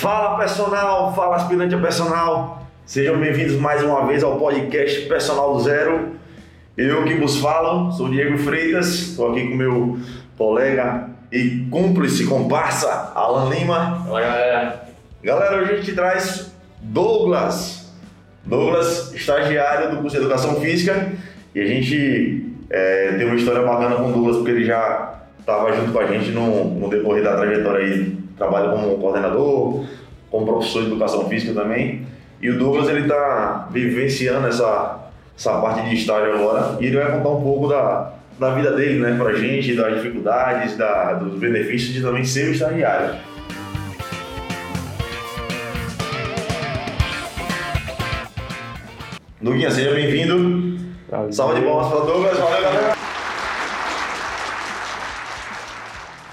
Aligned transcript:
Fala 0.00 0.38
personal, 0.38 1.14
fala 1.14 1.36
aspirante 1.36 1.74
a 1.74 1.78
personal, 1.78 2.66
sejam 2.86 3.18
bem-vindos 3.18 3.56
mais 3.56 3.82
uma 3.82 4.06
vez 4.06 4.24
ao 4.24 4.38
podcast 4.38 5.02
Personal 5.02 5.52
do 5.52 5.60
Zero. 5.60 6.12
Eu 6.74 7.04
que 7.04 7.16
vos 7.16 7.36
falo, 7.36 7.92
sou 7.92 8.08
Diego 8.08 8.38
Freitas, 8.38 8.94
estou 8.94 9.30
aqui 9.30 9.46
com 9.46 9.54
meu 9.54 9.98
colega 10.38 11.10
e 11.30 11.66
cúmplice 11.70 12.24
comparsa 12.24 13.12
Alan 13.14 13.50
Lima. 13.50 14.06
Olá 14.08 14.22
galera. 14.22 14.84
Galera, 15.22 15.56
hoje 15.58 15.70
a 15.70 15.76
gente 15.76 15.92
traz 15.92 16.50
Douglas. 16.80 17.92
Douglas, 18.42 19.12
estagiário 19.12 19.90
do 19.90 19.96
curso 19.98 20.16
de 20.16 20.22
Educação 20.22 20.58
Física, 20.62 21.12
e 21.54 21.60
a 21.60 21.66
gente 21.66 22.56
é, 22.70 23.16
tem 23.18 23.26
uma 23.26 23.36
história 23.36 23.60
bacana 23.60 23.96
com 23.96 24.08
o 24.08 24.12
Douglas 24.14 24.36
porque 24.36 24.52
ele 24.52 24.64
já 24.64 25.20
estava 25.38 25.70
junto 25.76 25.92
com 25.92 25.98
a 25.98 26.06
gente 26.06 26.30
no, 26.30 26.70
no 26.70 26.88
decorrer 26.88 27.22
da 27.22 27.36
trajetória 27.36 27.84
aí 27.84 28.19
trabalha 28.40 28.70
como 28.70 28.96
coordenador, 28.96 29.84
como 30.30 30.46
professor 30.46 30.82
de 30.82 30.88
educação 30.88 31.28
física 31.28 31.52
também. 31.52 32.06
E 32.40 32.48
o 32.48 32.58
Douglas 32.58 32.88
ele 32.88 33.02
está 33.02 33.68
vivenciando 33.70 34.48
essa, 34.48 34.98
essa 35.36 35.60
parte 35.60 35.86
de 35.86 35.94
estágio 35.94 36.34
agora 36.34 36.78
e 36.80 36.86
ele 36.86 36.96
vai 36.96 37.12
contar 37.12 37.28
um 37.28 37.42
pouco 37.42 37.68
da, 37.68 38.14
da 38.38 38.54
vida 38.54 38.72
dele, 38.74 38.98
né, 38.98 39.14
pra 39.18 39.34
gente, 39.34 39.76
das 39.76 39.94
dificuldades, 39.96 40.74
da, 40.74 41.12
dos 41.12 41.38
benefícios 41.38 41.92
de 41.92 42.00
também 42.00 42.24
ser 42.24 42.48
o 42.48 42.52
estagiário. 42.52 43.14
Duguinha, 49.38 49.70
seja 49.70 49.92
bem-vindo. 49.92 50.80
Salve 51.30 51.60
de 51.60 51.66
palmas 51.66 51.88
para 51.88 52.02
o 52.02 52.06
Douglas. 52.06 52.38
Valeu, 52.38 52.62
galera. 52.62 52.94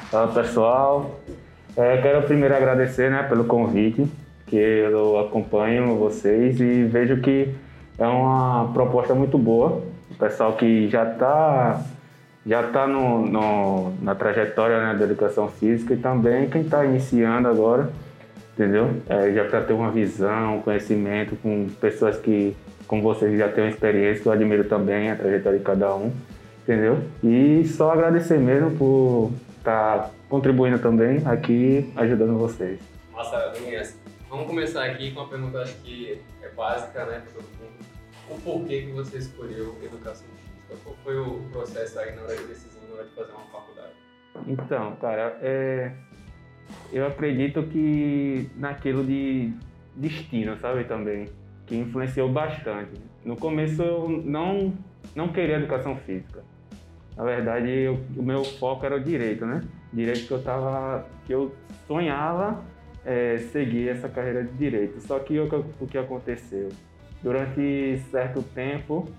Fala 0.10 0.28
pessoal, 0.30 1.20
é, 1.78 2.02
quero 2.02 2.23
primeiro 2.23 2.56
agradecer 2.56 3.11
né, 3.11 3.23
pelo 3.23 3.45
convite, 3.45 4.06
que 4.47 4.56
eu 4.56 5.20
acompanho 5.20 5.95
vocês 5.95 6.59
e 6.59 6.84
vejo 6.84 7.22
que 7.22 7.53
é 8.00 8.08
uma 8.08 8.72
proposta 8.73 9.14
muito 9.14 9.38
boa. 9.38 9.84
O 10.09 10.16
pessoal 10.16 10.53
que 10.53 10.89
já 10.89 11.11
está 11.11 11.84
já 12.47 12.64
tá 12.64 12.88
no, 12.88 13.28
no, 13.28 13.94
na 14.02 14.16
trajetória 14.16 14.80
né, 14.80 14.97
da 14.97 15.03
educação 15.03 15.50
física 15.50 15.94
e 15.94 15.97
também 15.97 16.50
quem 16.50 16.61
está 16.61 16.86
iniciando 16.86 17.47
agora, 17.50 17.89
entendeu? 18.53 18.89
É, 19.08 19.34
já 19.34 19.44
para 19.44 19.62
ter 19.62 19.73
uma 19.73 19.91
visão, 19.91 20.58
um 20.58 20.62
conhecimento 20.62 21.36
com 21.44 21.67
pessoas 21.81 22.17
que, 22.17 22.56
como 22.88 23.03
vocês, 23.03 23.38
já 23.38 23.50
têm 23.50 23.66
uma 23.66 23.69
experiência, 23.69 24.23
que 24.23 24.30
eu 24.30 24.31
admiro 24.31 24.64
também 24.64 25.12
a 25.12 25.16
trajetória 25.16 25.59
de 25.59 25.66
cada 25.66 25.94
um, 25.94 26.09
entendeu? 26.64 27.00
E 27.22 27.66
só 27.67 27.91
agradecer 27.91 28.39
mesmo 28.39 28.72
por 28.72 29.31
estar 29.59 29.97
tá 29.97 30.09
contribuindo 30.30 30.80
também 30.80 31.22
aqui, 31.25 31.92
ajudando 31.95 32.38
vocês. 32.38 32.80
Massa, 33.11 33.50
Domingos. 33.50 33.95
Vamos 34.30 34.47
começar 34.47 34.84
aqui 34.86 35.11
com 35.11 35.22
uma 35.22 35.30
pergunta 35.30 35.59
acho 35.59 35.75
que 35.78 36.22
é 36.42 36.50
básica, 36.50 37.06
né, 37.06 37.22
para 37.22 37.31
todo 37.31 37.45
mundo. 37.59 37.78
O 38.30 38.42
porquê 38.42 38.81
que 38.81 38.92
você 38.92 39.19
escolheu 39.19 39.78
educação 39.81 40.28
física? 40.36 40.75
Qual 40.84 40.95
foi 41.03 41.17
o 41.17 41.39
processo 41.52 41.97
aí 42.00 42.14
na 42.14 42.23
hora 42.23 42.36
de 42.36 42.44
decisão, 42.44 42.81
na 42.89 42.95
hora 42.95 43.06
de 43.06 43.11
fazer 43.11 43.31
uma 43.31 43.45
faculdade? 43.45 43.94
Então, 44.45 44.95
cara, 44.97 45.38
é... 45.42 45.94
eu 46.91 47.08
acredito 47.08 47.64
que 47.64 48.50
naquilo 48.58 49.06
de 49.06 49.53
destino, 49.95 50.58
sabe, 50.58 50.84
também, 50.84 51.30
que 51.66 51.78
influenciou 51.78 52.30
bastante. 52.30 53.00
No 53.23 53.38
começo 53.38 53.81
eu 53.81 54.09
não, 54.09 54.73
não 55.16 55.30
queria 55.30 55.56
educação 55.56 55.95
física. 55.95 56.44
Na 57.16 57.23
verdade, 57.23 57.69
eu, 57.69 58.00
o 58.16 58.22
meu 58.22 58.44
foco 58.44 58.86
era 58.86 58.95
o 58.95 59.00
direito, 59.00 59.45
né? 59.45 59.62
Direito 59.92 60.28
que 60.28 60.32
eu 60.32 60.42
tava, 60.42 61.06
que 61.26 61.34
eu 61.34 61.54
sonhava 61.88 62.62
é, 63.06 63.38
seguir 63.52 63.90
essa 63.90 64.10
carreira 64.10 64.44
de 64.44 64.52
direito. 64.54 65.00
Só 65.02 65.20
que 65.20 65.40
o, 65.40 65.66
o 65.80 65.88
que 65.88 65.98
aconteceu? 65.98 66.70
Durante 67.24 68.00
certo 68.12 68.44
tempo, 68.44 69.09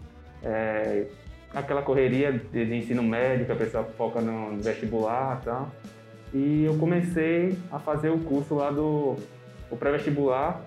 é, 0.43 1.07
aquela 1.55 1.83
correria 1.83 2.33
de, 2.33 2.65
de, 2.65 2.75
ensino 2.75 3.03
médio, 3.03 3.51
a 3.51 3.57
pessoa 3.57 3.85
foca 3.85 4.21
no, 4.21 4.53
no 4.53 4.63
vestibular 4.63 5.41
e 5.41 5.45
tal, 5.45 5.73
e 6.35 6.65
eu 6.65 6.77
comecei 6.79 7.59
a 7.73 7.79
fazer 7.79 8.11
o 8.11 8.19
curso 8.19 8.55
lá 8.55 8.71
do 8.71 9.17
o 9.71 9.77
pré-vestibular 9.77 10.63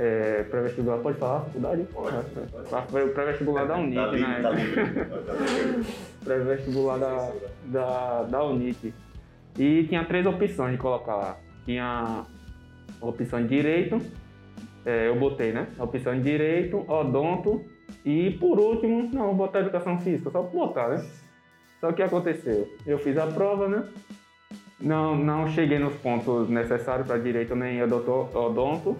é, 0.00 0.44
pré-vestibular, 0.44 0.96
pode 0.98 1.18
falar 1.18 1.40
faculdade? 1.40 1.86
Pode. 1.92 3.12
Pré-vestibular 3.12 3.66
da 3.66 3.76
Unip, 3.76 3.96
tá 3.96 4.12
né? 4.12 4.40
Tá 4.42 4.50
pré-vestibular 6.24 6.98
da, 6.98 7.32
da, 7.66 8.22
da. 8.22 8.42
E 9.58 9.84
tinha 9.84 10.04
três 10.04 10.26
opções 10.26 10.72
de 10.72 10.78
colocar 10.78 11.16
lá. 11.16 11.38
Tinha 11.64 12.24
opção 13.00 13.42
de 13.42 13.48
direito, 13.48 14.00
é, 14.84 15.08
eu 15.08 15.16
botei, 15.16 15.52
né? 15.52 15.66
Opção 15.78 16.14
de 16.14 16.22
direito, 16.22 16.84
odonto 16.90 17.64
e 18.04 18.30
por 18.32 18.58
último, 18.58 19.10
não, 19.12 19.26
vou 19.26 19.34
botar 19.34 19.60
educação 19.60 19.98
física, 19.98 20.30
só 20.30 20.42
botar, 20.42 20.88
né? 20.88 21.04
Só 21.80 21.88
que 21.88 21.92
o 21.92 21.96
que 21.96 22.02
aconteceu? 22.02 22.68
Eu 22.86 22.98
fiz 22.98 23.16
a 23.16 23.26
prova, 23.26 23.68
né? 23.68 23.84
Não, 24.80 25.16
não 25.16 25.48
cheguei 25.48 25.78
nos 25.78 25.94
pontos 25.96 26.48
necessários 26.48 27.06
para 27.06 27.18
direito 27.18 27.54
nem 27.54 27.82
odonto. 27.82 28.96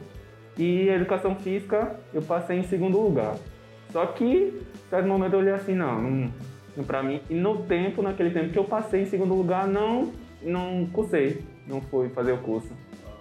E 0.58 0.88
educação 0.88 1.34
física 1.36 1.98
eu 2.12 2.20
passei 2.22 2.58
em 2.58 2.62
segundo 2.62 3.00
lugar. 3.00 3.36
Só 3.90 4.06
que, 4.06 4.60
certo 4.88 5.08
momento 5.08 5.34
eu 5.34 5.38
olhei 5.40 5.52
assim, 5.52 5.74
não, 5.74 6.00
não, 6.00 6.30
não 6.76 6.84
para 6.84 7.02
mim. 7.02 7.20
E 7.30 7.34
no 7.34 7.62
tempo, 7.62 8.02
naquele 8.02 8.30
tempo 8.30 8.52
que 8.52 8.58
eu 8.58 8.64
passei 8.64 9.02
em 9.02 9.06
segundo 9.06 9.34
lugar, 9.34 9.66
não, 9.66 10.12
não 10.42 10.86
cursei, 10.86 11.42
não 11.66 11.80
fui 11.80 12.08
fazer 12.10 12.32
o 12.32 12.38
curso. 12.38 12.72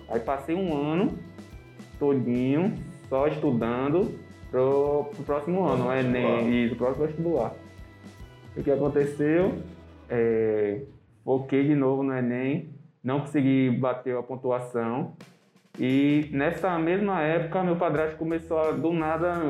Aí 0.07 0.19
passei 0.19 0.55
um 0.55 0.75
ano 0.75 1.17
todinho 1.99 2.73
só 3.07 3.27
estudando 3.27 4.17
pro, 4.49 5.09
pro 5.15 5.23
próximo 5.23 5.65
ano, 5.65 5.87
o 5.87 5.93
Enem 5.93 6.65
e 6.65 6.67
pro 6.69 6.77
próximo 6.77 7.05
vestibular. 7.05 7.53
O 8.55 8.63
que 8.63 8.71
aconteceu? 8.71 9.53
É, 10.09 10.81
foquei 11.23 11.67
de 11.67 11.75
novo 11.75 12.01
no 12.01 12.13
Enem, 12.13 12.69
não 13.03 13.19
consegui 13.19 13.69
bater 13.69 14.17
a 14.17 14.23
pontuação 14.23 15.13
e 15.79 16.29
nessa 16.33 16.77
mesma 16.77 17.21
época, 17.21 17.63
meu 17.63 17.77
padrasto 17.77 18.17
começou 18.17 18.59
a, 18.59 18.71
do 18.71 18.91
nada, 18.91 19.41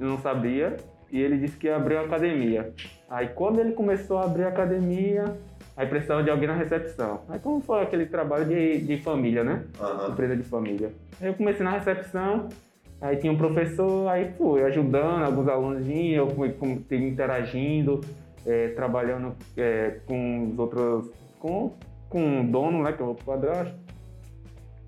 eu 0.00 0.06
não 0.06 0.18
sabia, 0.18 0.76
e 1.12 1.20
ele 1.20 1.38
disse 1.38 1.56
que 1.56 1.68
ia 1.68 1.76
abrir 1.76 1.94
uma 1.94 2.06
academia. 2.06 2.72
Aí 3.08 3.28
quando 3.28 3.60
ele 3.60 3.72
começou 3.72 4.18
a 4.18 4.24
abrir 4.24 4.44
a 4.44 4.48
academia, 4.48 5.38
aí 5.76 5.86
precisava 5.86 6.22
de 6.22 6.30
alguém 6.30 6.48
na 6.48 6.54
recepção. 6.54 7.20
Aí 7.28 7.38
como 7.38 7.60
foi 7.60 7.82
aquele 7.82 8.06
trabalho 8.06 8.46
de, 8.46 8.78
de 8.78 8.98
família, 8.98 9.44
né? 9.44 9.64
Uhum. 9.78 10.12
Empresa 10.12 10.36
de 10.36 10.42
família. 10.42 10.90
Aí 11.20 11.28
eu 11.28 11.34
comecei 11.34 11.62
na 11.62 11.70
recepção, 11.70 12.48
aí 13.00 13.16
tinha 13.16 13.32
um 13.32 13.36
professor, 13.36 14.08
aí 14.08 14.32
fui 14.38 14.62
ajudando, 14.64 15.24
alguns 15.24 15.48
alunos 15.48 15.86
eu 15.88 16.28
fui 16.30 16.54
interagindo, 16.92 18.00
é, 18.46 18.68
trabalhando 18.68 19.34
é, 19.56 19.98
com 20.06 20.50
os 20.50 20.58
outros, 20.58 21.10
com, 21.38 21.74
com 22.08 22.40
o 22.40 22.44
dono, 22.44 22.82
né, 22.82 22.92
que 22.92 23.02
é 23.02 23.04
o 23.04 23.14
padrasto. 23.14 23.74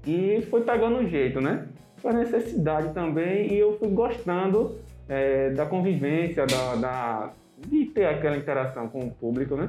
E 0.06 0.40
foi 0.48 0.62
pegando 0.62 0.98
o 0.98 1.06
jeito, 1.06 1.40
né? 1.40 1.66
Foi 1.98 2.12
necessidade 2.12 2.94
também 2.94 3.52
e 3.52 3.58
eu 3.58 3.76
fui 3.78 3.88
gostando 3.88 4.76
é, 5.08 5.50
da 5.50 5.66
convivência, 5.66 6.46
da, 6.46 6.76
da, 6.76 7.32
de 7.58 7.86
ter 7.86 8.06
aquela 8.06 8.36
interação 8.36 8.88
com 8.88 9.00
o 9.00 9.10
público, 9.10 9.56
né? 9.56 9.68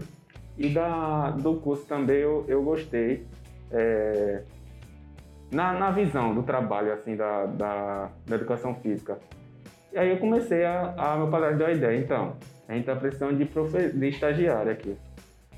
E 0.59 0.69
da, 0.69 1.31
do 1.31 1.55
curso 1.55 1.85
também 1.85 2.17
eu, 2.17 2.43
eu 2.47 2.61
gostei. 2.61 3.25
É, 3.71 4.43
na, 5.51 5.73
na 5.73 5.89
visão 5.89 6.35
do 6.35 6.43
trabalho, 6.43 6.93
assim, 6.93 7.15
da, 7.15 7.45
da, 7.45 8.09
da 8.27 8.35
educação 8.35 8.75
física. 8.75 9.17
E 9.91 9.97
aí 9.97 10.09
eu 10.09 10.17
comecei 10.17 10.65
a, 10.65 10.93
a 10.97 11.17
meu 11.17 11.29
padrão 11.29 11.57
deu 11.57 11.65
a 11.65 11.71
ideia, 11.71 11.97
então, 11.97 12.35
a 12.67 12.73
gente 12.73 12.81
está 12.81 12.95
precisando 12.95 13.37
de, 13.37 13.45
profe, 13.45 13.89
de 13.89 14.09
estagiário 14.09 14.71
aqui. 14.71 14.95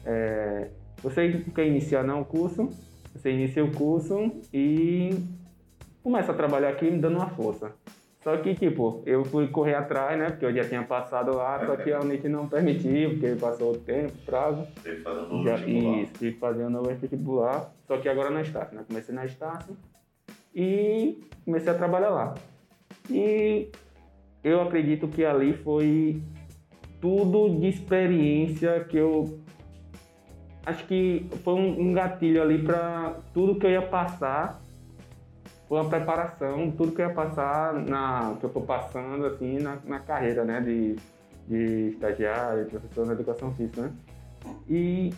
É, 0.06 0.70
você 1.02 1.44
quer 1.54 1.66
iniciar 1.66 2.04
não 2.04 2.22
o 2.22 2.26
curso, 2.26 2.70
você 3.14 3.32
inicia 3.32 3.66
o 3.66 3.72
curso 3.72 4.32
e 4.54 5.18
começa 6.04 6.32
a 6.32 6.36
trabalhar 6.36 6.70
aqui 6.70 6.90
me 6.90 7.00
dando 7.00 7.18
uma 7.18 7.30
força. 7.30 7.72
Só 8.23 8.38
que, 8.38 8.53
tipo, 8.53 9.02
eu 9.06 9.26
fui 9.26 9.47
correr 9.47 9.73
atrás, 9.73 10.18
né? 10.18 10.29
Porque 10.29 10.46
eu 10.46 10.53
já 10.53 10.64
tinha 10.64 10.84
passado 10.84 11.35
lá, 11.35 11.66
só 11.66 11.76
que 11.76 11.91
Unite 11.91 12.29
não 12.29 12.47
permitiu, 12.47 13.12
porque 13.12 13.35
passou 13.35 13.72
o 13.72 13.78
tempo, 13.78 14.14
prazo. 14.26 14.68
Teve 14.84 14.97
que 14.97 15.02
fazer 15.03 15.22
um 15.22 15.28
novo 15.28 15.44
Já, 15.44 15.56
vestibular. 15.56 15.97
isso, 15.97 16.14
tive 16.14 16.32
que 16.34 16.40
fazer 16.40 16.66
um 16.66 16.70
novo 16.70 16.88
vestibular. 16.88 17.73
Só 17.88 17.97
que 17.97 18.08
agora 18.08 18.29
na 18.29 18.41
Estácio, 18.41 18.76
né? 18.78 18.85
Comecei 18.88 19.16
na 19.16 19.26
Estácio 19.26 19.76
e 20.53 21.20
comecei 21.44 21.72
a 21.72 21.76
trabalhar 21.76 22.09
lá. 22.09 22.35
E 23.09 23.70
eu 24.44 24.62
acredito 24.62 25.08
que 25.08 25.26
ali 25.26 25.53
foi 25.53 26.22
tudo 27.00 27.59
de 27.59 27.70
experiência 27.70 28.85
que 28.88 28.97
eu 28.97 29.40
acho 30.64 30.85
que 30.85 31.26
foi 31.44 31.56
um, 31.56 31.90
um 31.90 31.94
gatilho 31.94 32.40
ali 32.40 32.62
para 32.62 33.16
tudo 33.34 33.56
que 33.56 33.66
eu 33.66 33.72
ia 33.72 33.82
passar 33.82 34.60
foi 35.72 35.79
uma 35.79 35.90
preparação, 35.90 36.70
tudo 36.72 36.91
que 36.91 37.02
eu 37.02 37.08
ia 37.08 37.14
passar 37.14 37.73
na 37.73 38.35
que 38.38 38.46
eu 38.46 38.50
estou 38.50 38.62
passando 38.62 39.26
assim 39.26 39.58
na, 39.58 39.78
na 39.85 40.02
carreira, 40.02 40.44
né, 40.44 40.59
de, 40.59 40.97
de 41.47 41.91
estagiário, 41.94 42.66
de 42.66 42.72
professor 42.72 43.06
na 43.06 43.14
educação 43.14 43.53
física, 43.53 43.84
né? 43.84 43.94
E 44.70 45.14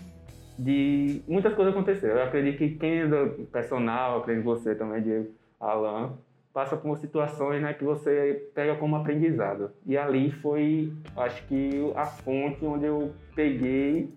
de 0.59 1.23
muitas 1.27 1.55
coisas 1.55 1.73
aconteceram. 1.73 2.17
Eu 2.17 2.25
acredito 2.25 2.59
que 2.59 2.69
quem 2.75 2.99
é 2.99 3.07
do 3.07 3.47
personal, 3.47 4.19
acredito 4.19 4.45
você 4.45 4.75
também, 4.75 5.01
Diego, 5.01 5.31
Alan, 5.59 6.19
passa 6.53 6.77
por 6.77 6.99
situações 6.99 7.59
né, 7.59 7.73
que 7.73 7.83
você 7.83 8.47
pega 8.53 8.75
como 8.75 8.95
aprendizado. 8.95 9.71
E 9.87 9.97
ali 9.97 10.29
foi, 10.33 10.93
acho 11.17 11.47
que, 11.47 11.91
a 11.95 12.05
fonte 12.05 12.63
onde 12.63 12.85
eu 12.85 13.11
peguei 13.33 14.13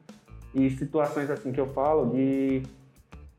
e 0.55 0.69
situações 0.69 1.31
assim 1.31 1.51
que 1.51 1.61
eu 1.61 1.69
falo 1.69 2.11
de 2.11 2.63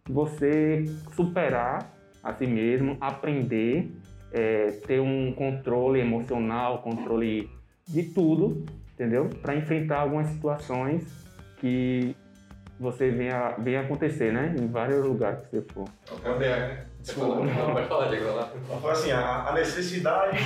você 0.09 0.83
superar 1.15 1.95
a 2.27 2.33
si 2.33 2.45
mesmo, 2.45 2.97
aprender, 2.99 3.89
é, 4.33 4.71
ter 4.85 4.99
um 4.99 5.31
controle 5.31 6.01
emocional, 6.01 6.81
controle 6.81 7.49
de 7.87 8.03
tudo, 8.03 8.65
entendeu? 8.93 9.29
Para 9.41 9.55
enfrentar 9.55 10.01
algumas 10.01 10.27
situações 10.27 11.05
que 11.57 12.13
você 12.77 13.09
venha, 13.09 13.55
venha 13.57 13.81
acontecer, 13.81 14.33
né? 14.33 14.53
Em 14.59 14.67
vários 14.67 15.05
lugares 15.05 15.39
que 15.45 15.55
você 15.55 15.61
for. 15.73 15.85
Quando 16.21 16.43
é, 16.43 16.85
Desculpa. 16.99 17.45
Não, 17.45 17.73
pode 17.73 17.87
falar, 17.87 18.09
Diego, 18.09 18.35
lá. 18.35 18.51
Foi 18.81 18.91
assim, 18.91 19.11
a, 19.11 19.47
a 19.47 19.53
necessidade 19.53 20.37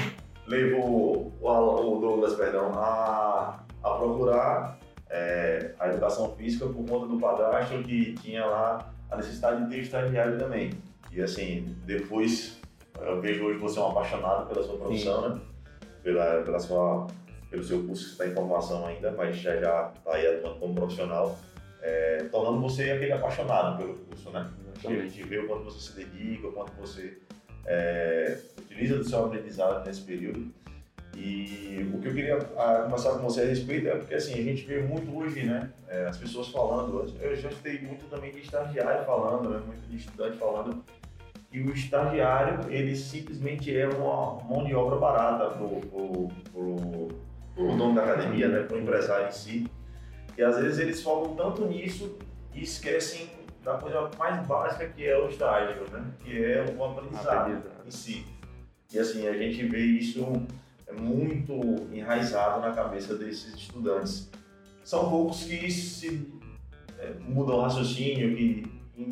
levou 0.45 1.33
o, 1.41 1.97
o 1.97 1.99
Douglas, 1.99 2.35
perdão, 2.35 2.71
a, 2.75 3.63
a 3.83 3.89
procurar 3.89 4.77
é, 5.09 5.71
a 5.79 5.87
educação 5.87 6.35
física 6.35 6.67
por 6.67 6.85
conta 6.85 7.07
do 7.07 7.19
padrasto 7.19 7.81
que 7.81 8.13
tinha 8.13 8.45
lá 8.45 8.93
a 9.09 9.17
necessidade 9.17 9.63
de 9.63 9.69
ter 9.71 9.79
estagiário 9.79 10.37
também. 10.37 10.71
E 11.11 11.21
assim, 11.21 11.75
depois 11.85 12.59
eu 12.99 13.19
vejo 13.19 13.45
hoje 13.45 13.59
você 13.59 13.79
é 13.79 13.81
um 13.81 13.89
apaixonado 13.89 14.47
pela 14.47 14.63
sua 14.63 14.77
profissão, 14.77 15.29
né? 15.29 15.41
Pela, 16.03 16.41
pela 16.41 16.59
sua, 16.59 17.07
pelo 17.49 17.63
seu 17.63 17.83
curso 17.83 18.05
que 18.05 18.11
está 18.11 18.27
em 18.27 18.33
formação 18.33 18.85
ainda, 18.85 19.11
mas 19.11 19.37
já 19.37 19.55
já 19.57 19.91
está 19.95 20.15
aí 20.15 20.27
atuando 20.27 20.59
como 20.59 20.75
profissional, 20.75 21.37
é, 21.81 22.25
tornando 22.31 22.61
você 22.61 22.91
aquele 22.91 23.11
apaixonado 23.11 23.77
pelo 23.77 23.95
curso, 23.95 24.29
né? 24.31 24.49
A 24.83 24.89
gente 24.89 25.23
vê 25.23 25.39
o 25.39 25.47
quanto 25.47 25.65
você 25.65 25.91
se 25.91 25.95
dedica, 25.95 26.47
o 26.47 26.51
quanto 26.53 26.71
você 26.73 27.17
é, 27.65 28.37
utiliza 28.57 28.97
do 28.97 29.03
seu 29.03 29.25
aprendizado 29.25 29.85
nesse 29.85 30.01
período. 30.01 30.51
E 31.15 31.91
o 31.93 31.99
que 31.99 32.07
eu 32.07 32.13
queria 32.13 32.37
a, 32.37 32.83
conversar 32.83 33.11
com 33.11 33.19
você 33.19 33.41
a 33.41 33.45
respeito 33.45 33.87
é 33.87 33.95
porque 33.95 34.15
assim, 34.15 34.33
a 34.33 34.43
gente 34.43 34.63
vê 34.65 34.81
muito 34.81 35.15
hoje, 35.15 35.43
né? 35.43 35.69
É, 35.87 36.05
as 36.05 36.17
pessoas 36.17 36.47
falando, 36.47 37.13
eu 37.21 37.35
já 37.35 37.49
escutei 37.49 37.79
muito 37.79 38.05
também 38.09 38.31
de 38.31 38.39
estagiário 38.39 39.05
falando, 39.05 39.49
né, 39.49 39.61
muito 39.65 39.87
de 39.89 39.97
estudante 39.97 40.37
falando, 40.37 40.83
que 41.51 41.59
o 41.59 41.73
estagiário 41.73 42.71
ele 42.71 42.95
simplesmente 42.95 43.75
é 43.77 43.87
uma 43.87 44.41
mão 44.43 44.63
de 44.63 44.73
obra 44.73 44.95
barata 44.95 45.49
para 45.49 45.65
o 45.65 46.31
dono 47.55 47.93
da 47.93 48.03
academia, 48.03 48.47
né, 48.47 48.63
para 48.63 48.77
o 48.77 48.79
empresário 48.79 49.27
em 49.27 49.31
si. 49.31 49.67
E 50.37 50.41
às 50.41 50.57
vezes 50.57 50.79
eles 50.79 51.03
focam 51.03 51.35
tanto 51.35 51.65
nisso 51.65 52.17
e 52.53 52.63
esquecem 52.63 53.29
da 53.63 53.75
coisa 53.75 54.09
mais 54.17 54.47
básica 54.47 54.87
que 54.87 55.05
é 55.05 55.17
o 55.17 55.27
estágio, 55.27 55.83
né? 55.91 56.03
que 56.23 56.43
é 56.43 56.63
o 56.77 56.83
aprendizado, 56.83 57.41
aprendizado. 57.41 57.85
em 57.85 57.91
si. 57.91 58.25
E 58.93 58.97
assim, 58.97 59.27
a 59.27 59.33
gente 59.37 59.65
vê 59.67 59.79
isso 59.79 60.25
muito 60.99 61.53
enraizado 61.93 62.61
na 62.61 62.71
cabeça 62.71 63.15
desses 63.15 63.53
estudantes. 63.53 64.29
São 64.83 65.09
poucos 65.09 65.43
que 65.43 65.69
se 65.69 66.27
é, 66.97 67.13
mudam 67.19 67.57
o 67.57 67.61
raciocínio, 67.61 68.35
que 68.35 68.67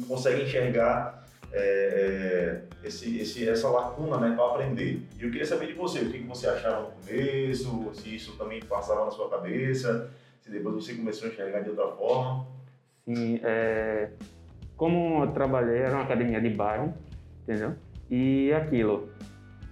conseguem 0.07 0.45
enxergar 0.45 1.19
é, 1.51 2.62
é, 2.84 2.88
esse, 2.88 3.18
esse, 3.19 3.48
essa 3.48 3.69
lacuna 3.69 4.18
né, 4.18 4.36
para 4.36 4.46
aprender. 4.46 5.01
E 5.18 5.24
eu 5.24 5.31
queria 5.31 5.46
saber 5.46 5.68
de 5.68 5.74
você, 5.74 6.00
o 6.00 6.12
que 6.12 6.19
você 6.19 6.48
achava 6.48 6.81
no 6.81 6.92
começo, 6.92 7.92
se 7.94 8.16
isso 8.16 8.38
também 8.38 8.62
passava 8.62 9.06
na 9.06 9.12
sua 9.12 9.30
cabeça, 9.30 10.10
se 10.42 10.50
depois 10.51 10.75
você 10.75 10.94
começou 10.94 11.28
a 11.28 11.31
enxergar 11.31 11.62
de 11.62 11.69
outra 11.69 11.88
forma. 11.88 12.46
Sim, 13.06 13.40
é, 13.44 14.10
como 14.78 15.24
eu 15.24 15.31
trabalhei, 15.31 15.80
era 15.80 15.96
uma 15.96 16.04
academia 16.04 16.40
de 16.40 16.50
bairro, 16.50 16.94
entendeu? 17.44 17.74
E 18.10 18.51
aquilo, 18.54 19.10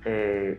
é, 0.06 0.58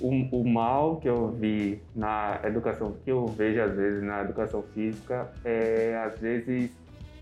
o, 0.00 0.40
o, 0.40 0.48
mal 0.48 0.96
que 0.98 1.08
eu 1.08 1.30
vi 1.30 1.82
na 1.94 2.40
educação, 2.44 2.96
que 3.04 3.10
eu 3.10 3.26
vejo 3.26 3.60
às 3.60 3.74
vezes 3.74 4.02
na 4.02 4.22
educação 4.22 4.62
física, 4.74 5.32
é 5.44 5.96
às 6.04 6.18
vezes 6.18 6.70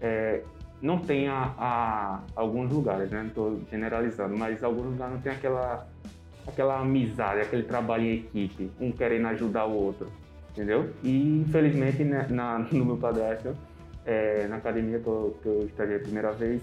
é, 0.01 0.43
não 0.83 0.99
tem 0.99 1.29
a, 1.29 1.55
a, 1.57 2.21
alguns 2.35 2.71
lugares, 2.73 3.11
né? 3.11 3.25
Estou 3.29 3.61
generalizando, 3.71 4.37
mas 4.37 4.63
alguns 4.65 4.87
lugares 4.87 5.15
não 5.15 5.21
tem 5.21 5.33
aquela 5.33 5.87
aquela 6.45 6.81
amizade, 6.81 7.41
aquele 7.41 7.63
trabalho 7.63 8.05
em 8.05 8.15
equipe, 8.17 8.69
um 8.81 8.91
querendo 8.91 9.29
ajudar 9.29 9.65
o 9.65 9.73
outro, 9.73 10.09
entendeu? 10.51 10.91
E 11.05 11.41
infelizmente 11.47 12.03
né, 12.03 12.27
na, 12.29 12.59
no 12.59 12.85
meu 12.85 12.97
padrasto 12.97 13.57
é, 14.05 14.47
na 14.49 14.57
academia 14.57 14.99
que 14.99 15.07
eu, 15.07 15.39
que 15.41 15.49
eu 15.49 15.71
a 15.97 15.99
primeira 16.01 16.33
vez, 16.33 16.61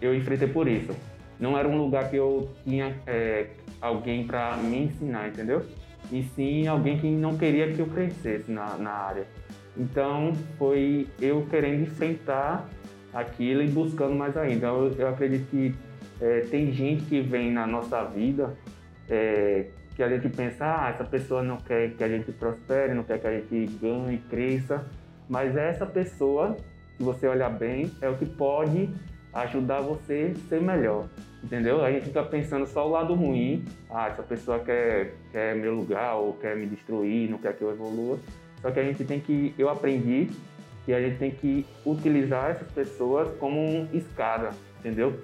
eu 0.00 0.14
enfrentei 0.14 0.48
por 0.48 0.66
isso. 0.66 0.92
Não 1.38 1.56
era 1.56 1.68
um 1.68 1.76
lugar 1.76 2.10
que 2.10 2.16
eu 2.16 2.50
tinha 2.64 2.96
é, 3.06 3.50
alguém 3.80 4.26
para 4.26 4.56
me 4.56 4.84
ensinar, 4.84 5.28
entendeu? 5.28 5.64
E 6.10 6.22
sim 6.34 6.66
alguém 6.66 6.98
que 6.98 7.08
não 7.08 7.36
queria 7.36 7.72
que 7.72 7.78
eu 7.78 7.86
crescesse 7.86 8.50
na, 8.50 8.76
na 8.76 8.90
área. 8.90 9.26
Então 9.76 10.32
foi 10.58 11.06
eu 11.20 11.46
querendo 11.50 11.82
enfrentar 11.82 12.68
aquilo 13.16 13.62
e 13.62 13.68
buscando 13.68 14.14
mais 14.14 14.36
ainda. 14.36 14.66
Eu, 14.68 14.92
eu 14.98 15.08
acredito 15.08 15.48
que 15.50 15.74
é, 16.20 16.40
tem 16.50 16.72
gente 16.72 17.04
que 17.04 17.20
vem 17.20 17.52
na 17.52 17.66
nossa 17.66 18.04
vida 18.04 18.54
é, 19.08 19.66
que 19.94 20.02
a 20.02 20.08
gente 20.08 20.28
pensa, 20.28 20.64
ah, 20.64 20.90
essa 20.90 21.04
pessoa 21.04 21.42
não 21.42 21.56
quer 21.56 21.90
que 21.92 22.04
a 22.04 22.08
gente 22.08 22.30
prospere, 22.32 22.92
não 22.92 23.02
quer 23.02 23.18
que 23.18 23.26
a 23.26 23.32
gente 23.32 23.66
ganhe, 23.80 24.18
cresça, 24.28 24.84
mas 25.28 25.56
essa 25.56 25.86
pessoa, 25.86 26.56
se 26.96 27.02
você 27.02 27.26
olhar 27.26 27.50
bem, 27.50 27.90
é 28.02 28.08
o 28.08 28.16
que 28.16 28.26
pode 28.26 28.90
ajudar 29.32 29.80
você 29.80 30.34
a 30.34 30.48
ser 30.48 30.60
melhor. 30.60 31.06
Entendeu? 31.42 31.84
A 31.84 31.90
gente 31.90 32.06
fica 32.06 32.22
pensando 32.22 32.66
só 32.66 32.86
o 32.86 32.90
lado 32.90 33.14
ruim. 33.14 33.64
Ah, 33.90 34.08
essa 34.08 34.22
pessoa 34.22 34.58
quer, 34.58 35.14
quer 35.30 35.54
meu 35.54 35.74
lugar 35.74 36.16
ou 36.16 36.32
quer 36.34 36.56
me 36.56 36.66
destruir, 36.66 37.30
não 37.30 37.38
quer 37.38 37.54
que 37.54 37.62
eu 37.62 37.70
evolua. 37.70 38.18
Só 38.60 38.70
que 38.70 38.80
a 38.80 38.82
gente 38.82 39.04
tem 39.04 39.20
que. 39.20 39.54
Eu 39.58 39.68
aprendi 39.68 40.28
que 40.86 40.94
a 40.94 41.00
gente 41.00 41.18
tem 41.18 41.32
que 41.32 41.66
utilizar 41.84 42.50
essas 42.50 42.70
pessoas 42.70 43.28
como 43.38 43.60
um 43.60 43.88
escada, 43.92 44.50
entendeu? 44.78 45.20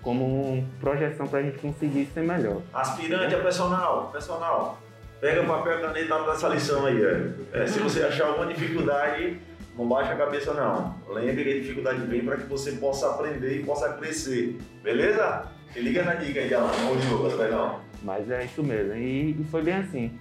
Como 0.00 0.24
uma 0.24 0.64
projeção 0.80 1.28
para 1.28 1.40
a 1.40 1.42
gente 1.42 1.58
conseguir 1.58 2.06
ser 2.06 2.22
melhor. 2.22 2.62
Aspirante 2.72 3.34
a 3.34 3.40
personal, 3.40 4.10
personal. 4.10 4.80
Pega 5.20 5.42
o 5.42 5.46
papel 5.46 5.78
e 5.78 5.82
caneta 5.82 6.22
dessa 6.24 6.48
lição 6.48 6.86
aí. 6.86 7.00
É. 7.04 7.32
É, 7.52 7.66
se 7.66 7.78
você 7.78 8.02
achar 8.02 8.26
alguma 8.26 8.46
dificuldade, 8.46 9.38
não 9.76 9.86
baixa 9.86 10.14
a 10.14 10.16
cabeça 10.16 10.54
não. 10.54 10.96
Lembre 11.14 11.44
que 11.44 11.50
a 11.50 11.60
dificuldade 11.60 12.00
vem 12.06 12.24
para 12.24 12.38
que 12.38 12.44
você 12.44 12.72
possa 12.72 13.10
aprender 13.10 13.60
e 13.60 13.64
possa 13.64 13.92
crescer. 13.92 14.58
Beleza? 14.82 15.52
Se 15.72 15.80
liga 15.80 16.02
na 16.02 16.14
dica 16.14 16.40
aí, 16.40 16.52
Alan. 16.52 16.70
Não 16.84 16.96
de 16.96 17.36
perdão. 17.36 17.80
Mas 18.02 18.30
é 18.30 18.44
isso 18.44 18.62
mesmo. 18.64 18.94
E, 18.94 19.40
e 19.40 19.44
foi 19.50 19.62
bem 19.62 19.74
assim. 19.74 20.18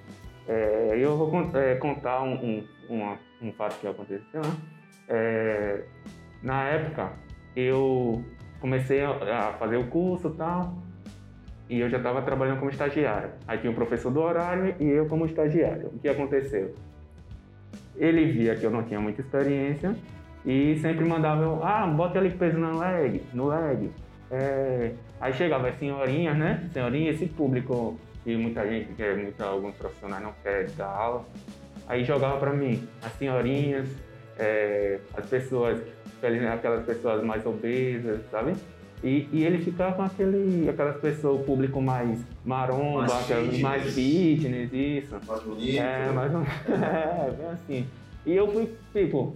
É, 0.48 0.98
eu 0.98 1.17
vou 1.17 1.50
é, 1.55 1.75
contar 1.75 2.21
um, 2.21 2.33
um, 2.33 2.67
um, 2.89 3.17
um, 3.41 3.53
fato 3.53 3.79
que 3.79 3.88
aconteceu. 3.88 4.41
Né? 4.41 4.51
É, 5.13 5.84
na 6.41 6.63
época, 6.63 7.12
eu 7.53 8.24
comecei 8.62 9.03
a 9.03 9.53
fazer 9.60 9.75
o 9.75 9.88
curso 9.88 10.30
e 10.30 10.38
tal 10.38 10.77
e 11.70 11.80
eu 11.80 11.89
já 11.89 11.98
estava 11.98 12.22
trabalhando 12.22 12.60
como 12.60 12.70
estagiário. 12.70 13.32
Aí 13.48 13.58
tinha 13.58 13.72
o 13.72 13.75
professor 13.75 14.12
do 14.12 14.22
horário 14.22 14.75
e 14.77 14.88
eu 14.89 15.06
como 15.06 15.25
estagiário. 15.25 15.88
O 15.88 16.00
que 16.00 16.10
aconteceu? 16.10 16.75
Ele 17.96 18.25
via 18.25 18.56
que 18.56 18.65
eu 18.65 18.72
não 18.72 18.84
tinha 18.84 19.00
muita 19.00 19.22
experiência 19.22 19.96
e 20.46 20.77
sempre 20.80 21.06
mandava 21.06 21.44
eu, 21.44 21.63
ah, 21.63 21.88
bota 21.88 22.20
ali 22.20 22.30
peso 22.30 22.58
no 22.58 22.77
leg, 22.77 23.24
no 23.34 23.48
leg. 23.48 23.89
É... 24.30 24.91
Aí 25.20 25.34
chegava 25.34 25.70
as 25.70 25.77
senhorinhas, 25.77 26.38
né? 26.38 26.70
Senhorinha, 26.74 27.12
esse 27.12 27.25
público 27.25 27.98
e 28.25 28.36
muita 28.36 28.68
gente, 28.68 28.94
que 28.94 29.13
muita, 29.13 29.46
alguns 29.46 29.75
profissionais 29.75 30.24
não 30.24 30.34
querem 30.44 30.74
dar 30.75 30.88
aula. 30.88 31.25
Aí 31.88 32.03
jogava 32.03 32.38
para 32.38 32.51
mim, 32.51 32.86
as 33.01 33.13
senhorinhas, 33.13 33.88
é... 34.38 35.00
as 35.13 35.25
pessoas, 35.25 35.81
aquelas 36.53 36.85
pessoas 36.85 37.23
mais 37.23 37.45
obesas, 37.45 38.21
sabe? 38.29 38.53
E, 39.03 39.27
e 39.31 39.43
ele 39.43 39.57
ficava 39.57 39.95
com 39.95 40.03
aquele, 40.03 40.69
aquelas 40.69 40.97
pessoas, 40.97 41.41
o 41.41 41.43
público 41.43 41.81
mais 41.81 42.19
maromba, 42.45 43.07
mais, 43.07 43.25
fitness. 43.25 43.61
mais 43.61 43.93
fitness, 43.95 44.73
isso. 44.73 45.19
Mais 45.25 45.43
bonito. 45.43 45.79
É, 45.79 46.11
mais 46.11 46.31
é, 46.69 47.31
bem 47.31 47.47
assim. 47.47 47.88
E 48.25 48.35
eu 48.35 48.47
fui, 48.47 48.71
tipo, 48.93 49.35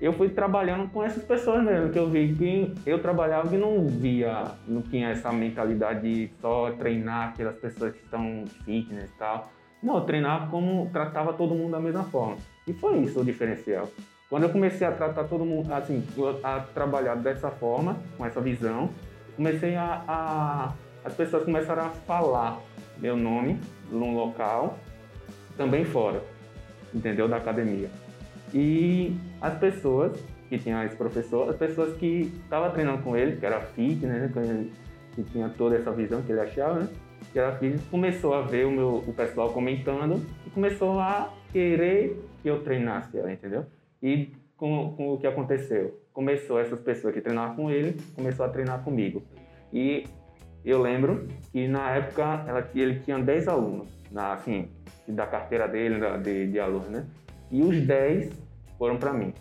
eu 0.00 0.12
fui 0.12 0.28
trabalhando 0.28 0.90
com 0.90 1.04
essas 1.04 1.22
pessoas 1.22 1.62
mesmo, 1.62 1.90
que 1.90 1.98
eu 1.98 2.10
vi 2.10 2.34
que 2.34 2.74
eu 2.84 3.00
trabalhava 3.00 3.54
e 3.54 3.58
não 3.58 3.86
via, 3.86 4.44
não 4.66 4.82
tinha 4.82 5.10
essa 5.10 5.32
mentalidade 5.32 6.02
de 6.02 6.30
só 6.40 6.72
treinar 6.72 7.28
aquelas 7.28 7.56
pessoas 7.56 7.92
que 7.92 8.02
estão 8.02 8.44
fitness 8.64 9.08
e 9.08 9.18
tal. 9.18 9.52
Não, 9.80 9.98
eu 9.98 10.00
treinava 10.00 10.50
como 10.50 10.90
tratava 10.92 11.32
todo 11.32 11.54
mundo 11.54 11.70
da 11.70 11.80
mesma 11.80 12.02
forma. 12.04 12.36
E 12.66 12.72
foi 12.72 12.98
isso 12.98 13.20
o 13.20 13.24
diferencial. 13.24 13.88
Quando 14.28 14.42
eu 14.42 14.48
comecei 14.50 14.86
a 14.86 14.92
tratar 14.92 15.24
todo 15.24 15.44
mundo, 15.44 15.72
assim, 15.72 16.04
a 16.42 16.60
trabalhar 16.60 17.14
dessa 17.14 17.50
forma, 17.50 17.96
com 18.16 18.26
essa 18.26 18.40
visão, 18.40 18.90
comecei 19.36 19.76
a, 19.76 20.02
a 20.08 20.72
as 21.06 21.14
pessoas 21.14 21.44
começaram 21.44 21.84
a 21.84 21.90
falar 21.90 22.60
meu 22.98 23.16
nome 23.16 23.60
num 23.92 24.16
local, 24.16 24.76
também 25.56 25.84
fora, 25.84 26.20
entendeu? 26.92 27.28
Da 27.28 27.36
academia. 27.36 27.88
E 28.52 29.16
as 29.40 29.56
pessoas 29.56 30.18
que 30.48 30.58
tinham 30.58 30.82
esse 30.82 30.96
professor, 30.96 31.48
as 31.48 31.56
pessoas 31.56 31.96
que 31.96 32.32
estavam 32.42 32.72
treinando 32.72 33.02
com 33.02 33.16
ele, 33.16 33.36
que 33.36 33.46
era 33.46 33.60
fitness, 33.60 34.34
né? 34.34 34.68
que 35.14 35.22
tinha 35.22 35.48
toda 35.48 35.76
essa 35.76 35.92
visão 35.92 36.20
que 36.22 36.32
ele 36.32 36.40
achava, 36.40 36.80
né? 36.80 36.88
Que 37.32 37.38
era 37.38 37.56
físico, 37.56 37.84
começou 37.88 38.34
a 38.34 38.42
ver 38.42 38.66
o, 38.66 38.70
meu, 38.70 38.96
o 39.06 39.12
pessoal 39.12 39.52
comentando 39.52 40.20
e 40.44 40.50
começou 40.50 40.98
a 40.98 41.32
querer 41.52 42.20
que 42.42 42.48
eu 42.48 42.62
treinasse 42.62 43.16
ela, 43.16 43.32
entendeu? 43.32 43.64
E 44.06 44.30
com, 44.56 44.94
com 44.96 45.14
o 45.14 45.18
que 45.18 45.26
aconteceu? 45.26 46.00
Começou 46.12 46.60
essas 46.60 46.78
pessoas 46.78 47.12
que 47.12 47.20
treinavam 47.20 47.56
com 47.56 47.70
ele, 47.72 48.00
começou 48.14 48.46
a 48.46 48.48
treinar 48.48 48.84
comigo. 48.84 49.20
E 49.72 50.04
eu 50.64 50.80
lembro 50.80 51.26
que 51.50 51.66
na 51.66 51.90
época 51.90 52.44
ela, 52.46 52.70
ele 52.72 53.00
tinha 53.00 53.18
10 53.18 53.48
alunos, 53.48 53.88
na, 54.12 54.32
assim, 54.32 54.68
da 55.08 55.26
carteira 55.26 55.66
dele, 55.66 55.96
de, 56.22 56.52
de 56.52 56.60
alunos, 56.60 56.88
né? 56.88 57.04
E 57.50 57.60
os 57.62 57.84
10 57.84 58.30
foram 58.78 58.96
para 58.96 59.12
mim, 59.12 59.34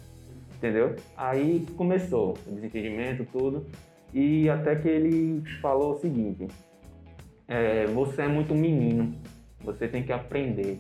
entendeu? 0.56 0.96
Aí 1.16 1.64
começou 1.78 2.34
o 2.48 2.52
desentendimento, 2.52 3.24
tudo. 3.32 3.68
E 4.12 4.50
até 4.50 4.76
que 4.76 4.88
ele 4.88 5.44
falou 5.62 5.94
o 5.94 6.00
seguinte: 6.00 6.48
é, 7.48 7.86
você 7.86 8.24
é 8.24 8.28
muito 8.28 8.56
menino, 8.56 9.14
você 9.64 9.88
tem 9.88 10.02
que 10.02 10.12
aprender. 10.12 10.80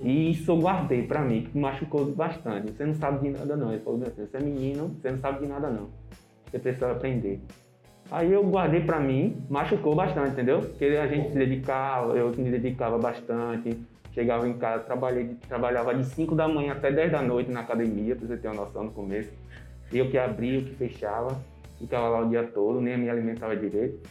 E 0.00 0.30
isso 0.30 0.50
eu 0.50 0.58
guardei 0.58 1.02
pra 1.06 1.20
mim, 1.20 1.42
que 1.50 1.56
machucou 1.56 2.04
bastante. 2.06 2.72
Você 2.72 2.84
não 2.84 2.94
sabe 2.94 3.28
de 3.28 3.38
nada 3.38 3.56
não. 3.56 3.72
Ele 3.72 3.82
falou 3.82 4.02
assim, 4.02 4.26
você 4.26 4.36
é 4.36 4.40
menino, 4.40 4.88
você 5.00 5.10
não 5.10 5.18
sabe 5.18 5.40
de 5.40 5.46
nada 5.46 5.70
não. 5.70 5.88
Você 6.50 6.58
precisa 6.58 6.90
aprender. 6.90 7.40
Aí 8.10 8.32
eu 8.32 8.44
guardei 8.44 8.80
pra 8.80 9.00
mim, 9.00 9.42
machucou 9.48 9.94
bastante, 9.94 10.32
entendeu? 10.32 10.60
Porque 10.60 10.84
a 10.84 11.06
gente 11.06 11.30
se 11.30 11.34
dedicava, 11.38 12.12
eu 12.14 12.30
me 12.36 12.50
dedicava 12.50 12.98
bastante. 12.98 13.78
Chegava 14.12 14.46
em 14.48 14.52
casa, 14.52 14.84
trabalhei, 14.84 15.36
trabalhava 15.48 15.92
de 15.94 16.04
5 16.04 16.36
da 16.36 16.46
manhã 16.46 16.72
até 16.72 16.92
10 16.92 17.10
da 17.10 17.20
noite 17.20 17.50
na 17.50 17.60
academia, 17.60 18.14
pra 18.14 18.28
você 18.28 18.36
ter 18.36 18.46
uma 18.46 18.62
noção 18.62 18.84
no 18.84 18.92
começo. 18.92 19.32
Eu 19.92 20.08
que 20.08 20.16
abria, 20.16 20.60
eu 20.60 20.64
que 20.64 20.74
fechava, 20.74 21.36
ficava 21.78 22.08
lá 22.08 22.20
o 22.20 22.28
dia 22.28 22.44
todo, 22.44 22.80
nem 22.80 22.96
me 22.96 23.10
alimentava 23.10 23.56
direito. 23.56 24.08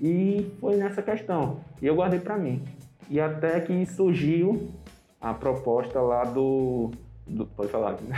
E 0.00 0.50
foi 0.60 0.76
nessa 0.76 1.02
questão. 1.02 1.60
E 1.82 1.86
eu 1.86 1.94
guardei 1.94 2.20
pra 2.20 2.38
mim. 2.38 2.62
E 3.10 3.20
até 3.20 3.60
que 3.60 3.84
surgiu 3.84 4.70
a 5.24 5.32
proposta 5.32 6.00
lá 6.02 6.22
do. 6.24 6.90
do 7.26 7.46
pode 7.46 7.70
falar 7.70 7.92
né? 7.92 8.14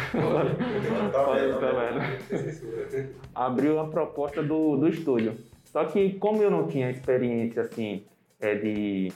Abriu 3.32 3.78
a 3.78 3.86
proposta 3.86 4.42
do, 4.42 4.76
do 4.76 4.88
estúdio. 4.88 5.36
Só 5.66 5.84
que 5.84 6.14
como 6.14 6.42
eu 6.42 6.50
não 6.50 6.66
tinha 6.66 6.90
experiência 6.90 7.62
assim 7.62 8.02
é, 8.40 8.56
de, 8.56 9.12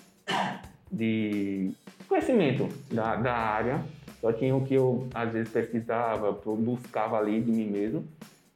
de 0.90 1.73
conhecimento 2.09 2.68
da, 2.92 3.16
da 3.16 3.35
área, 3.35 3.80
só 4.20 4.32
tinha 4.32 4.54
o 4.54 4.64
que 4.64 4.75
eu 4.75 5.09
às 5.12 5.32
vezes 5.32 5.50
pesquisava, 5.50 6.30
buscava 6.30 7.18
ali 7.18 7.40
de 7.40 7.50
mim 7.50 7.66
mesmo, 7.66 8.04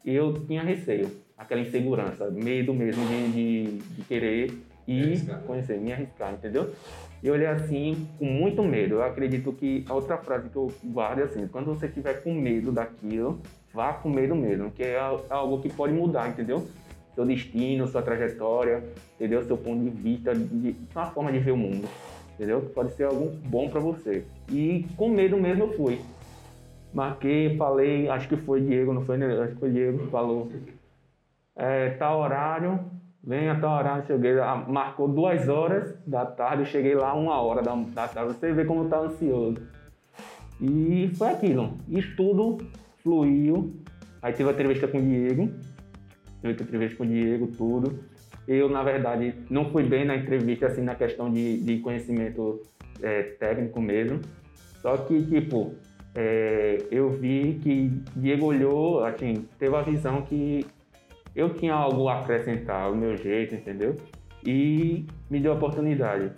eu 0.05 0.33
tinha 0.47 0.63
receio, 0.63 1.11
aquela 1.37 1.61
insegurança, 1.61 2.31
medo 2.31 2.73
mesmo 2.73 3.05
de, 3.09 3.33
de, 3.33 3.79
de 3.79 4.03
querer 4.05 4.53
ir 4.87 5.27
conhecer, 5.47 5.79
me 5.79 5.93
arriscar, 5.93 6.35
entendeu? 6.35 6.73
Eu 7.25 7.33
olhei 7.33 7.47
assim 7.47 8.07
com 8.19 8.27
muito 8.27 8.63
medo. 8.63 8.97
Eu 8.97 9.03
acredito 9.03 9.53
que 9.53 9.83
a 9.89 9.95
outra 9.95 10.19
frase 10.19 10.51
que 10.51 10.57
eu 10.57 10.71
guardo 10.85 11.21
é 11.21 11.23
assim: 11.23 11.49
quando 11.49 11.67
você 11.67 11.89
tiver 11.89 12.23
com 12.23 12.35
medo 12.35 12.71
daquilo, 12.71 13.41
vá 13.73 13.95
com 13.95 14.11
medo 14.11 14.37
mesmo, 14.37 14.71
que 14.71 14.83
é 14.83 14.99
algo 15.31 15.61
que 15.61 15.73
pode 15.73 15.95
mudar, 15.95 16.29
entendeu? 16.29 16.67
Seu 17.15 17.25
destino, 17.25 17.87
sua 17.87 18.03
trajetória, 18.03 18.85
entendeu? 19.15 19.43
Seu 19.45 19.57
ponto 19.57 19.83
de 19.83 19.91
vista, 19.91 20.35
de, 20.35 20.77
uma 20.95 21.07
forma 21.07 21.33
de 21.33 21.39
ver 21.39 21.53
o 21.53 21.57
mundo, 21.57 21.89
entendeu? 22.35 22.61
Pode 22.75 22.93
ser 22.93 23.05
algo 23.05 23.31
bom 23.47 23.71
para 23.71 23.81
você. 23.81 24.25
E 24.51 24.85
com 24.97 25.09
medo 25.09 25.39
mesmo 25.39 25.65
eu 25.65 25.73
fui. 25.77 26.01
Marquei, 26.93 27.57
falei, 27.57 28.09
acho 28.09 28.29
que 28.29 28.37
foi 28.37 28.61
Diego, 28.61 28.93
não 28.93 29.05
foi? 29.05 29.17
Né? 29.17 29.27
Acho 29.41 29.55
que 29.55 29.61
foi 29.61 29.71
Diego 29.71 29.99
que 29.99 30.11
falou. 30.11 30.51
É, 31.57 31.91
tá 31.91 32.15
horário, 32.15 32.81
Vem 33.27 33.49
até 33.49 33.67
o 33.67 33.71
horário, 33.71 34.07
cheguei, 34.07 34.35
marcou 34.69 35.09
duas 35.09 35.49
horas 35.49 35.97
da 36.07 36.27
tarde, 36.27 36.63
eu 36.63 36.67
cheguei 36.67 36.95
lá 36.95 37.15
uma 37.15 37.41
hora 37.41 37.63
da, 37.63 37.75
da 37.75 38.07
tarde. 38.07 38.35
Você 38.35 38.53
vê 38.53 38.65
como 38.67 38.89
tá 38.89 38.99
ansioso. 38.99 39.57
E 40.61 41.11
foi 41.17 41.29
aquilo. 41.29 41.75
Isso 41.89 42.15
tudo 42.17 42.59
fluiu. 43.03 43.75
Aí 44.21 44.33
teve 44.33 44.49
a 44.49 44.53
entrevista 44.53 44.87
com 44.89 44.99
o 44.99 45.03
Diego. 45.03 45.51
Teve 46.43 46.53
a 46.53 46.63
entrevista 46.63 46.97
com 46.99 47.05
o 47.05 47.07
Diego, 47.07 47.47
tudo. 47.57 47.99
Eu, 48.47 48.69
na 48.69 48.83
verdade, 48.83 49.35
não 49.49 49.71
fui 49.71 49.85
bem 49.85 50.05
na 50.05 50.17
entrevista, 50.17 50.67
assim, 50.67 50.83
na 50.83 50.95
questão 50.95 51.33
de, 51.33 51.61
de 51.61 51.79
conhecimento 51.79 52.61
é, 53.03 53.23
técnico 53.23 53.81
mesmo. 53.81 54.21
Só 54.83 54.99
que, 54.99 55.25
tipo, 55.25 55.75
é, 56.15 56.79
eu 56.91 57.09
vi 57.09 57.59
que 57.63 57.91
Diego 58.15 58.47
olhou, 58.47 59.03
assim, 59.03 59.47
teve 59.59 59.75
a 59.75 59.81
visão 59.81 60.21
que 60.23 60.67
eu 61.35 61.53
tinha 61.55 61.75
algo 61.75 62.09
a 62.09 62.21
acrescentar, 62.21 62.91
o 62.91 62.97
meu 62.97 63.17
jeito, 63.17 63.55
entendeu? 63.55 63.97
E 64.47 65.07
me 65.29 65.41
deu 65.41 65.53
a 65.53 65.55
oportunidade. 65.55 66.31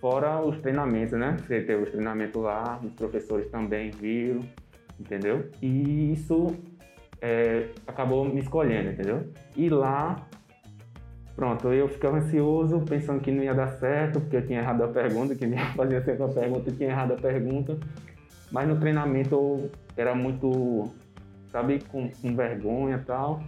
Fora 0.00 0.44
os 0.44 0.60
treinamentos, 0.60 1.18
né? 1.18 1.36
Você 1.38 1.62
teve 1.62 1.84
os 1.84 1.90
treinamentos 1.90 2.42
lá, 2.42 2.78
os 2.84 2.92
professores 2.92 3.48
também 3.50 3.90
viram, 3.90 4.40
entendeu? 5.00 5.48
E 5.62 6.12
isso 6.12 6.54
é, 7.22 7.68
acabou 7.86 8.24
me 8.26 8.40
escolhendo, 8.40 8.90
entendeu? 8.90 9.26
E 9.56 9.70
lá, 9.70 10.28
pronto, 11.34 11.72
eu 11.72 11.88
ficava 11.88 12.18
ansioso, 12.18 12.80
pensando 12.80 13.20
que 13.20 13.32
não 13.32 13.42
ia 13.42 13.54
dar 13.54 13.68
certo, 13.78 14.20
porque 14.20 14.36
eu 14.36 14.46
tinha 14.46 14.60
errado 14.60 14.82
a 14.84 14.88
pergunta, 14.88 15.34
que 15.34 15.46
ia 15.46 15.64
fazer 15.72 16.04
sempre 16.04 16.24
a 16.24 16.28
pergunta 16.28 16.68
e 16.68 16.72
tinha 16.74 16.90
errado 16.90 17.12
a 17.12 17.16
pergunta. 17.16 17.78
Mas 18.52 18.68
no 18.68 18.78
treinamento 18.78 19.34
eu 19.34 19.70
era 19.96 20.14
muito, 20.14 20.92
sabe, 21.50 21.82
com, 21.90 22.10
com 22.10 22.36
vergonha 22.36 22.96
e 22.96 23.06
tal. 23.06 23.42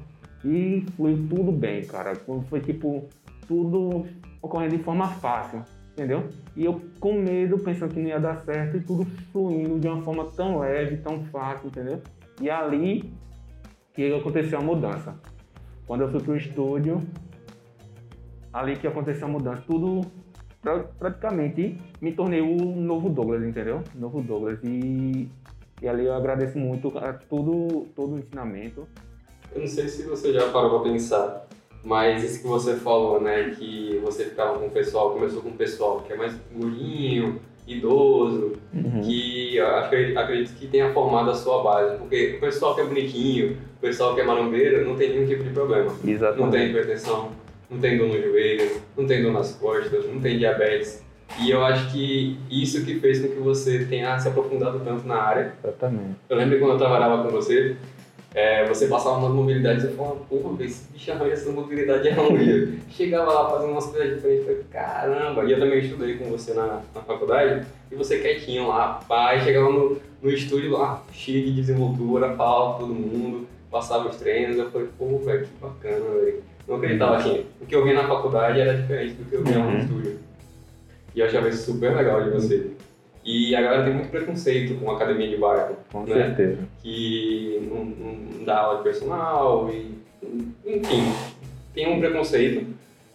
E 0.45 0.85
foi 0.97 1.15
tudo 1.29 1.51
bem, 1.51 1.85
cara. 1.85 2.15
Foi 2.49 2.61
tipo, 2.61 3.09
tudo 3.47 4.07
ocorrendo 4.41 4.77
de 4.77 4.83
forma 4.83 5.09
fácil, 5.09 5.63
entendeu? 5.93 6.29
E 6.55 6.65
eu 6.65 6.81
com 7.01 7.15
medo, 7.15 7.59
pensando 7.59 7.93
que 7.93 8.01
não 8.01 8.09
ia 8.09 8.21
dar 8.21 8.37
certo, 8.43 8.77
e 8.77 8.81
tudo 8.81 9.05
fluindo 9.33 9.79
de 9.79 9.89
uma 9.89 10.03
forma 10.03 10.25
tão 10.37 10.59
leve, 10.59 10.99
tão 10.99 11.25
fácil, 11.25 11.69
entendeu? 11.69 12.01
E 12.41 12.51
ali 12.51 13.13
que 13.93 14.15
aconteceu 14.15 14.59
a 14.59 14.63
mudança. 14.63 15.19
Quando 15.87 16.03
eu 16.03 16.11
fui 16.11 16.21
pro 16.21 16.37
estúdio, 16.37 17.03
ali 18.53 18.77
que 18.77 18.87
aconteceu 18.87 19.27
a 19.27 19.31
mudança. 19.31 19.63
Tudo 19.67 20.03
praticamente 20.99 21.79
me 22.01 22.13
tornei 22.13 22.41
o 22.41 22.57
novo 22.57 23.09
Douglas, 23.09 23.43
entendeu? 23.45 23.83
Novo 23.95 24.21
Douglas. 24.23 24.59
E, 24.65 25.29
e 25.81 25.89
ali 25.89 26.07
eu 26.07 26.15
agradeço 26.15 26.59
muito 26.59 26.97
a 26.99 27.13
tudo, 27.13 27.87
todo 27.95 28.15
o 28.15 28.19
ensinamento. 28.19 28.87
Eu 29.57 29.61
não 29.61 29.67
sei 29.67 29.89
se 29.89 30.03
você 30.03 30.35
já 30.35 30.51
parou 30.51 30.81
pra 30.81 30.91
pensar, 30.91 31.47
mas 31.83 32.23
isso 32.23 32.43
que 32.43 32.47
você 32.47 32.75
falou, 32.75 33.19
né, 33.21 33.55
que 33.59 33.99
você 34.05 34.25
ficava 34.25 34.59
com 34.59 34.67
o 34.67 34.71
pessoal, 34.71 35.13
começou 35.13 35.41
com 35.41 35.49
o 35.49 35.55
pessoal 35.55 36.03
que 36.03 36.13
é 36.13 36.17
mais 36.17 36.35
gurinho, 36.55 37.41
idoso, 37.67 38.53
uhum. 38.75 39.01
que 39.03 39.37
que 39.57 39.61
acredito 39.61 40.55
que 40.59 40.67
tenha 40.67 40.93
formado 40.93 41.31
a 41.31 41.35
sua 41.35 41.63
base, 41.63 41.97
porque 41.97 42.35
o 42.37 42.41
pessoal 42.41 42.75
que 42.75 42.83
é 42.83 42.85
bonitinho, 42.85 43.57
o 43.79 43.81
pessoal 43.81 44.15
que 44.15 44.21
é 44.21 44.25
marombeiro, 44.25 44.87
não 44.87 44.95
tem 44.95 45.11
nenhum 45.11 45.27
tipo 45.27 45.43
de 45.43 45.51
problema. 45.51 45.91
Exatamente. 46.05 46.43
Não 46.43 46.51
tem 46.51 46.69
hipertensão, 46.69 47.31
não 47.71 47.79
tem 47.79 47.97
dor 47.97 48.09
no 48.09 48.23
joelho, 48.23 48.71
não 48.95 49.07
tem 49.07 49.23
dor 49.23 49.33
nas 49.33 49.55
costas, 49.55 50.05
não 50.07 50.21
tem 50.21 50.39
diabetes. 50.39 51.03
E 51.41 51.51
eu 51.51 51.65
acho 51.65 51.91
que 51.91 52.39
isso 52.51 52.85
que 52.85 53.01
fez 53.01 53.21
com 53.21 53.29
que 53.29 53.41
você 53.41 53.87
tenha 53.87 54.19
se 54.19 54.29
aprofundado 54.29 54.81
tanto 54.81 55.07
na 55.07 55.17
área. 55.17 55.55
Exatamente. 55.65 56.17
Eu 56.29 56.37
lembro 56.37 56.59
quando 56.59 56.73
eu 56.73 56.79
trabalhava 56.79 57.23
com 57.23 57.31
você, 57.31 57.77
é, 58.37 58.67
você 58.67 58.87
passava 58.87 59.17
umas 59.17 59.33
mobilidades 59.33 59.85
e 59.85 59.89
falava, 59.95 60.17
porra, 60.29 60.63
esse 60.63 60.93
bicho 60.93 61.11
arranja 61.11 61.33
essa 61.33 61.51
mobilidade 61.51 62.07
é 62.07 62.13
ruim. 62.13 62.79
Chegava 62.93 63.33
lá 63.33 63.49
fazendo 63.49 63.73
umas 63.73 63.87
coisas 63.87 64.15
diferentes, 64.15 64.45
falei, 64.45 64.63
caramba. 64.71 65.45
E 65.45 65.53
eu 65.53 65.59
também 65.59 65.79
estudei 65.79 66.19
com 66.19 66.27
você 66.27 66.53
na, 66.53 66.83
na 66.95 67.01
faculdade, 67.01 67.67
e 67.91 67.95
você 67.95 68.19
quietinho 68.19 68.69
lá, 68.69 69.01
pai, 69.09 69.41
chegava 69.41 69.71
no, 69.71 69.97
no 70.21 70.31
estúdio 70.31 70.73
lá, 70.73 71.03
cheio 71.13 71.47
de 71.47 71.53
desenvoltura, 71.55 72.37
falava 72.37 72.81
todo 72.81 72.93
mundo, 72.93 73.47
passava 73.71 74.11
os 74.11 74.17
treinos, 74.17 74.59
eu 74.59 74.71
falei, 74.71 74.89
pô, 74.99 75.17
velho, 75.17 75.47
que 75.47 75.59
bacana, 75.59 76.05
velho. 76.21 76.43
Não 76.69 76.77
acreditava 76.77 77.17
assim, 77.17 77.47
o 77.59 77.65
que 77.65 77.75
eu 77.75 77.85
via 77.85 77.95
na 77.95 78.07
faculdade 78.07 78.61
era 78.61 78.77
diferente 78.77 79.15
do 79.15 79.25
que 79.31 79.35
eu 79.35 79.45
via 79.45 79.59
uhum. 79.61 79.73
no 79.73 79.79
estúdio. 79.79 80.19
E 81.15 81.21
eu 81.21 81.27
achava 81.27 81.49
isso 81.49 81.73
super 81.73 81.97
legal 81.97 82.23
de 82.23 82.29
você. 82.29 82.71
E 83.27 83.57
a 83.57 83.61
galera 83.61 83.83
tem 83.83 83.93
muito 83.93 84.09
preconceito 84.09 84.77
com 84.77 84.89
academia 84.89 85.29
de 85.29 85.37
bairro. 85.37 85.77
Com 85.91 86.05
né? 86.05 86.15
certeza. 86.15 86.59
Que 86.81 87.69
não, 87.69 87.85
não 87.85 88.45
dá 88.45 88.61
aula 88.61 88.79
de 88.79 88.85
personal 88.85 89.69
e. 89.69 89.97
Enfim, 90.65 91.13
tem 91.75 91.93
um 91.93 91.99
preconceito. 91.99 92.65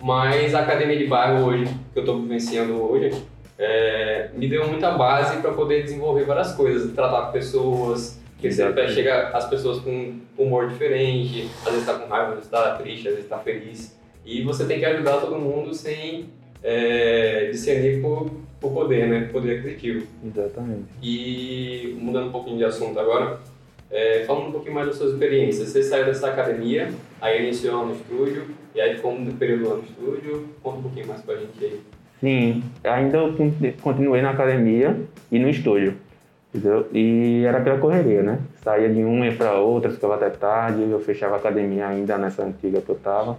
Mas 0.03 0.53
a 0.53 0.59
academia 0.59 0.97
de 0.97 1.07
bairro 1.07 1.45
hoje, 1.45 1.65
que 1.93 1.99
eu 1.99 2.01
estou 2.01 2.19
vivenciando 2.19 2.73
hoje, 2.73 3.23
é, 3.57 4.31
me 4.35 4.49
deu 4.49 4.67
muita 4.67 4.91
base 4.91 5.39
para 5.41 5.53
poder 5.53 5.83
desenvolver 5.83 6.25
várias 6.25 6.53
coisas, 6.55 6.91
tratar 6.93 7.27
com 7.27 7.31
pessoas, 7.31 8.19
que 8.39 8.51
você 8.51 8.87
chega 8.89 9.29
as 9.29 9.47
pessoas 9.47 9.79
com 9.79 10.19
humor 10.37 10.67
diferente, 10.67 11.47
às 11.59 11.71
vezes 11.71 11.87
está 11.87 11.93
com 11.93 12.09
raiva, 12.09 12.29
às 12.29 12.35
vezes 12.35 12.45
está 12.45 12.75
triste, 12.75 13.07
às 13.07 13.13
vezes 13.13 13.23
está 13.23 13.37
feliz. 13.37 13.97
E 14.25 14.43
você 14.43 14.65
tem 14.65 14.79
que 14.79 14.85
ajudar 14.85 15.21
todo 15.21 15.37
mundo 15.37 15.73
sem 15.73 16.29
é, 16.63 17.49
discernir 17.51 18.01
por 18.01 18.31
o 18.61 18.69
poder, 18.69 19.07
né? 19.07 19.29
Poder 19.31 19.59
aquisitivo. 19.59 20.05
Exatamente. 20.23 20.85
E 21.01 21.97
mudando 21.99 22.27
um 22.27 22.31
pouquinho 22.31 22.57
de 22.57 22.65
assunto 22.65 22.99
agora, 22.99 23.39
É, 23.93 24.23
falando 24.25 24.47
um 24.47 24.51
pouquinho 24.53 24.73
mais 24.73 24.87
das 24.87 24.95
suas 24.95 25.11
experiências, 25.11 25.67
você 25.67 25.83
saiu 25.83 26.05
dessa 26.05 26.27
academia, 26.29 26.93
aí 27.19 27.43
iniciou 27.43 27.75
lá 27.75 27.85
no 27.87 27.93
estúdio, 27.93 28.45
e 28.73 28.79
aí 28.79 28.95
ficou 28.95 29.11
um 29.11 29.25
período 29.35 29.67
lá 29.67 29.75
no 29.75 29.83
estúdio, 29.83 30.47
conta 30.63 30.77
um 30.77 30.81
pouquinho 30.83 31.07
mais 31.07 31.21
pra 31.21 31.35
gente 31.35 31.61
aí. 31.61 31.81
Sim, 32.21 32.63
ainda 32.85 33.17
eu 33.17 33.35
continuei 33.81 34.21
na 34.21 34.29
academia 34.29 34.95
e 35.29 35.37
no 35.37 35.49
estúdio, 35.49 35.95
entendeu? 36.53 36.87
E 36.93 37.43
era 37.45 37.57
aquela 37.57 37.79
correria, 37.79 38.23
né? 38.23 38.39
Saía 38.63 38.87
de 38.87 39.03
uma 39.03 39.29
para 39.33 39.59
outra, 39.59 39.91
ficava 39.91 40.15
até 40.15 40.29
tarde, 40.29 40.89
eu 40.89 41.01
fechava 41.01 41.35
a 41.35 41.39
academia 41.39 41.85
ainda 41.85 42.17
nessa 42.17 42.45
antiga 42.45 42.79
que 42.79 42.89
eu 42.89 42.95
tava. 42.95 43.37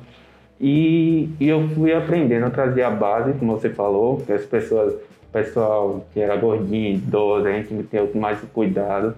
E, 0.62 1.28
e 1.40 1.48
eu 1.48 1.68
fui 1.70 1.92
aprendendo, 1.92 2.46
eu 2.46 2.50
trazia 2.50 2.86
a 2.86 2.90
base, 2.90 3.32
como 3.34 3.58
você 3.58 3.68
falou, 3.68 4.18
que 4.18 4.32
as 4.32 4.44
pessoas, 4.44 4.94
pessoal 5.32 6.06
que 6.14 6.20
era 6.20 6.36
gordinho, 6.36 6.94
idoso, 6.94 7.48
a 7.48 7.52
gente 7.52 7.82
tinha 7.90 8.08
mais 8.14 8.40
cuidado 8.54 9.14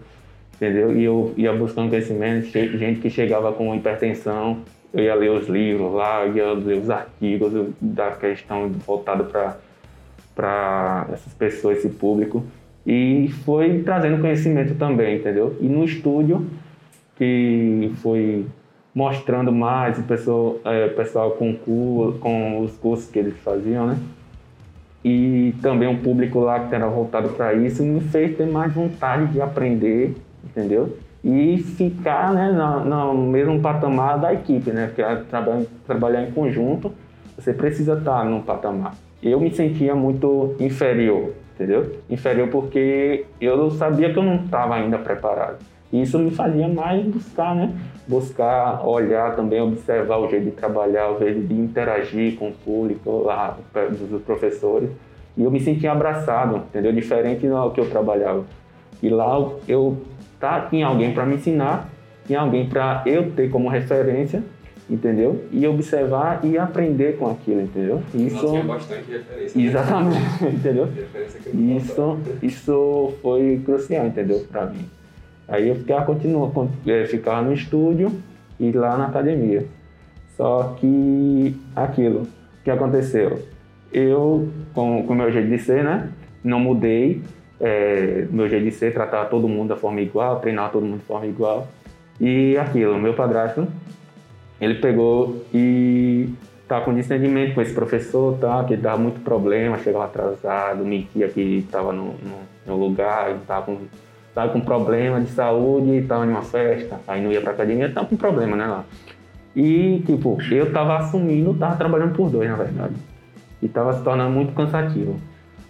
entendeu? 0.54 0.96
E 0.96 1.04
eu 1.04 1.34
ia 1.36 1.52
buscando 1.52 1.90
conhecimento, 1.90 2.46
gente 2.46 3.00
que 3.00 3.10
chegava 3.10 3.52
com 3.52 3.74
hipertensão, 3.74 4.58
eu 4.92 5.04
ia 5.04 5.14
ler 5.14 5.30
os 5.30 5.48
livros 5.48 5.92
lá, 5.92 6.24
ia 6.26 6.52
ler 6.52 6.78
os 6.78 6.90
artigos 6.90 7.52
da 7.80 8.12
questão 8.12 8.70
voltada 8.86 9.24
para 10.34 11.06
essas 11.12 11.32
pessoas, 11.34 11.78
esse 11.78 11.88
público, 11.88 12.44
e 12.86 13.28
foi 13.44 13.82
trazendo 13.82 14.20
conhecimento 14.20 14.74
também, 14.76 15.16
entendeu? 15.16 15.56
E 15.60 15.66
no 15.66 15.84
estúdio, 15.84 16.46
que 17.16 17.92
foi 17.96 18.46
mostrando 18.94 19.50
mais 19.50 19.98
o 19.98 20.02
pessoal, 20.02 20.56
é, 20.64 20.88
pessoal 20.88 21.32
com, 21.32 21.54
com 22.20 22.60
os 22.60 22.76
cursos 22.76 23.10
que 23.10 23.18
eles 23.18 23.36
faziam, 23.38 23.86
né? 23.86 23.98
E 25.04 25.54
também 25.60 25.88
um 25.88 25.98
público 25.98 26.40
lá 26.40 26.60
que 26.60 26.74
era 26.74 26.86
voltado 26.86 27.30
para 27.30 27.52
isso 27.52 27.82
me 27.82 28.00
fez 28.00 28.36
ter 28.36 28.46
mais 28.46 28.72
vontade 28.72 29.32
de 29.32 29.40
aprender 29.40 30.14
entendeu? 30.44 30.96
E 31.22 31.58
ficar 31.58 32.32
né, 32.32 32.52
no, 32.84 33.14
mesmo 33.14 33.60
patamar 33.60 34.18
da 34.18 34.32
equipe, 34.32 34.70
né? 34.70 34.86
Porque 34.86 35.02
trabalhar, 35.30 35.62
trabalhar 35.86 36.22
em 36.22 36.30
conjunto, 36.30 36.92
você 37.36 37.52
precisa 37.52 37.94
estar 37.94 38.24
num 38.24 38.42
patamar. 38.42 38.94
Eu 39.22 39.40
me 39.40 39.50
sentia 39.50 39.94
muito 39.94 40.54
inferior, 40.60 41.32
entendeu? 41.54 41.96
Inferior 42.10 42.48
porque 42.48 43.24
eu 43.40 43.70
sabia 43.70 44.12
que 44.12 44.18
eu 44.18 44.22
não 44.22 44.36
estava 44.36 44.74
ainda 44.74 44.98
preparado. 44.98 45.58
Isso 46.02 46.18
me 46.18 46.30
fazia 46.30 46.68
mais 46.68 47.04
buscar, 47.06 47.54
né? 47.54 47.72
Buscar, 48.06 48.86
olhar 48.86 49.34
também, 49.36 49.60
observar 49.60 50.18
o 50.18 50.28
jeito 50.28 50.46
de 50.46 50.50
trabalhar, 50.50 51.10
o 51.10 51.18
jeito 51.18 51.40
de 51.40 51.54
interagir 51.54 52.36
com 52.36 52.48
o 52.48 52.52
público 52.52 53.22
lá, 53.24 53.56
dos 54.10 54.22
professores. 54.22 54.90
E 55.36 55.42
eu 55.42 55.50
me 55.50 55.60
sentia 55.60 55.92
abraçado, 55.92 56.56
entendeu? 56.56 56.92
Diferente 56.92 57.46
do 57.46 57.70
que 57.70 57.80
eu 57.80 57.88
trabalhava. 57.88 58.44
E 59.02 59.08
lá 59.08 59.50
eu 59.66 59.98
tá? 60.44 60.60
Tinha 60.68 60.86
alguém 60.86 61.14
para 61.14 61.24
me 61.24 61.36
ensinar, 61.36 61.88
tinha 62.26 62.40
alguém 62.40 62.68
para 62.68 63.02
eu 63.06 63.30
ter 63.30 63.50
como 63.50 63.68
referência, 63.68 64.42
entendeu? 64.90 65.44
E 65.50 65.66
observar 65.66 66.40
e 66.44 66.58
aprender 66.58 67.16
com 67.16 67.30
aquilo, 67.30 67.62
entendeu? 67.62 68.02
Isso 68.14 68.46
tinha 68.46 68.64
bastante 68.64 69.10
referência. 69.10 69.58
Né? 69.58 69.66
Exatamente, 69.66 70.44
entendeu? 70.44 70.88
Isso, 71.54 72.18
isso 72.42 73.14
foi 73.22 73.62
crucial, 73.64 74.06
entendeu? 74.06 74.44
Para 74.50 74.66
mim. 74.66 74.84
Aí 75.48 75.68
eu 75.68 75.76
ficava, 75.76 76.04
continua, 76.04 76.50
é, 76.86 77.04
ficava 77.06 77.42
no 77.42 77.52
estúdio 77.52 78.12
e 78.58 78.72
lá 78.72 78.96
na 78.96 79.06
academia. 79.06 79.66
Só 80.36 80.76
que 80.80 81.56
aquilo 81.76 82.26
que 82.62 82.70
aconteceu, 82.70 83.42
eu 83.92 84.48
com 84.74 85.00
o 85.00 85.14
meu 85.14 85.30
jeito 85.30 85.48
de 85.48 85.58
ser, 85.58 85.84
né? 85.84 86.10
Não 86.42 86.58
mudei, 86.58 87.22
é, 87.60 88.26
meu 88.30 88.48
jeito 88.48 88.64
de 88.64 88.72
ser, 88.72 88.92
tratar 88.92 89.26
todo 89.26 89.48
mundo 89.48 89.68
da 89.68 89.76
forma 89.76 90.00
igual, 90.00 90.40
treinar 90.40 90.70
todo 90.72 90.84
mundo 90.84 90.98
de 90.98 91.04
forma 91.04 91.26
igual. 91.26 91.68
E 92.20 92.56
aquilo, 92.56 92.98
meu 92.98 93.14
padrasto, 93.14 93.66
ele 94.60 94.74
pegou 94.76 95.44
e 95.52 96.28
tá 96.66 96.80
com 96.80 96.94
discernimento 96.94 97.54
com 97.54 97.61
esse 97.61 97.74
professor, 97.74 98.38
tá, 98.38 98.64
que 98.64 98.76
dava 98.76 98.98
muito 98.98 99.20
problema, 99.20 99.78
chegava 99.78 100.07
atrasado, 100.07 100.85
mentia 100.85 101.28
que 101.28 101.59
estava 101.59 101.92
no, 101.92 102.14
no, 102.14 102.38
no, 102.66 102.76
lugar, 102.76 103.33
estava 103.37 103.66
com, 103.66 103.78
tava 104.35 104.53
com 104.53 104.61
problema 104.61 105.20
de 105.20 105.31
saúde, 105.31 105.99
estava 105.99 106.27
em 106.27 106.31
uma 106.31 106.42
festa, 106.42 107.01
aí 107.07 107.23
não 107.23 107.31
ia 107.31 107.40
pra 107.40 107.53
academia, 107.53 107.90
tava 107.92 108.07
com 108.07 108.16
problema, 108.16 108.57
né, 108.57 108.66
lá. 108.66 108.85
E, 109.55 110.03
tipo, 110.05 110.37
eu 110.51 110.73
tava 110.73 110.99
assumindo, 110.99 111.55
tava 111.55 111.77
trabalhando 111.77 112.14
por 112.14 112.29
dois, 112.29 112.51
na 112.51 112.57
verdade. 112.57 112.94
E 113.62 113.68
tava 113.68 113.92
se 113.92 114.03
tornando 114.03 114.31
muito 114.31 114.53
cansativo. 114.53 115.16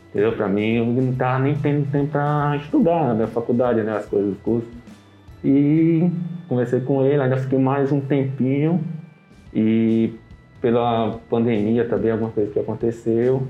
Entendeu? 0.08 0.32
Para 0.32 0.48
mim, 0.48 0.76
eu 0.76 0.86
não 0.86 1.10
estava 1.10 1.40
nem 1.40 1.54
tendo 1.56 1.90
tempo 1.90 2.12
para 2.12 2.56
estudar 2.56 3.14
na 3.14 3.26
faculdade, 3.26 3.82
né? 3.82 3.96
As 3.96 4.06
coisas 4.06 4.30
do 4.30 4.40
curso. 4.40 4.68
E 5.44 6.08
conversei 6.48 6.80
com 6.80 7.04
ele, 7.04 7.20
ainda 7.20 7.36
fiquei 7.36 7.58
mais 7.58 7.92
um 7.92 8.00
tempinho. 8.00 8.80
E 9.52 10.14
pela 10.60 11.18
pandemia 11.28 11.84
também, 11.86 12.10
alguma 12.10 12.30
coisa 12.30 12.50
que 12.50 12.58
aconteceu. 12.58 13.46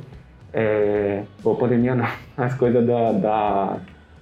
É, 0.52 1.22
pô, 1.42 1.54
pandemia 1.54 1.94
não, 1.94 2.06
as 2.36 2.54
coisas 2.54 2.84
da, 2.84 3.12
da. 3.12 3.76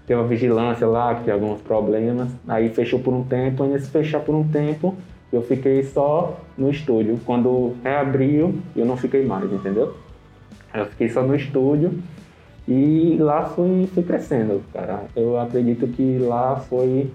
Teve 0.07 0.21
uma 0.21 0.27
vigilância 0.27 0.87
lá, 0.87 1.15
que 1.15 1.25
tinha 1.25 1.35
alguns 1.35 1.61
problemas. 1.61 2.29
Aí 2.49 2.69
fechou 2.71 2.99
por 3.01 3.15
um 3.15 3.25
tempo, 3.25 3.65
e 3.65 3.69
nesse 3.69 3.89
fechar 3.89 4.21
por 4.21 4.35
um 4.35 4.47
tempo, 4.49 4.97
eu 5.33 5.43
fiquei 5.43 5.83
só 5.85 6.41
no 6.59 6.71
estúdio. 6.71 7.19
Quando 7.25 7.75
reabriu, 7.83 8.55
eu 8.77 8.85
não 8.85 8.97
fiquei 8.97 9.25
mais, 9.25 9.51
entendeu? 9.51 9.95
Eu 10.75 10.87
fiquei 10.87 11.09
só 11.09 11.23
no 11.23 11.35
estúdio 11.35 11.93
e 12.67 13.17
lá 13.19 13.45
fui, 13.45 13.89
fui 13.93 14.03
crescendo, 14.03 14.63
cara. 14.73 15.05
Eu 15.17 15.39
acredito 15.39 15.87
que 15.89 16.19
lá 16.19 16.57
foi, 16.57 17.11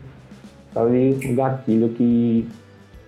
sabe, 0.74 1.18
um 1.26 1.36
gatilho 1.36 1.90
que 1.90 2.48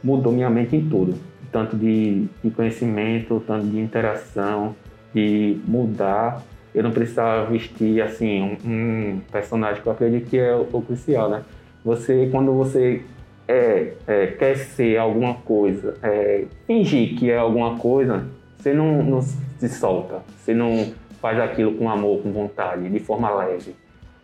mudou 0.04 0.32
minha 0.32 0.50
mente 0.50 0.76
em 0.76 0.88
tudo. 0.88 1.15
Tanto 1.52 1.76
de, 1.76 2.28
de 2.44 2.52
conhecimento, 2.52 3.44
tanto 3.46 3.65
de 3.65 3.80
interação, 3.80 4.76
de 5.13 5.60
mudar. 5.68 6.42
Eu 6.74 6.84
não 6.84 6.92
precisava 6.92 7.50
vestir, 7.50 8.02
assim, 8.02 8.58
um, 8.66 8.70
um 8.70 9.22
personagem 9.32 9.82
que 9.82 9.88
eu 9.88 9.94
acredito 9.94 10.30
que 10.30 10.38
é 10.38 10.56
o, 10.56 10.68
o 10.72 10.82
crucial, 10.82 11.30
né? 11.30 11.44
Você, 11.84 12.28
quando 12.32 12.54
você 12.54 13.02
é, 13.48 13.94
é, 14.06 14.28
quer 14.28 14.56
ser 14.58 14.98
alguma 14.98 15.34
coisa, 15.34 15.96
é, 16.04 16.46
fingir 16.68 17.18
que 17.18 17.32
é 17.32 17.38
alguma 17.38 17.78
coisa, 17.78 18.26
você 18.58 18.74
não, 18.74 19.02
não 19.02 19.22
se 19.22 19.70
solta, 19.70 20.22
você 20.38 20.54
não 20.54 20.94
faz 21.20 21.40
aquilo 21.40 21.74
com 21.74 21.90
amor, 21.90 22.22
com 22.22 22.32
vontade, 22.32 22.88
de 22.88 23.00
forma 23.00 23.30
leve. 23.32 23.76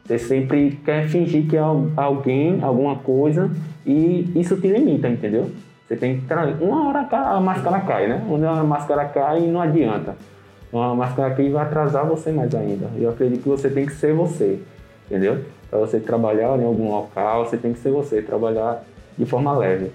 Você 0.05 0.19
sempre 0.19 0.79
quer 0.85 1.07
fingir 1.07 1.47
que 1.47 1.57
é 1.57 1.61
alguém, 1.95 2.59
alguma 2.61 2.97
coisa, 2.97 3.49
e 3.85 4.31
isso 4.35 4.55
te 4.57 4.67
limita, 4.67 5.09
entendeu? 5.09 5.49
Você 5.87 5.95
tem 5.95 6.19
que. 6.19 6.33
Uma 6.63 6.87
hora 6.87 7.07
a 7.11 7.39
máscara 7.39 7.79
cai, 7.81 8.07
né? 8.07 8.23
Uma 8.27 8.59
a 8.59 8.63
máscara 8.63 9.05
cai 9.05 9.43
e 9.43 9.47
não 9.47 9.61
adianta. 9.61 10.15
Uma 10.75 10.93
máscara 10.93 11.33
cai 11.33 11.49
vai 11.49 11.63
atrasar 11.63 12.05
você 12.05 12.33
mais 12.33 12.53
ainda. 12.53 12.89
Eu 12.97 13.09
acredito 13.09 13.43
que 13.43 13.47
você 13.47 13.69
tem 13.69 13.85
que 13.85 13.93
ser 13.93 14.13
você, 14.13 14.59
entendeu? 15.05 15.45
Para 15.69 15.79
você 15.79 16.01
trabalhar 16.01 16.59
em 16.59 16.65
algum 16.65 16.91
local, 16.91 17.45
você 17.45 17.55
tem 17.55 17.71
que 17.71 17.79
ser 17.79 17.91
você, 17.91 18.21
trabalhar 18.21 18.83
de 19.17 19.25
forma 19.25 19.57
leve. 19.57 19.93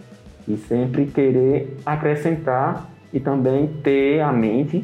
E 0.48 0.56
sempre 0.56 1.04
querer 1.04 1.76
acrescentar 1.84 2.88
e 3.12 3.20
também 3.20 3.66
ter 3.82 4.20
a 4.20 4.32
mente 4.32 4.82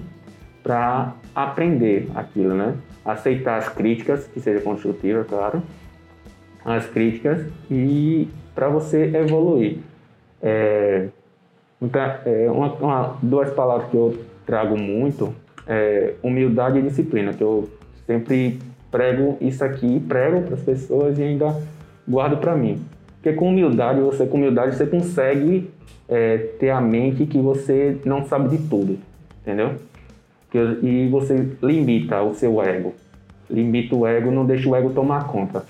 para 0.63 1.15
aprender 1.35 2.11
aquilo, 2.15 2.55
né? 2.55 2.75
Aceitar 3.03 3.57
as 3.57 3.71
críticas, 3.71 4.27
que 4.27 4.39
seja 4.39 4.61
construtiva, 4.61 5.25
claro, 5.25 5.63
as 6.63 6.85
críticas 6.85 7.47
e 7.71 8.29
para 8.55 8.69
você 8.69 9.17
evoluir. 9.17 9.79
É, 10.43 11.09
então, 11.81 12.03
é, 12.27 12.51
uma, 12.51 12.75
uma, 12.75 13.17
duas 13.23 13.49
palavras 13.55 13.89
que 13.89 13.97
eu 13.97 14.15
trago 14.45 14.77
muito 14.77 15.35
é 15.67 16.15
humildade 16.23 16.79
e 16.79 16.83
disciplina, 16.83 17.33
que 17.33 17.43
eu 17.43 17.69
sempre 18.07 18.59
prego 18.91 19.37
isso 19.41 19.65
aqui, 19.65 20.01
prego 20.01 20.43
para 20.43 20.55
as 20.55 20.63
pessoas 20.63 21.19
e 21.19 21.23
ainda 21.23 21.55
guardo 22.09 22.39
para 22.39 22.57
mim. 22.57 22.85
Porque 23.17 23.33
com 23.33 23.49
humildade, 23.49 24.01
você 24.01 24.27
com 24.27 24.37
humildade 24.37 24.77
você 24.77 24.87
consegue 24.87 25.71
é, 26.09 26.37
ter 26.59 26.71
a 26.71 26.81
mente 26.81 27.27
que 27.27 27.39
você 27.39 27.99
não 28.05 28.25
sabe 28.25 28.57
de 28.57 28.69
tudo, 28.69 28.99
entendeu? 29.43 29.75
e 30.83 31.09
você 31.11 31.49
limita 31.63 32.23
o 32.23 32.35
seu 32.35 32.63
ego. 32.63 32.95
Limita 33.51 33.95
o 33.95 34.07
ego, 34.07 34.31
não 34.31 34.47
deixa 34.47 34.69
o 34.69 34.75
ego 34.75 34.91
tomar 34.91 35.27
conta. 35.27 35.65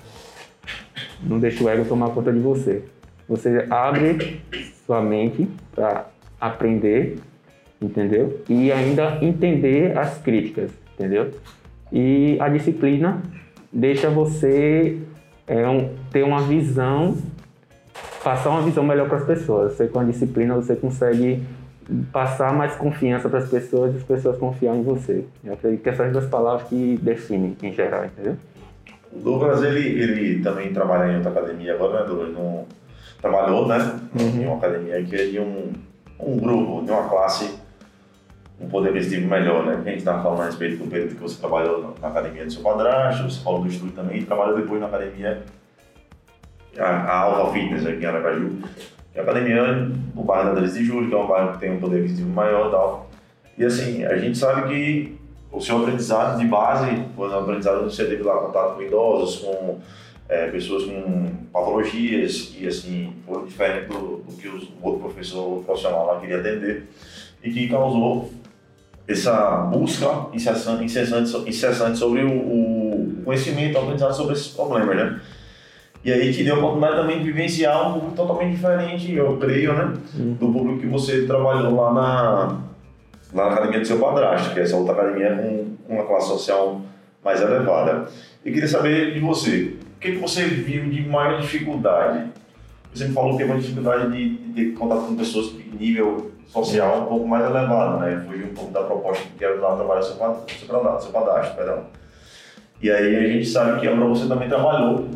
Não 1.21 1.39
deixa 1.39 1.63
o 1.63 1.69
ego 1.69 1.85
tomar 1.85 2.09
conta 2.11 2.31
de 2.31 2.39
você. 2.39 2.83
Você 3.27 3.65
abre 3.69 4.41
sua 4.85 5.01
mente 5.01 5.47
para 5.75 6.07
aprender, 6.39 7.17
entendeu? 7.81 8.41
E 8.49 8.71
ainda 8.71 9.19
entender 9.21 9.97
as 9.97 10.17
críticas, 10.17 10.71
entendeu? 10.93 11.31
E 11.91 12.37
a 12.39 12.49
disciplina 12.49 13.21
deixa 13.71 14.09
você 14.09 14.99
é, 15.45 15.67
um, 15.67 15.93
ter 16.11 16.23
uma 16.23 16.41
visão, 16.41 17.17
passar 18.23 18.49
uma 18.49 18.61
visão 18.61 18.83
melhor 18.83 19.07
para 19.07 19.17
as 19.17 19.25
pessoas. 19.25 19.73
Você 19.73 19.87
com 19.87 19.99
a 19.99 20.03
disciplina 20.03 20.55
você 20.55 20.75
consegue 20.75 21.43
passar 22.11 22.53
mais 22.53 22.75
confiança 22.75 23.29
para 23.29 23.39
as 23.39 23.49
pessoas 23.49 23.93
e 23.93 23.97
as 23.97 24.03
pessoas 24.03 24.37
confiar 24.37 24.75
em 24.75 24.83
você. 24.83 25.23
Eu 25.43 25.53
acredito 25.53 25.83
que 25.83 25.89
essas 25.89 26.11
duas 26.11 26.25
palavras 26.25 26.67
que 26.67 26.99
definem 27.01 27.55
em 27.63 27.71
geral, 27.71 28.05
entendeu? 28.05 28.35
O 29.13 29.19
Douglas, 29.19 29.63
ele, 29.63 30.01
ele 30.01 30.43
também 30.43 30.73
trabalha 30.73 31.11
em 31.11 31.15
outra 31.15 31.31
academia 31.31 31.73
agora, 31.73 32.01
né, 32.01 32.07
Douglas? 32.07 32.33
No, 32.33 32.65
trabalhou, 33.21 33.67
né? 33.67 33.99
Uhum. 34.19 34.41
Em 34.41 34.45
uma 34.45 34.57
academia 34.57 35.01
que 35.03 35.15
é 35.15 35.25
de 35.27 35.39
um, 35.39 35.71
um 36.19 36.37
grupo, 36.37 36.83
de 36.83 36.91
uma 36.91 37.07
classe, 37.07 37.57
um 38.59 38.67
poder 38.67 38.89
aquisitivo 38.89 39.29
melhor, 39.29 39.65
né? 39.65 39.73
A 39.73 39.89
gente 39.89 39.99
estava 39.99 40.23
falando 40.23 40.41
a 40.41 40.45
respeito 40.45 40.83
do 40.83 40.89
período 40.89 41.15
que 41.15 41.21
você 41.21 41.39
trabalhou 41.39 41.95
na, 42.01 42.07
academia 42.07 42.45
do 42.45 42.51
seu 42.51 42.61
padrasto, 42.61 43.23
você 43.23 43.43
falou 43.43 43.61
do 43.61 43.67
estúdio 43.67 43.95
também, 43.95 44.19
e 44.19 44.25
trabalhou 44.25 44.55
depois 44.55 44.79
na 44.81 44.87
academia, 44.87 45.43
a, 46.77 46.85
a 46.85 47.17
Alva 47.19 47.53
Fitness 47.53 47.85
aqui 47.85 48.03
em 48.03 48.05
Aracaju, 48.05 48.49
que 49.13 49.19
é 49.19 49.19
a 49.19 49.23
academia 49.23 49.63
no 50.15 50.23
bairro 50.23 50.49
da 50.49 50.55
13 50.55 50.79
de 50.79 50.85
Julho, 50.85 51.07
que 51.07 51.13
é 51.13 51.17
um 51.17 51.27
bairro 51.27 51.53
que 51.53 51.59
tem 51.59 51.71
um 51.71 51.79
poder 51.79 51.99
aquisitivo 51.99 52.29
maior 52.29 52.67
e 52.67 52.71
tal. 52.71 53.09
E 53.57 53.65
assim, 53.65 54.03
a 54.05 54.17
gente 54.17 54.37
sabe 54.37 54.69
que 54.69 55.17
o 55.51 55.61
seu 55.61 55.77
aprendizado 55.77 56.39
de 56.39 56.45
base, 56.45 57.05
foi 57.15 57.29
um 57.29 57.39
aprendizado 57.39 57.83
você 57.83 58.05
teve 58.05 58.23
lá 58.23 58.37
contato 58.37 58.75
com 58.75 58.81
idosos, 58.81 59.39
com 59.39 59.79
é, 60.29 60.47
pessoas 60.47 60.83
com 60.83 61.27
patologias, 61.53 62.53
e 62.59 62.67
assim, 62.67 63.13
foi 63.25 63.45
diferente 63.45 63.87
do, 63.87 64.17
do 64.17 64.33
que 64.33 64.47
os, 64.47 64.63
o 64.63 64.73
outro 64.81 65.01
professor 65.01 65.63
profissional 65.63 66.07
lá 66.07 66.19
queria 66.19 66.39
atender, 66.39 66.87
e 67.43 67.51
que 67.51 67.69
causou 67.69 68.29
essa 69.07 69.57
busca 69.71 70.27
incessante, 70.33 70.83
incessante, 70.83 71.49
incessante 71.49 71.97
sobre 71.97 72.23
o, 72.23 72.31
o 72.31 73.21
conhecimento, 73.23 73.77
o 73.77 73.81
aprendizado 73.81 74.13
sobre 74.13 74.33
esses 74.33 74.47
problemas, 74.47 74.95
né? 74.95 75.21
E 76.03 76.11
aí 76.11 76.31
te 76.33 76.43
deu 76.43 76.55
a 76.55 76.57
oportunidade 76.59 76.95
também 76.97 77.19
de 77.19 77.25
vivenciar 77.25 77.89
um 77.89 77.93
público 77.93 78.15
totalmente 78.15 78.55
diferente, 78.55 79.13
eu 79.13 79.37
creio, 79.37 79.73
né? 79.73 79.93
Do 80.13 80.51
público 80.51 80.79
que 80.79 80.87
você 80.87 81.25
trabalhou 81.25 81.75
lá 81.75 81.93
na, 81.93 82.57
lá 83.33 83.49
na 83.49 83.53
academia 83.53 83.79
do 83.79 83.87
seu 83.87 83.99
padrasto, 83.99 84.53
que 84.53 84.59
é 84.59 84.63
essa 84.63 84.75
outra 84.75 84.93
academia 84.93 85.35
com 85.85 85.93
uma 85.93 86.05
classe 86.05 86.27
social 86.27 86.81
mais 87.23 87.41
elevada. 87.41 88.07
E 88.45 88.51
queria 88.51 88.67
saber 88.67 89.13
de 89.13 89.19
você, 89.19 89.75
o 89.95 89.99
que, 89.99 90.11
que 90.11 90.17
você 90.17 90.45
viu 90.45 90.89
de 90.89 91.01
maior 91.01 91.41
dificuldade? 91.41 92.29
Você 92.97 93.09
me 93.09 93.13
falou 93.13 93.33
que 93.33 93.37
teve 93.37 93.51
uma 93.51 93.59
dificuldade 93.59 94.11
de, 94.11 94.37
de 94.37 94.53
ter 94.53 94.73
contato 94.73 95.05
com 95.05 95.15
pessoas 95.15 95.51
de 95.51 95.69
nível 95.77 96.31
social 96.47 97.03
um 97.03 97.05
pouco 97.05 97.27
mais 97.27 97.45
elevado, 97.45 97.99
né? 97.99 98.25
Fugir 98.27 98.45
um 98.45 98.53
pouco 98.55 98.71
da 98.71 98.81
proposta 98.81 99.23
que 99.37 99.45
era 99.45 99.55
trabalhar 99.55 100.01
seu, 100.01 100.15
seu, 100.15 100.67
padastro, 100.67 101.01
seu 101.01 101.11
padastro, 101.11 101.55
perdão. 101.55 101.85
E 102.81 102.89
aí 102.89 103.15
a 103.17 103.27
gente 103.27 103.45
sabe 103.45 103.79
que 103.79 103.87
a 103.87 103.91
Ambra 103.91 104.07
você 104.07 104.27
também 104.27 104.49
trabalhou 104.49 105.09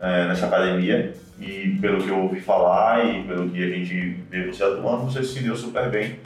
é, 0.00 0.26
nessa 0.26 0.46
academia 0.46 1.14
e 1.40 1.78
pelo 1.80 2.02
que 2.02 2.08
eu 2.08 2.18
ouvi 2.18 2.40
falar 2.40 3.06
e 3.06 3.22
pelo 3.22 3.48
que 3.50 3.62
a 3.62 3.68
gente 3.68 4.16
vê 4.28 4.46
você 4.48 4.64
atuando, 4.64 5.04
você 5.04 5.22
se 5.22 5.40
deu 5.40 5.54
super 5.54 5.88
bem, 5.90 6.18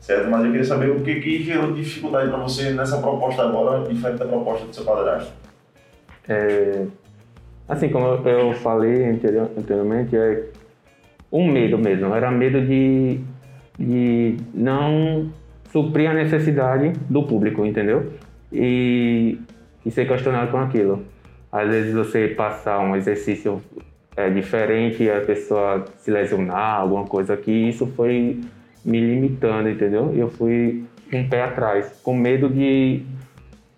certo? 0.00 0.28
Mas 0.28 0.44
eu 0.44 0.50
queria 0.50 0.66
saber 0.66 0.90
o 0.90 1.00
que, 1.00 1.18
que 1.18 1.42
gerou 1.44 1.72
dificuldade 1.72 2.28
para 2.28 2.40
você 2.40 2.72
nessa 2.72 2.98
proposta 2.98 3.42
agora, 3.42 3.88
diferente 3.88 4.18
da 4.18 4.26
proposta 4.26 4.66
do 4.66 4.74
seu 4.74 4.84
padrasto. 4.84 5.32
É, 6.28 6.84
assim, 7.72 7.88
como 7.88 8.06
eu- 8.06 8.22
eu 8.26 8.52
falei 8.54 9.04
anterior- 9.04 9.50
anteriormente, 9.56 10.16
é 10.16 10.44
um 11.30 11.50
medo 11.50 11.78
mesmo. 11.78 12.14
Era 12.14 12.30
medo 12.30 12.60
de, 12.60 13.18
de 13.78 14.36
não 14.54 15.30
suprir 15.70 16.10
a 16.10 16.14
necessidade 16.14 16.92
do 17.08 17.22
público, 17.24 17.64
entendeu? 17.64 18.12
E, 18.52 19.38
e 19.84 19.90
ser 19.90 20.06
questionado 20.06 20.50
com 20.50 20.58
aquilo. 20.58 21.02
Às 21.50 21.68
vezes 21.68 21.94
você 21.94 22.28
passar 22.28 22.80
um 22.80 22.94
exercício 22.94 23.60
é, 24.16 24.28
diferente 24.28 25.02
e 25.02 25.10
a 25.10 25.20
pessoa 25.20 25.84
se 25.96 26.10
lesionar, 26.10 26.80
alguma 26.80 27.04
coisa 27.04 27.36
que 27.36 27.50
isso 27.50 27.86
foi 27.86 28.40
me 28.84 29.00
limitando, 29.00 29.68
entendeu? 29.70 30.12
Eu 30.14 30.28
fui 30.28 30.84
um 31.12 31.28
pé 31.28 31.42
atrás, 31.44 32.00
com 32.02 32.14
medo 32.14 32.48
de 32.48 33.02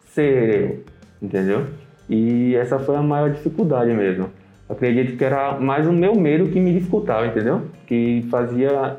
ser 0.07 0.55
eu, 0.55 0.85
entendeu? 1.23 1.67
E 2.09 2.55
essa 2.57 2.79
foi 2.79 2.97
a 2.97 3.03
maior 3.03 3.31
dificuldade 3.31 3.93
mesmo. 3.93 4.31
Acredito 4.69 5.17
que 5.17 5.25
era 5.25 5.59
mais 5.59 5.87
o 5.87 5.93
meu 5.93 6.15
medo 6.15 6.49
que 6.49 6.59
me 6.61 6.73
dificultava, 6.73 7.27
entendeu? 7.27 7.63
Que 7.87 8.25
fazia 8.31 8.97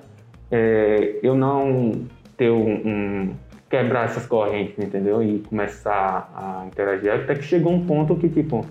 é, 0.51 1.15
eu 1.23 1.35
não 1.35 2.03
ter 2.37 2.51
um, 2.51 2.69
um- 2.73 3.29
quebrar 3.69 4.05
essas 4.05 4.25
correntes, 4.27 4.77
entendeu? 4.77 5.21
E 5.23 5.39
começar 5.39 6.31
a 6.35 6.65
interagir. 6.67 7.11
Até 7.11 7.33
que 7.35 7.43
chegou 7.43 7.73
um 7.73 7.85
ponto 7.85 8.15
que, 8.15 8.29
tipo, 8.29 8.65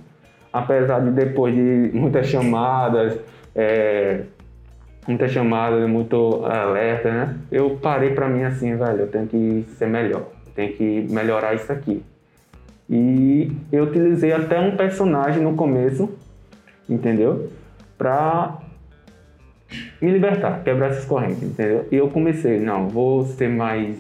apesar 0.53 1.01
de 1.01 1.11
depois 1.11 1.55
de 1.55 1.91
muitas 1.93 2.27
chamadas, 2.29 3.19
é, 3.55 4.21
muitas 5.07 5.31
chamadas, 5.33 5.89
muito 5.89 6.45
alerta, 6.47 7.11
né? 7.11 7.37
Eu 7.51 7.79
parei 7.83 8.11
pra 8.11 8.29
mim 8.29 8.45
assim, 8.45 8.77
velho, 8.77 9.01
eu 9.01 9.07
tenho 9.09 9.27
que 9.27 9.65
ser 9.77 9.87
melhor, 9.89 10.29
tenho 10.55 10.73
que 10.75 11.07
melhorar 11.11 11.55
isso 11.55 11.71
aqui. 11.73 12.03
E 12.89 13.51
eu 13.73 13.85
utilizei 13.85 14.33
até 14.33 14.61
um 14.61 14.77
personagem 14.77 15.43
no 15.43 15.55
começo, 15.55 16.11
entendeu? 16.89 17.51
Pra 17.97 18.59
me 20.01 20.11
libertar, 20.11 20.63
quebrar 20.63 20.91
essas 20.91 21.05
correntes, 21.05 21.43
entendeu? 21.43 21.89
E 21.91 21.97
eu 21.97 22.09
comecei, 22.09 22.61
não, 22.61 22.89
vou 22.89 23.25
ser 23.25 23.49
mais 23.49 23.97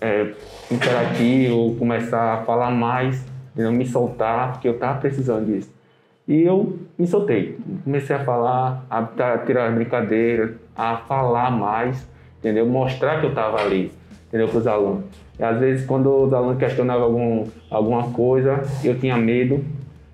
é, 0.00 0.32
interativo, 0.70 1.76
começar 1.76 2.34
a 2.34 2.44
falar 2.44 2.70
mais, 2.70 3.24
entendeu? 3.52 3.72
me 3.72 3.86
soltar, 3.86 4.52
porque 4.52 4.68
eu 4.68 4.78
tava 4.78 5.00
precisando 5.00 5.46
disso. 5.46 5.72
E 6.26 6.42
eu 6.42 6.78
me 6.98 7.06
soltei, 7.06 7.58
comecei 7.84 8.14
a 8.14 8.24
falar, 8.24 8.84
a 8.88 9.38
tirar 9.44 9.68
as 9.68 9.74
brincadeiras, 9.74 10.52
a 10.76 10.96
falar 10.98 11.50
mais, 11.50 12.06
entendeu? 12.38 12.66
Mostrar 12.66 13.20
que 13.20 13.26
eu 13.26 13.34
tava 13.34 13.60
ali, 13.60 13.92
entendeu? 14.28 14.48
Para 14.48 14.58
os 14.58 14.66
alunos. 14.66 15.04
Às 15.40 15.58
vezes, 15.58 15.86
quando 15.86 16.24
os 16.24 16.32
alunos 16.32 16.58
questionavam 16.58 17.04
algum, 17.04 17.44
alguma 17.70 18.10
coisa, 18.10 18.62
eu 18.84 18.98
tinha 18.98 19.16
medo, 19.16 19.64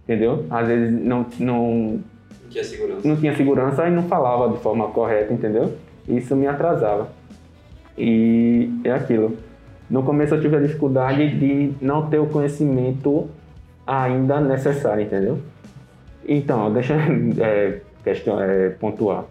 entendeu? 0.05 0.45
Às 0.49 0.69
vezes 0.69 1.05
não, 1.05 1.27
não, 1.39 2.01
Que 2.49 2.61
é 2.61 2.63
segurança. 2.63 3.09
não 3.09 3.17
tinha 3.17 3.35
segurança 3.37 3.89
e 3.89 3.91
não 3.91 4.05
falava 4.05 4.53
de 4.53 4.59
forma 4.63 4.89
correta, 4.89 5.33
entendeu? 5.33 5.75
Isso 6.09 6.37
me 6.37 6.47
atrasava. 6.47 7.09
E 7.99 8.71
é 8.85 8.93
aquilo. 8.93 9.37
No 9.89 10.03
começo 10.03 10.35
eu 10.35 10.41
tive 10.41 10.57
a 10.57 10.61
dificuldade 10.61 11.39
de 11.39 11.73
não 11.81 12.09
ter 12.09 12.19
o 12.19 12.27
conhecimento 12.27 13.29
ainda 13.87 14.41
necessário, 14.41 15.03
entendeu? 15.03 15.39
Então, 16.29 16.73
deixa 16.73 16.95
eu 16.95 17.01
é, 17.45 17.81
é, 18.05 18.71
pontuar. 18.71 19.25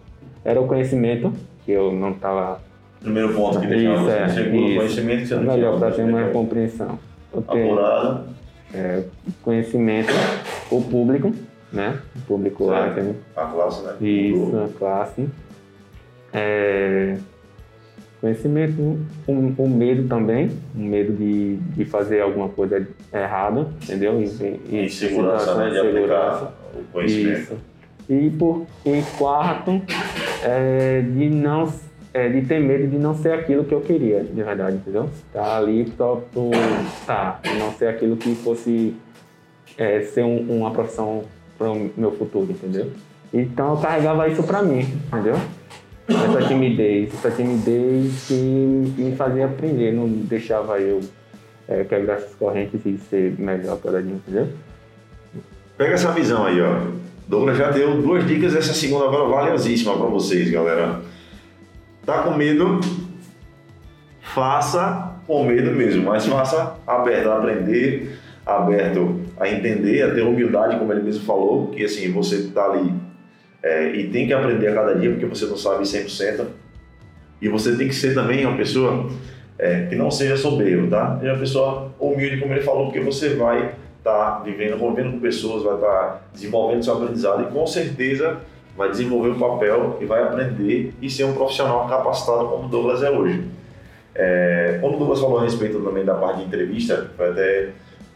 Era 0.44 0.60
o 0.60 0.66
conhecimento 0.66 1.32
que 1.64 1.72
eu 1.72 1.92
não 1.92 2.10
estava 2.12 2.60
Primeiro 3.00 3.34
ponto 3.34 3.60
que 3.60 3.66
deixava 3.66 3.94
Isso, 3.94 4.04
você 4.04 4.16
é, 4.16 4.28
seguro, 4.28 4.66
isso. 4.66 4.76
conhecimento 4.76 5.20
que 5.20 5.26
você 5.26 5.34
não 5.36 5.42
melhor 5.42 5.76
tinha, 5.76 5.78
para 5.78 5.90
ter 5.94 6.02
uma 6.02 6.28
compreensão. 6.30 6.98
Apurado. 7.36 8.24
é, 8.74 9.02
conhecimento, 9.42 10.12
o 10.70 10.82
público, 10.82 11.32
né? 11.72 11.98
O 12.16 12.20
público 12.22 12.66
lá? 12.66 12.86
A 13.36 13.46
classe, 13.46 13.84
né? 13.84 13.94
Isso, 14.00 14.56
a 14.56 14.78
classe. 14.78 15.28
É, 16.32 17.16
conhecimento, 18.20 18.80
um, 19.28 19.54
um 19.58 19.68
medo 19.68 20.08
também, 20.08 20.50
um 20.76 20.84
medo 20.84 21.12
de, 21.12 21.56
de 21.56 21.84
fazer 21.84 22.20
alguma 22.20 22.48
coisa 22.48 22.86
errada, 23.12 23.68
entendeu? 23.82 24.20
E, 24.20 24.88
segurança, 24.90 25.54
né? 25.54 25.70
De 25.70 25.78
aplicar 25.78 26.52
o 26.74 26.82
conhecimento. 26.92 27.38
Isso. 27.38 27.56
E 28.08 28.30
por 28.30 28.66
e 28.84 29.02
quarto, 29.18 29.82
é, 30.44 31.00
de 31.00 31.28
não 31.28 31.66
é, 32.16 32.28
de 32.30 32.42
ter 32.46 32.60
medo 32.60 32.86
de 32.88 32.96
não 32.96 33.14
ser 33.14 33.32
aquilo 33.32 33.64
que 33.64 33.74
eu 33.74 33.80
queria, 33.82 34.20
de 34.24 34.42
verdade, 34.42 34.76
entendeu? 34.76 35.10
Tá 35.32 35.58
ali 35.58 35.92
só 35.98 36.22
por 36.32 36.50
tá, 37.06 37.40
não 37.58 37.72
ser 37.72 37.88
aquilo 37.88 38.16
que 38.16 38.34
fosse 38.36 38.94
é, 39.76 40.00
ser 40.00 40.24
um- 40.24 40.58
uma 40.60 40.70
profissão 40.70 41.24
para 41.58 41.70
o 41.70 41.90
meu 41.96 42.12
futuro, 42.12 42.50
entendeu? 42.50 42.90
Então 43.34 43.72
eu 43.72 43.76
carregava 43.76 44.26
isso 44.28 44.42
para 44.42 44.62
mim, 44.62 44.80
entendeu? 45.08 45.34
Essa 46.08 46.48
timidez, 46.48 47.12
essa 47.12 47.30
timidez 47.30 48.26
que 48.28 48.34
me 48.34 49.14
fazia 49.16 49.44
aprender, 49.46 49.92
não 49.92 50.08
deixava 50.08 50.78
eu 50.78 51.00
é, 51.68 51.82
quebrar 51.84 52.14
essas 52.14 52.34
correntes 52.36 52.80
e 52.86 52.96
ser 52.96 53.34
melhor 53.38 53.76
cada 53.82 54.00
dia, 54.02 54.14
entendeu? 54.14 54.48
Pega 55.76 55.94
essa 55.94 56.12
visão 56.12 56.46
aí, 56.46 56.60
ó. 56.62 56.86
Douglas 57.28 57.58
já 57.58 57.70
deu 57.72 58.00
duas 58.00 58.24
dicas, 58.26 58.54
essa 58.54 58.72
segunda 58.72 59.04
agora 59.04 59.28
valiosíssima 59.28 59.96
para 59.98 60.06
vocês, 60.06 60.48
galera. 60.50 61.00
Tá 62.06 62.22
com 62.22 62.34
medo? 62.34 62.78
Faça 64.22 65.16
com 65.26 65.44
medo 65.44 65.72
mesmo, 65.72 66.04
mas 66.04 66.24
faça 66.24 66.76
aberto 66.86 67.28
a 67.28 67.38
aprender, 67.38 68.16
aberto 68.46 69.20
a 69.36 69.48
entender, 69.48 70.02
a 70.02 70.14
ter 70.14 70.22
humildade, 70.22 70.78
como 70.78 70.92
ele 70.92 71.02
mesmo 71.02 71.24
falou, 71.24 71.66
que 71.68 71.84
assim, 71.84 72.12
você 72.12 72.50
tá 72.54 72.66
ali 72.66 72.94
é, 73.60 73.90
e 73.90 74.08
tem 74.08 74.26
que 74.28 74.32
aprender 74.32 74.68
a 74.68 74.74
cada 74.74 74.94
dia, 74.94 75.10
porque 75.10 75.26
você 75.26 75.46
não 75.46 75.56
sabe 75.56 75.82
100%. 75.82 76.46
E 77.42 77.48
você 77.48 77.76
tem 77.76 77.88
que 77.88 77.94
ser 77.94 78.14
também 78.14 78.46
uma 78.46 78.56
pessoa 78.56 79.10
é, 79.58 79.86
que 79.86 79.96
não 79.96 80.08
seja 80.08 80.36
soberbo, 80.36 80.88
tá? 80.88 81.18
Seja 81.18 81.32
uma 81.32 81.40
pessoa 81.40 81.92
humilde, 81.98 82.38
como 82.38 82.52
ele 82.52 82.62
falou, 82.62 82.84
porque 82.84 83.00
você 83.00 83.30
vai 83.30 83.74
estar 83.98 84.44
vivendo, 84.44 84.78
convivendo 84.78 85.14
com 85.14 85.18
pessoas, 85.18 85.64
vai 85.64 85.74
estar 85.74 86.28
desenvolvendo 86.32 86.84
seu 86.84 86.94
aprendizado 86.94 87.42
e 87.42 87.52
com 87.52 87.66
certeza 87.66 88.38
vai 88.76 88.90
desenvolver 88.90 89.30
o 89.30 89.38
papel 89.38 89.98
e 90.00 90.04
vai 90.04 90.22
aprender 90.22 90.94
e 91.00 91.10
ser 91.10 91.24
um 91.24 91.32
profissional 91.32 91.88
capacitado 91.88 92.48
como 92.48 92.66
o 92.66 92.68
Douglas 92.68 93.02
é 93.02 93.10
hoje. 93.10 93.44
É, 94.14 94.78
quando 94.80 94.94
o 94.94 94.98
Douglas 94.98 95.20
falou 95.20 95.38
a 95.38 95.44
respeito 95.44 95.80
também 95.80 96.04
da 96.04 96.14
parte 96.14 96.40
de 96.40 96.46
entrevista, 96.46 97.10
foi 97.16 97.30
até 97.30 97.68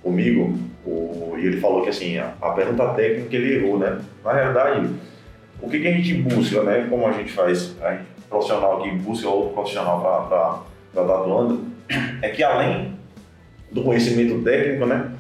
comigo, 0.02 0.58
o, 0.84 1.34
e 1.38 1.46
ele 1.46 1.60
falou 1.60 1.82
que 1.82 1.90
assim, 1.90 2.18
a, 2.18 2.32
a 2.40 2.50
pergunta 2.50 2.86
técnica 2.94 3.36
ele 3.36 3.56
errou, 3.56 3.78
né? 3.78 3.98
Na 4.24 4.32
realidade, 4.32 4.88
o 5.60 5.68
que, 5.68 5.80
que 5.80 5.88
a 5.88 5.92
gente 5.92 6.14
busca, 6.14 6.62
né? 6.62 6.86
Como 6.88 7.06
a 7.06 7.12
gente 7.12 7.32
faz, 7.32 7.76
a 7.82 7.92
gente, 7.92 8.04
profissional 8.28 8.80
aqui 8.80 8.90
busca 8.92 9.28
outro 9.28 9.54
profissional 9.54 10.00
para 10.00 11.02
estar 11.02 11.14
atuando, 11.14 11.64
é 12.22 12.28
que 12.28 12.42
além 12.42 12.94
do 13.70 13.82
conhecimento 13.82 14.42
técnico, 14.42 14.86
né? 14.86 15.10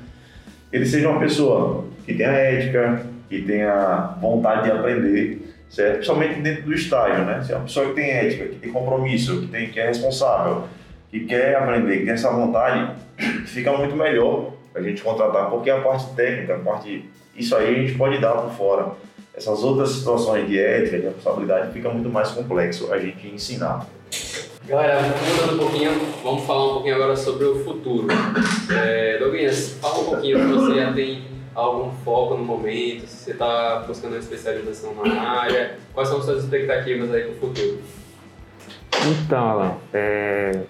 Ele 0.72 0.86
seja 0.86 1.08
uma 1.08 1.20
pessoa 1.20 1.84
que 2.06 2.14
tenha 2.14 2.30
ética, 2.30 3.04
que 3.30 3.42
tenha 3.42 4.16
vontade 4.20 4.64
de 4.64 4.72
aprender, 4.72 5.54
certo? 5.68 5.94
Principalmente 5.94 6.40
dentro 6.40 6.64
do 6.64 6.74
estágio, 6.74 7.24
né? 7.24 7.40
Se 7.44 7.52
é 7.52 7.56
uma 7.56 7.64
pessoa 7.64 7.86
que 7.86 7.94
tem 7.94 8.10
ética, 8.10 8.46
que 8.46 8.56
tem 8.56 8.72
compromisso, 8.72 9.42
que, 9.42 9.46
tem, 9.46 9.70
que 9.70 9.78
é 9.78 9.86
responsável, 9.86 10.64
que 11.08 11.20
quer 11.20 11.54
aprender, 11.54 11.98
que 11.98 12.04
tem 12.06 12.12
essa 12.12 12.30
vontade, 12.32 12.92
fica 13.46 13.72
muito 13.72 13.94
melhor 13.94 14.52
a 14.74 14.82
gente 14.82 15.00
contratar, 15.00 15.48
porque 15.48 15.70
a 15.70 15.80
parte 15.80 16.12
técnica, 16.14 16.56
a 16.56 16.58
parte. 16.58 17.08
Isso 17.36 17.54
aí 17.56 17.74
a 17.74 17.78
gente 17.78 17.96
pode 17.96 18.18
dar 18.20 18.32
por 18.32 18.50
fora. 18.52 18.92
Essas 19.32 19.62
outras 19.62 19.90
situações 19.90 20.48
de 20.48 20.58
ética, 20.58 20.98
de 20.98 21.04
responsabilidade, 21.04 21.72
fica 21.72 21.88
muito 21.88 22.10
mais 22.10 22.30
complexo 22.32 22.92
a 22.92 22.98
gente 22.98 23.28
ensinar. 23.28 23.86
Galera, 24.66 25.00
mudando 25.02 25.54
um 25.54 25.58
pouquinho, 25.58 25.92
vamos 26.22 26.44
falar 26.44 26.66
um 26.66 26.74
pouquinho 26.74 26.96
agora 26.96 27.16
sobre 27.16 27.44
o 27.44 27.64
futuro. 27.64 28.08
É, 28.70 29.18
Douglas, 29.18 29.78
fala 29.80 30.00
um 30.00 30.04
pouquinho 30.04 30.38
se 30.38 30.44
você 30.46 30.74
já 30.74 30.92
tem 30.92 31.29
algum 31.60 31.90
foco 32.04 32.34
no 32.34 32.44
momento, 32.44 33.06
se 33.06 33.24
você 33.24 33.30
está 33.32 33.84
buscando 33.86 34.12
uma 34.12 34.18
especialização 34.18 34.94
na 35.04 35.40
área, 35.40 35.76
quais 35.94 36.08
são 36.08 36.18
as 36.18 36.24
suas 36.24 36.44
expectativas 36.44 37.12
aí 37.12 37.22
para 37.22 37.32
o 37.32 37.34
futuro? 37.36 37.78
Então, 39.24 39.48
Alan, 39.48 39.74
é... 39.92 40.60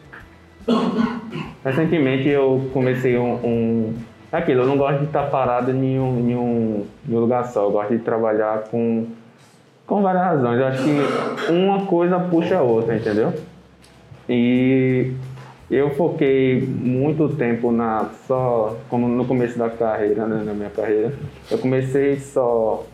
recentemente 1.65 2.29
eu 2.29 2.71
comecei 2.73 3.19
um, 3.19 3.35
um, 3.35 3.95
Aquilo, 4.33 4.63
eu 4.63 4.67
não 4.67 4.77
gosto 4.77 5.01
de 5.01 5.07
estar 5.07 5.25
parado 5.25 5.73
em 5.73 5.99
um, 5.99 6.31
em 6.31 6.37
um, 6.37 6.87
em 7.09 7.15
um 7.15 7.19
lugar 7.19 7.45
só, 7.47 7.65
eu 7.65 7.73
gosto 7.73 7.97
de 7.97 7.99
trabalhar 7.99 8.63
com, 8.71 9.09
com 9.85 10.03
várias 10.03 10.23
razões. 10.23 10.61
Eu 10.61 10.67
acho 10.69 10.85
que 10.85 11.53
uma 11.53 11.85
coisa 11.87 12.21
puxa 12.21 12.59
a 12.59 12.63
outra, 12.63 12.95
entendeu? 12.95 13.35
E 14.29 15.13
eu 15.71 15.91
foquei 15.91 16.61
muito 16.61 17.29
tempo 17.29 17.71
na 17.71 18.11
só 18.27 18.77
como 18.89 19.07
no 19.07 19.25
começo 19.25 19.57
da 19.57 19.71
carreira, 19.71 20.27
né, 20.27 20.43
na 20.45 20.53
minha 20.53 20.71
carreira. 20.71 21.13
Eu 21.49 21.59
comecei 21.59 22.19
só 22.19 22.85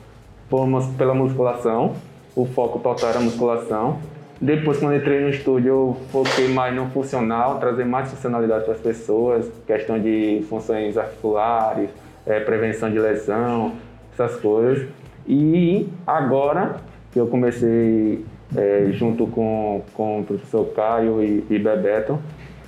por, 0.51 0.69
pela 0.99 1.15
musculação, 1.15 1.95
o 2.35 2.45
foco 2.45 2.79
total 2.79 3.11
era 3.11 3.21
musculação. 3.21 3.99
Depois, 4.39 4.79
quando 4.79 4.95
entrei 4.95 5.21
no 5.21 5.31
estúdio, 5.31 5.69
eu 5.69 5.97
foquei 6.11 6.49
mais 6.49 6.75
no 6.75 6.91
funcional, 6.91 7.59
trazer 7.59 7.87
mais 7.87 8.11
funcionalidade 8.11 8.65
para 8.65 8.75
as 8.75 8.81
pessoas, 8.81 9.51
questão 9.67 9.99
de 9.99 10.45
funções 10.47 10.99
articulares, 10.99 11.89
é, 12.27 12.41
prevenção 12.41 12.91
de 12.91 12.99
lesão, 12.99 13.73
essas 14.13 14.39
coisas. 14.39 14.87
E 15.27 15.89
agora 16.07 16.77
que 17.11 17.19
eu 17.19 17.27
comecei 17.29 18.23
é, 18.55 18.89
junto 18.91 19.27
com, 19.27 19.81
com 19.95 20.21
o 20.21 20.25
professor 20.25 20.67
Caio 20.75 21.23
e, 21.23 21.43
e 21.49 21.59
Bebeto, 21.59 22.19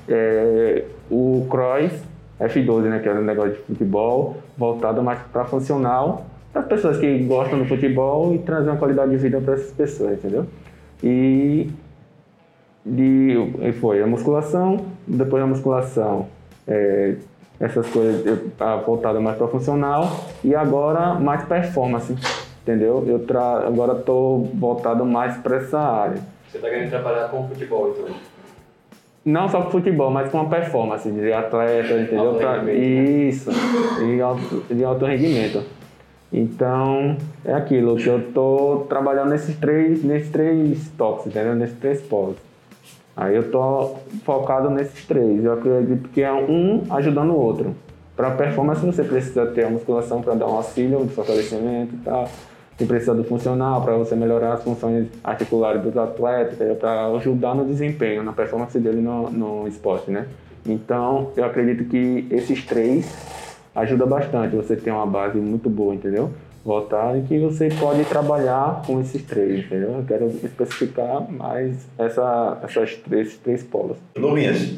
é, 0.09 0.85
o 1.11 1.47
Cross 1.51 1.93
F12, 2.41 2.83
né, 2.83 2.99
que 3.01 3.09
é 3.09 3.13
um 3.13 3.23
negócio 3.23 3.53
de 3.53 3.59
futebol, 3.59 4.37
voltado 4.57 5.03
mais 5.03 5.19
para 5.33 5.45
funcional, 5.45 6.27
para 6.53 6.63
as 6.63 6.69
pessoas 6.69 6.99
que 6.99 7.19
gostam 7.25 7.59
do 7.59 7.65
futebol 7.65 8.35
e 8.35 8.39
trazer 8.39 8.71
uma 8.71 8.79
qualidade 8.79 9.11
de 9.11 9.17
vida 9.17 9.41
para 9.41 9.55
essas 9.55 9.73
pessoas, 9.73 10.13
entendeu? 10.13 10.47
E, 11.03 11.69
de, 12.85 13.35
e 13.61 13.73
foi 13.73 14.03
a 14.03 14.07
musculação, 14.07 14.87
depois 15.07 15.43
da 15.43 15.47
musculação, 15.49 16.27
é, 16.67 17.17
essas 17.61 17.89
coisas 17.89 18.41
voltadas 18.87 19.21
mais 19.21 19.37
para 19.37 19.49
funcional 19.49 20.27
e 20.45 20.55
agora 20.55 21.15
mais 21.15 21.45
performance 21.45 22.15
entendeu? 22.69 23.03
Eu 23.07 23.21
tra... 23.21 23.67
agora 23.67 23.99
estou 23.99 24.45
voltado 24.55 25.05
mais 25.07 25.37
para 25.39 25.57
essa 25.57 25.79
área. 25.79 26.21
Você 26.51 26.59
está 26.59 26.69
querendo 26.69 26.91
trabalhar 26.91 27.29
com 27.29 27.49
futebol, 27.49 27.91
então? 27.91 28.15
Não 29.29 29.47
só 29.47 29.61
com 29.61 29.71
futebol, 29.71 30.11
mas 30.11 30.31
com 30.31 30.41
a 30.41 30.47
performance 30.47 31.11
de 31.11 31.31
atleta, 31.31 31.93
entendeu? 32.01 32.29
Alto 32.29 32.39
pra... 32.39 32.73
Isso, 32.73 33.51
de 33.99 34.23
alto, 34.23 34.65
de 34.71 34.83
alto 34.83 35.05
rendimento. 35.05 35.63
Então, 36.33 37.15
é 37.45 37.53
aquilo 37.53 37.97
que 37.97 38.07
eu 38.07 38.21
estou 38.21 38.87
trabalhando 38.87 39.29
nesses 39.29 39.55
três, 39.57 40.03
nesses 40.03 40.31
três 40.31 40.91
toques, 40.97 41.27
entendeu? 41.27 41.55
Nesses 41.55 41.79
três 41.79 42.01
polos. 42.01 42.37
Aí 43.15 43.37
eu 43.37 43.43
estou 43.43 44.03
focado 44.25 44.71
nesses 44.71 45.05
três. 45.05 45.45
Eu 45.45 45.53
acredito 45.53 46.09
que 46.09 46.23
é 46.23 46.33
um 46.33 46.85
ajudando 46.89 47.31
o 47.31 47.39
outro. 47.39 47.75
Para 48.17 48.31
performance 48.31 48.85
você 48.85 49.05
precisa 49.05 49.45
ter 49.45 49.65
a 49.65 49.69
musculação 49.69 50.23
para 50.23 50.35
dar 50.37 50.47
um 50.47 50.57
auxílio 50.57 51.05
de 51.05 51.13
fortalecimento 51.13 51.95
e 51.95 51.99
tal 51.99 52.27
que 52.79 52.87
precisa 52.87 53.13
do 53.13 53.25
funcional 53.25 53.83
para 53.83 53.97
você 53.97 54.15
melhorar 54.15 54.53
as 54.53 54.63
funções 54.63 55.09
articulares 55.25 55.83
dos 55.83 55.97
atletas, 55.97 56.57
para 56.79 57.09
ajudar 57.09 57.53
no 57.57 57.65
desempenho, 57.65 58.23
na 58.23 58.33
performance 58.33 58.79
dele 58.79 59.01
no, 59.01 59.29
no 59.29 59.67
esporte, 59.67 60.13
né? 60.13 60.29
Então, 60.65 61.33
eu 61.37 61.45
acredito 61.45 61.85
que 61.89 62.27
esses 62.31 62.65
três 62.65 63.13
ajuda 63.75 64.07
bastante 64.07 64.55
você 64.55 64.77
ter 64.77 64.93
uma 64.93 65.07
base 65.07 65.39
muito 65.39 65.69
boa, 65.69 65.93
entendeu? 65.93 66.31
Voltar 66.65 67.19
e 67.19 67.23
que 67.23 67.39
você 67.41 67.69
pode 67.81 68.05
trabalhar 68.05 68.83
com 68.87 69.01
esses 69.01 69.23
três, 69.23 69.65
entendeu? 69.65 69.97
Eu 69.97 70.05
quero 70.07 70.27
especificar 70.45 71.29
mais 71.29 71.85
essa, 71.99 72.59
essas 72.63 72.95
três, 72.95 73.29
esses 73.29 73.39
três 73.39 73.63
polos. 73.65 73.97
Luminhas, 74.17 74.77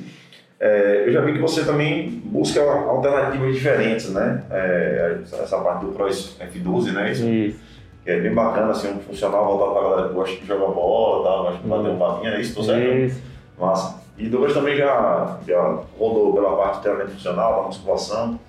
é, 0.59 1.05
eu 1.07 1.13
já 1.13 1.21
vi 1.21 1.35
que 1.35 1.39
você 1.39 1.65
também 1.65 2.23
busca 2.25 2.63
alternativas 2.63 3.55
diferentes, 3.55 4.11
né? 4.11 4.43
É, 4.51 5.19
essa 5.23 5.59
parte 5.59 5.85
do 5.85 5.93
Cross 5.93 6.39
F12, 6.41 6.93
né? 6.93 7.13
Isso. 7.13 7.29
Isso 7.29 7.70
que 8.11 8.17
é 8.17 8.21
bem 8.21 8.35
bacana, 8.35 8.73
assim, 8.73 8.89
um 8.89 8.99
funcional 8.99 9.47
voltado 9.47 9.73
pra 9.73 9.83
galera 9.83 10.09
que 10.09 10.15
gosta 10.15 10.37
de 10.37 10.47
jogar 10.47 10.67
bola, 10.67 11.25
tá? 11.25 11.43
gosta 11.43 11.63
de 11.63 11.69
bater 11.69 11.91
um 11.91 11.99
papinho, 11.99 12.35
é 12.35 12.41
isso? 12.41 12.55
Tô 12.57 12.63
certo? 12.63 12.97
Isso. 12.97 13.23
Massa. 13.59 14.01
E 14.19 14.29
Douglas 14.29 14.53
também 14.53 14.77
já, 14.77 15.39
já 15.47 15.79
rodou 15.99 16.35
pela 16.35 16.57
parte 16.57 16.77
de 16.77 16.83
treinamento 16.83 17.13
funcional, 17.13 17.57
da 17.57 17.63
musculação. 17.69 18.41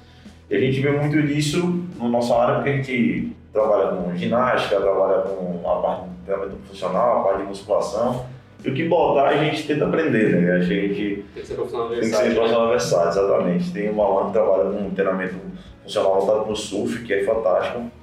E 0.49 0.55
a 0.55 0.59
gente 0.59 0.81
vê 0.81 0.91
muito 0.91 1.21
disso 1.21 1.85
na 1.97 2.09
nossa 2.09 2.35
área, 2.35 2.55
porque 2.55 2.69
a 2.69 2.73
gente 2.73 3.37
trabalha 3.53 3.89
com 3.89 4.15
ginástica, 4.15 4.81
trabalha 4.81 5.21
com 5.21 5.69
a 5.69 5.75
parte 5.75 6.09
de 6.09 6.25
treinamento 6.25 6.57
funcional, 6.67 7.19
a 7.19 7.23
parte 7.23 7.41
de 7.43 7.47
musculação. 7.47 8.25
E 8.63 8.69
o 8.69 8.73
que 8.73 8.87
botar 8.87 9.29
a 9.29 9.37
gente 9.37 9.65
tenta 9.65 9.85
aprender, 9.85 10.41
né? 10.41 10.51
A 10.53 10.59
gente 10.59 11.23
tem 11.33 11.43
que 11.43 11.45
ser 11.47 11.55
profissional 11.55 11.89
versátil. 11.89 12.11
Tem 12.11 12.19
que 12.19 12.27
ser 12.27 12.35
profissional 12.35 12.65
né? 12.65 12.71
versátil, 12.71 13.09
exatamente. 13.09 13.71
Tem 13.71 13.91
um 13.91 14.01
aluno 14.01 14.25
que 14.27 14.33
trabalha 14.33 14.63
com 14.71 14.89
treinamento 14.91 15.35
funcional 15.83 16.19
voltado 16.19 16.43
para 16.43 16.51
o 16.51 16.55
surf, 16.55 17.03
que 17.03 17.13
é 17.13 17.23
fantástico. 17.23 18.00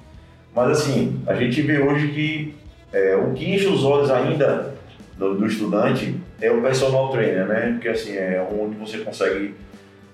Mas 0.55 0.71
assim, 0.71 1.21
a 1.27 1.33
gente 1.33 1.61
vê 1.61 1.79
hoje 1.79 2.09
que 2.09 2.55
é, 2.91 3.15
o 3.15 3.33
que 3.33 3.53
enche 3.53 3.67
os 3.67 3.83
olhos 3.83 4.09
ainda 4.09 4.73
do, 5.17 5.35
do, 5.35 5.45
estudante 5.45 6.15
é 6.41 6.51
o 6.51 6.61
personal 6.61 7.09
trainer, 7.09 7.45
né? 7.45 7.71
Porque 7.73 7.89
assim, 7.89 8.13
é 8.13 8.45
onde 8.51 8.75
você 8.77 8.99
consegue 8.99 9.53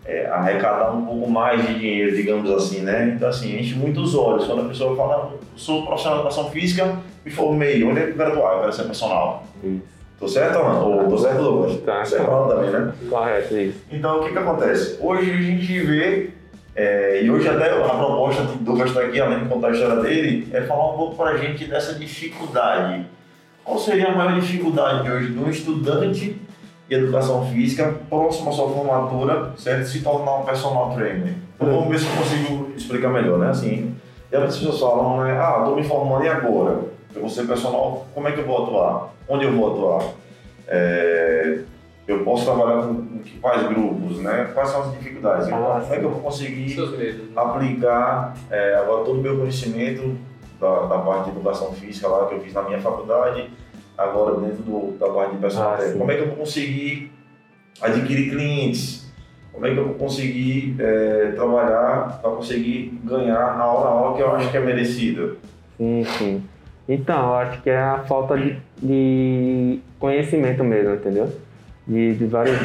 é, 0.05 0.27
arrecadar 0.27 0.91
um 0.91 1.05
pouco 1.05 1.29
mais 1.29 1.65
de 1.65 1.79
dinheiro, 1.79 2.15
digamos 2.15 2.49
assim, 2.51 2.81
né? 2.81 3.13
Então 3.15 3.29
assim, 3.29 3.57
enche 3.57 3.75
muito 3.75 4.01
os 4.01 4.13
olhos. 4.13 4.45
Quando 4.45 4.63
a 4.63 4.67
pessoa 4.69 4.95
fala, 4.95 5.33
sou 5.55 5.85
profissional 5.85 6.19
de 6.19 6.25
educação 6.25 6.51
física, 6.51 6.99
me 7.23 7.31
formei, 7.31 7.83
onde 7.83 7.99
é 7.99 8.07
que 8.07 8.19
eu 8.19 8.27
atuar? 8.27 8.53
Eu 8.55 8.59
quero 8.61 8.73
ser 8.73 8.83
personal. 8.83 9.45
Tô 10.19 10.27
certo, 10.27 10.57
Alan? 10.57 10.79
Ou 10.79 11.09
tô 11.09 11.17
certo, 11.17 11.41
Douglas? 11.41 11.81
Tá. 11.81 12.05
Certo, 12.05 12.29
Alan 12.29 12.55
também, 12.55 12.71
né? 12.71 12.93
Correto, 13.09 13.57
isso. 13.57 13.81
Então, 13.91 14.19
o 14.19 14.23
que 14.23 14.31
que 14.31 14.37
acontece? 14.37 14.97
Hoje 15.01 15.31
a 15.31 15.41
gente 15.41 15.79
vê 15.81 16.29
é, 16.75 17.23
e 17.23 17.31
hoje 17.31 17.47
até 17.47 17.71
a 17.71 17.89
proposta 17.89 18.43
do 18.43 18.55
Douglas 18.55 18.89
estar 18.89 19.03
aqui, 19.03 19.21
além 19.21 19.39
de 19.39 19.45
contar 19.45 19.69
a 19.69 19.71
história 19.71 20.01
dele, 20.01 20.49
é 20.51 20.61
falar 20.61 20.93
um 20.93 20.97
pouco 20.97 21.15
para 21.15 21.31
a 21.31 21.37
gente 21.37 21.65
dessa 21.65 21.93
dificuldade. 21.93 23.05
Qual 23.63 23.79
seria 23.79 24.09
a 24.09 24.15
maior 24.15 24.39
dificuldade 24.39 25.03
de 25.03 25.11
hoje 25.11 25.31
de 25.31 25.39
um 25.39 25.49
estudante 25.49 26.41
de 26.87 26.95
educação 26.95 27.45
física 27.49 27.95
próximo 28.09 28.49
à 28.49 28.53
sua 28.53 28.69
formatura, 28.69 29.53
certo? 29.57 29.87
Se 29.87 30.01
tornar 30.01 30.39
um 30.39 30.43
personal 30.43 30.93
trainer? 30.93 31.33
Vamos 31.57 31.87
ver 31.87 31.99
se 31.99 32.05
eu 32.05 32.15
consigo 32.17 32.73
explicar 32.75 33.09
melhor, 33.09 33.39
né? 33.39 33.49
Assim, 33.49 33.95
e 34.31 34.35
as 34.35 34.57
pessoas 34.57 34.79
falam, 34.79 35.23
né? 35.23 35.31
Ah, 35.39 35.59
estou 35.59 35.77
me 35.77 35.83
formando 35.83 36.25
e 36.25 36.29
agora? 36.29 36.79
Eu 37.15 37.21
vou 37.21 37.29
ser 37.29 37.47
personal, 37.47 38.05
como 38.13 38.27
é 38.27 38.33
que 38.33 38.41
eu 38.41 38.45
vou 38.45 38.63
atuar? 38.63 39.13
Onde 39.29 39.45
eu 39.45 39.53
vou 39.53 39.71
atuar? 39.71 40.11
É, 40.67 41.59
eu 42.07 42.23
posso 42.23 42.45
trabalhar 42.45 42.83
com, 42.83 43.19
quais 43.41 43.67
grupos, 43.67 44.19
né? 44.19 44.51
Quais 44.53 44.69
são 44.69 44.83
as 44.83 44.91
dificuldades? 44.91 45.47
Ah, 45.47 45.81
como 45.81 45.93
é 45.93 45.99
que 45.99 46.05
eu 46.05 46.11
vou 46.11 46.21
conseguir 46.21 46.79
né? 46.79 47.19
aplicar 47.35 48.35
é, 48.49 48.75
agora 48.75 49.03
todo 49.03 49.19
o 49.19 49.21
meu 49.21 49.37
conhecimento 49.39 50.15
da, 50.59 50.85
da, 50.85 50.99
parte 50.99 51.25
de 51.25 51.31
educação 51.31 51.71
física 51.73 52.07
lá 52.07 52.27
que 52.27 52.35
eu 52.35 52.39
fiz 52.41 52.53
na 52.53 52.61
minha 52.61 52.79
faculdade, 52.79 53.49
agora 53.97 54.39
dentro 54.39 54.63
do, 54.63 54.97
da 54.99 55.09
parte 55.09 55.35
de 55.35 55.37
personal 55.37 55.73
ah, 55.73 55.93
Como 55.97 56.11
é 56.11 56.15
que 56.15 56.21
eu 56.21 56.27
vou 56.27 56.37
conseguir 56.37 57.11
adquirir 57.81 58.29
clientes? 58.29 59.11
Como 59.51 59.65
é 59.65 59.73
que 59.73 59.77
eu 59.77 59.85
vou 59.85 59.95
conseguir 59.95 60.75
é, 60.79 61.31
trabalhar 61.35 62.19
para 62.21 62.31
conseguir 62.31 62.99
ganhar 63.03 63.57
na 63.57 63.65
hora 63.65 63.89
a 63.89 63.93
hora 63.93 64.15
que 64.15 64.21
eu 64.21 64.31
acho 64.35 64.51
que 64.51 64.57
é 64.57 64.59
merecida? 64.59 65.35
Sim, 65.77 66.03
sim. 66.17 66.43
Então, 66.87 67.29
eu 67.29 67.35
acho 67.35 67.61
que 67.63 67.69
é 67.69 67.79
a 67.79 67.99
falta 67.99 68.37
de, 68.37 68.57
de 68.77 69.79
conhecimento 69.97 70.63
mesmo, 70.63 70.93
entendeu? 70.93 71.31
De, 71.87 72.15
de 72.15 72.25
vários. 72.25 72.57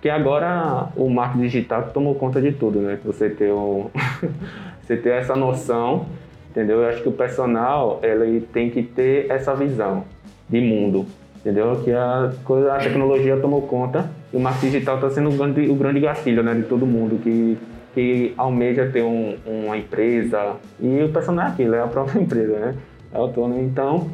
Que 0.00 0.10
agora 0.10 0.88
o 0.96 1.08
marketing 1.08 1.44
digital 1.44 1.90
tomou 1.94 2.14
conta 2.14 2.40
de 2.40 2.52
tudo, 2.52 2.80
né? 2.80 2.98
Você 3.04 3.30
ter, 3.30 3.52
um, 3.52 3.88
você 4.82 4.96
ter 4.96 5.14
essa 5.14 5.34
noção 5.34 6.06
entendeu? 6.54 6.82
Eu 6.82 6.88
acho 6.88 7.02
que 7.02 7.08
o 7.08 7.12
personal 7.12 7.98
ele 8.02 8.40
tem 8.40 8.70
que 8.70 8.82
ter 8.82 9.28
essa 9.28 9.54
visão 9.54 10.04
de 10.48 10.60
mundo, 10.60 11.04
entendeu? 11.40 11.80
Que 11.82 11.90
a, 11.90 12.32
coisa, 12.44 12.74
a 12.74 12.78
tecnologia 12.78 13.36
tomou 13.38 13.62
conta 13.62 14.08
e 14.32 14.36
o 14.36 14.40
marketing 14.40 14.70
digital 14.70 14.94
está 14.94 15.10
sendo 15.10 15.30
o 15.30 15.32
grande, 15.32 15.68
o 15.68 15.74
grande 15.74 15.98
gatilho 15.98 16.44
né, 16.44 16.54
de 16.54 16.62
todo 16.62 16.86
mundo 16.86 17.20
que, 17.20 17.58
que 17.92 18.32
almeja 18.36 18.88
ter 18.92 19.02
um, 19.02 19.36
uma 19.44 19.76
empresa 19.76 20.54
e 20.80 21.02
o 21.02 21.08
personal 21.08 21.46
é 21.46 21.48
aquilo, 21.50 21.74
é 21.74 21.82
a 21.82 21.88
própria 21.88 22.20
empresa, 22.22 22.56
né? 22.56 22.74
É 23.12 23.16
autônomo. 23.16 23.60
Então, 23.60 24.08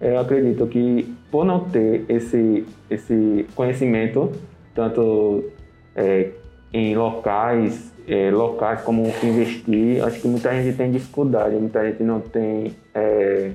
eu 0.00 0.18
acredito 0.20 0.64
que 0.68 1.12
por 1.30 1.44
não 1.44 1.60
ter 1.60 2.04
esse, 2.08 2.66
esse 2.90 3.46
conhecimento, 3.54 4.32
tanto 4.74 5.44
é, 5.94 6.30
em 6.72 6.94
locais, 6.94 7.92
é, 8.06 8.30
locais 8.30 8.82
como 8.82 9.06
investir, 9.22 10.04
acho 10.04 10.20
que 10.20 10.28
muita 10.28 10.52
gente 10.52 10.76
tem 10.76 10.90
dificuldade, 10.90 11.54
muita 11.56 11.84
gente 11.88 12.02
não 12.02 12.20
tem, 12.20 12.74
é, 12.94 13.52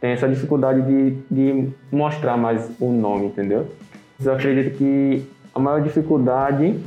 tem 0.00 0.10
essa 0.10 0.28
dificuldade 0.28 0.82
de, 0.82 1.18
de 1.30 1.68
mostrar 1.90 2.36
mais 2.36 2.70
o 2.78 2.90
nome, 2.92 3.26
entendeu? 3.26 3.66
Eu 4.22 4.32
acredito 4.32 4.76
que 4.76 5.24
a 5.54 5.58
maior 5.58 5.82
dificuldade 5.82 6.78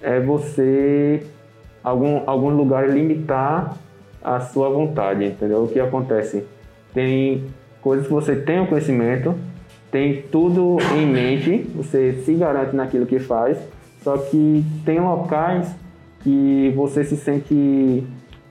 é 0.00 0.20
você, 0.20 1.22
algum, 1.82 2.22
algum 2.26 2.50
lugar, 2.50 2.88
limitar 2.88 3.76
a 4.22 4.40
sua 4.40 4.70
vontade, 4.70 5.24
entendeu? 5.24 5.64
O 5.64 5.68
que 5.68 5.78
acontece? 5.80 6.44
Tem 6.94 7.44
coisas 7.82 8.06
que 8.06 8.12
você 8.12 8.36
tem 8.36 8.60
o 8.60 8.66
conhecimento, 8.66 9.34
tem 9.94 10.22
tudo 10.22 10.78
em 10.92 11.06
mente, 11.06 11.58
você 11.72 12.14
se 12.24 12.34
garante 12.34 12.74
naquilo 12.74 13.06
que 13.06 13.20
faz, 13.20 13.56
só 14.02 14.18
que 14.18 14.64
tem 14.84 14.98
locais 14.98 15.72
que 16.18 16.72
você 16.74 17.04
se 17.04 17.16
sente 17.16 18.02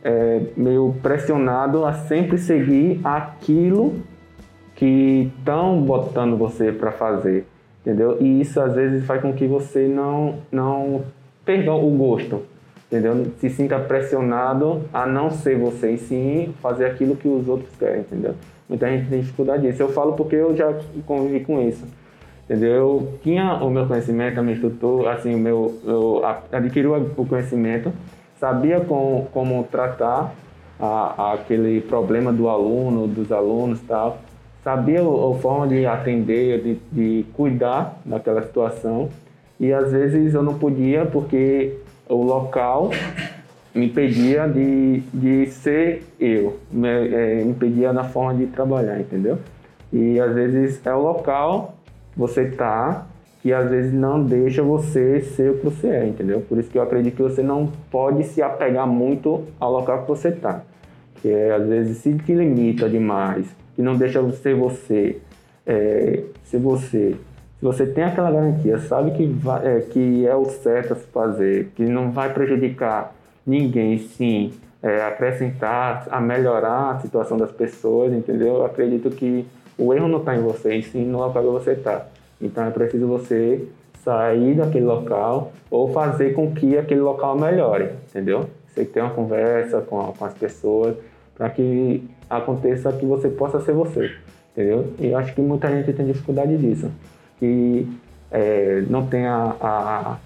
é, 0.01 0.41
meio 0.55 0.95
pressionado 1.03 1.83
a 1.83 1.91
sempre 1.91 2.37
seguir 2.37 3.01
aquilo 3.03 3.95
que 4.73 5.33
estão 5.37 5.81
botando 5.81 6.37
você 6.37 6.71
para 6.71 6.93
fazer, 6.93 7.45
entendeu? 7.81 8.15
E 8.21 8.39
isso 8.39 8.61
às 8.61 8.73
vezes 8.73 9.05
faz 9.05 9.21
com 9.21 9.33
que 9.33 9.45
você 9.45 9.85
não 9.85 10.35
não 10.49 11.01
perca 11.43 11.73
o 11.73 11.89
gosto, 11.89 12.43
entendeu? 12.87 13.27
Se 13.39 13.49
sinta 13.49 13.77
pressionado 13.79 14.83
a 14.93 15.05
não 15.05 15.29
ser 15.29 15.57
você 15.59 15.91
e 15.91 15.97
sim 15.97 16.53
fazer 16.61 16.85
aquilo 16.85 17.17
que 17.17 17.27
os 17.27 17.49
outros 17.49 17.75
querem, 17.77 17.99
entendeu? 17.99 18.33
Muita 18.73 18.89
gente 18.89 19.07
tem 19.07 19.19
dificuldade 19.19 19.61
disso. 19.61 19.83
Eu 19.83 19.89
falo 19.89 20.13
porque 20.13 20.35
eu 20.35 20.55
já 20.57 20.73
convivi 21.05 21.45
com 21.45 21.61
isso. 21.61 21.85
Entendeu? 22.43 22.71
Eu 22.71 23.19
tinha 23.21 23.53
o 23.63 23.69
meu 23.69 23.85
conhecimento, 23.85 24.39
a 24.39 24.41
minha 24.41 24.55
estrutura, 24.55 25.13
assim, 25.13 25.35
o 25.35 25.37
meu, 25.37 25.79
eu 25.85 26.23
adquiri 26.51 26.87
o 26.87 27.25
conhecimento, 27.29 27.93
sabia 28.39 28.79
com, 28.79 29.27
como 29.31 29.63
tratar 29.65 30.33
a, 30.79 31.33
aquele 31.33 31.81
problema 31.81 32.33
do 32.33 32.49
aluno, 32.49 33.07
dos 33.07 33.31
alunos 33.31 33.79
e 33.79 33.83
tal, 33.83 34.17
sabia 34.63 35.01
a, 35.01 35.03
a 35.03 35.35
forma 35.35 35.67
de 35.67 35.85
atender, 35.85 36.63
de, 36.63 36.79
de 36.91 37.25
cuidar 37.33 38.01
daquela 38.03 38.41
situação, 38.41 39.07
e 39.59 39.71
às 39.71 39.91
vezes 39.91 40.33
eu 40.33 40.41
não 40.41 40.55
podia 40.55 41.05
porque 41.05 41.77
o 42.09 42.23
local 42.23 42.89
me 43.73 43.87
impedia 43.87 44.47
de, 44.47 44.99
de 45.13 45.47
ser 45.47 46.03
eu, 46.19 46.59
me, 46.71 46.87
é, 46.87 47.41
impedia 47.41 47.91
na 47.91 48.03
forma 48.03 48.35
de 48.35 48.47
trabalhar, 48.47 48.99
entendeu? 48.99 49.39
E 49.91 50.19
às 50.19 50.33
vezes 50.33 50.85
é 50.85 50.93
o 50.93 51.01
local 51.01 51.75
você 52.15 52.45
tá 52.45 53.07
que 53.41 53.51
às 53.51 53.69
vezes 53.69 53.91
não 53.91 54.23
deixa 54.23 54.63
você 54.63 55.19
ser 55.21 55.51
o 55.51 55.57
que 55.57 55.65
você 55.65 55.87
é, 55.87 56.07
entendeu? 56.07 56.39
Por 56.47 56.57
isso 56.57 56.69
que 56.69 56.77
eu 56.77 56.81
acredito 56.81 57.17
que 57.17 57.21
você 57.21 57.43
não 57.43 57.69
pode 57.91 58.23
se 58.23 58.41
apegar 58.41 58.87
muito 58.87 59.43
ao 59.59 59.69
local 59.69 60.03
que 60.03 60.07
você 60.07 60.31
tá, 60.31 60.61
que 61.21 61.27
é, 61.27 61.53
às 61.53 61.67
vezes 61.67 61.97
se 61.97 62.13
te 62.19 62.33
limita 62.33 62.87
demais, 62.87 63.45
que 63.75 63.81
não 63.81 63.97
deixa 63.97 64.21
você 64.21 64.53
você, 64.53 65.17
é, 65.65 66.23
ser 66.45 66.59
você. 66.59 67.17
Se 67.59 67.65
você 67.65 67.85
tem 67.85 68.05
aquela 68.05 68.31
garantia, 68.31 68.77
sabe 68.79 69.11
que, 69.11 69.25
vai, 69.25 69.67
é, 69.67 69.79
que 69.81 70.25
é 70.25 70.35
o 70.35 70.45
certo 70.45 70.93
a 70.93 70.95
se 70.95 71.05
fazer, 71.07 71.69
que 71.75 71.83
não 71.83 72.11
vai 72.11 72.33
prejudicar 72.33 73.13
ninguém 73.45 73.97
sim 73.97 74.53
é, 74.81 75.01
acrescentar, 75.03 76.07
a 76.11 76.19
melhorar 76.19 76.91
a 76.91 76.99
situação 76.99 77.37
das 77.37 77.51
pessoas, 77.51 78.11
entendeu? 78.13 78.55
Eu 78.55 78.65
acredito 78.65 79.09
que 79.09 79.45
o 79.77 79.93
erro 79.93 80.07
não 80.07 80.19
está 80.19 80.35
em 80.35 80.41
você, 80.41 80.81
sim 80.81 81.05
no 81.05 81.19
local 81.19 81.43
que 81.43 81.49
você 81.49 81.71
está. 81.71 82.05
Então 82.41 82.65
é 82.65 82.69
preciso 82.69 83.07
você 83.07 83.65
sair 84.03 84.55
daquele 84.55 84.85
local 84.85 85.53
ou 85.71 85.91
fazer 85.93 86.33
com 86.33 86.53
que 86.53 86.77
aquele 86.77 86.99
local 86.99 87.37
melhore, 87.37 87.89
entendeu? 88.09 88.49
Você 88.67 88.83
tem 88.83 89.01
uma 89.01 89.13
conversa 89.13 89.81
com, 89.81 90.11
com 90.11 90.25
as 90.25 90.33
pessoas 90.33 90.95
para 91.35 91.49
que 91.49 92.03
aconteça 92.29 92.91
que 92.91 93.05
você 93.05 93.29
possa 93.29 93.61
ser 93.61 93.73
você, 93.73 94.11
entendeu? 94.51 94.91
E 94.99 95.07
eu 95.07 95.17
acho 95.17 95.33
que 95.33 95.41
muita 95.41 95.69
gente 95.69 95.93
tem 95.93 96.05
dificuldade 96.05 96.57
disso, 96.57 96.91
que 97.39 97.87
é, 98.31 98.83
não 98.89 99.05
tem 99.07 99.25
a, 99.25 99.55
a, 99.61 100.17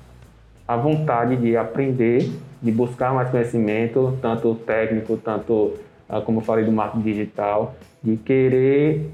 a 0.67 0.77
vontade 0.77 1.35
de 1.35 1.55
aprender 1.55 2.29
de 2.61 2.71
buscar 2.71 3.13
mais 3.13 3.29
conhecimento, 3.29 4.17
tanto 4.21 4.55
técnico, 4.55 5.17
tanto, 5.17 5.73
ah, 6.09 6.21
como 6.21 6.39
eu 6.39 6.43
falei, 6.43 6.65
do 6.65 6.71
marketing 6.71 7.03
digital, 7.03 7.75
de 8.03 8.17
querer 8.17 9.09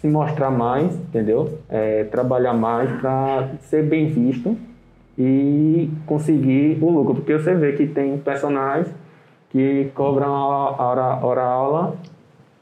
se 0.00 0.06
mostrar 0.08 0.50
mais, 0.50 0.94
entendeu? 0.94 1.58
É, 1.68 2.04
trabalhar 2.04 2.54
mais 2.54 2.90
para 3.00 3.50
ser 3.62 3.82
bem 3.82 4.08
visto 4.08 4.56
e 5.18 5.90
conseguir 6.06 6.78
o 6.80 6.90
lucro. 6.90 7.16
Porque 7.16 7.32
você 7.32 7.54
vê 7.54 7.72
que 7.72 7.86
tem 7.86 8.16
personagens 8.18 8.88
que 9.50 9.90
cobram 9.94 10.28
a 10.28 10.82
hora, 10.82 11.26
hora 11.26 11.42
aula 11.42 11.96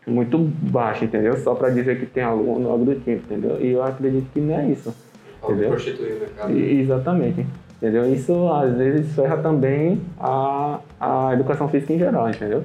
muito 0.07 0.39
baixa, 0.39 1.05
entendeu? 1.05 1.37
Só 1.39 1.55
para 1.55 1.71
dizer 1.71 1.99
que 1.99 2.07
tem 2.07 2.23
aluno, 2.23 2.71
algo 2.71 2.85
do 2.85 2.95
tipo, 2.95 3.11
entendeu? 3.11 3.61
E 3.61 3.73
eu 3.73 3.83
acredito 3.83 4.27
que 4.33 4.41
não 4.41 4.55
é 4.55 4.67
isso. 4.67 4.95
Entendeu? 5.43 5.71
Prostituir 5.71 6.17
o 6.17 6.21
mercado. 6.21 6.53
E, 6.53 6.81
exatamente. 6.81 7.47
Entendeu? 7.77 8.11
Isso 8.13 8.49
às 8.49 8.75
vezes 8.77 9.15
ferra 9.15 9.37
também 9.37 10.01
a, 10.19 10.81
a 10.99 11.33
educação 11.35 11.69
física 11.69 11.93
em 11.93 11.99
geral, 11.99 12.29
entendeu? 12.29 12.65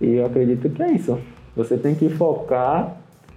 E 0.00 0.14
eu 0.16 0.26
acredito 0.26 0.68
que 0.70 0.82
é 0.82 0.92
isso. 0.92 1.18
Você 1.54 1.76
tem 1.76 1.94
que 1.94 2.08
focar 2.08 2.96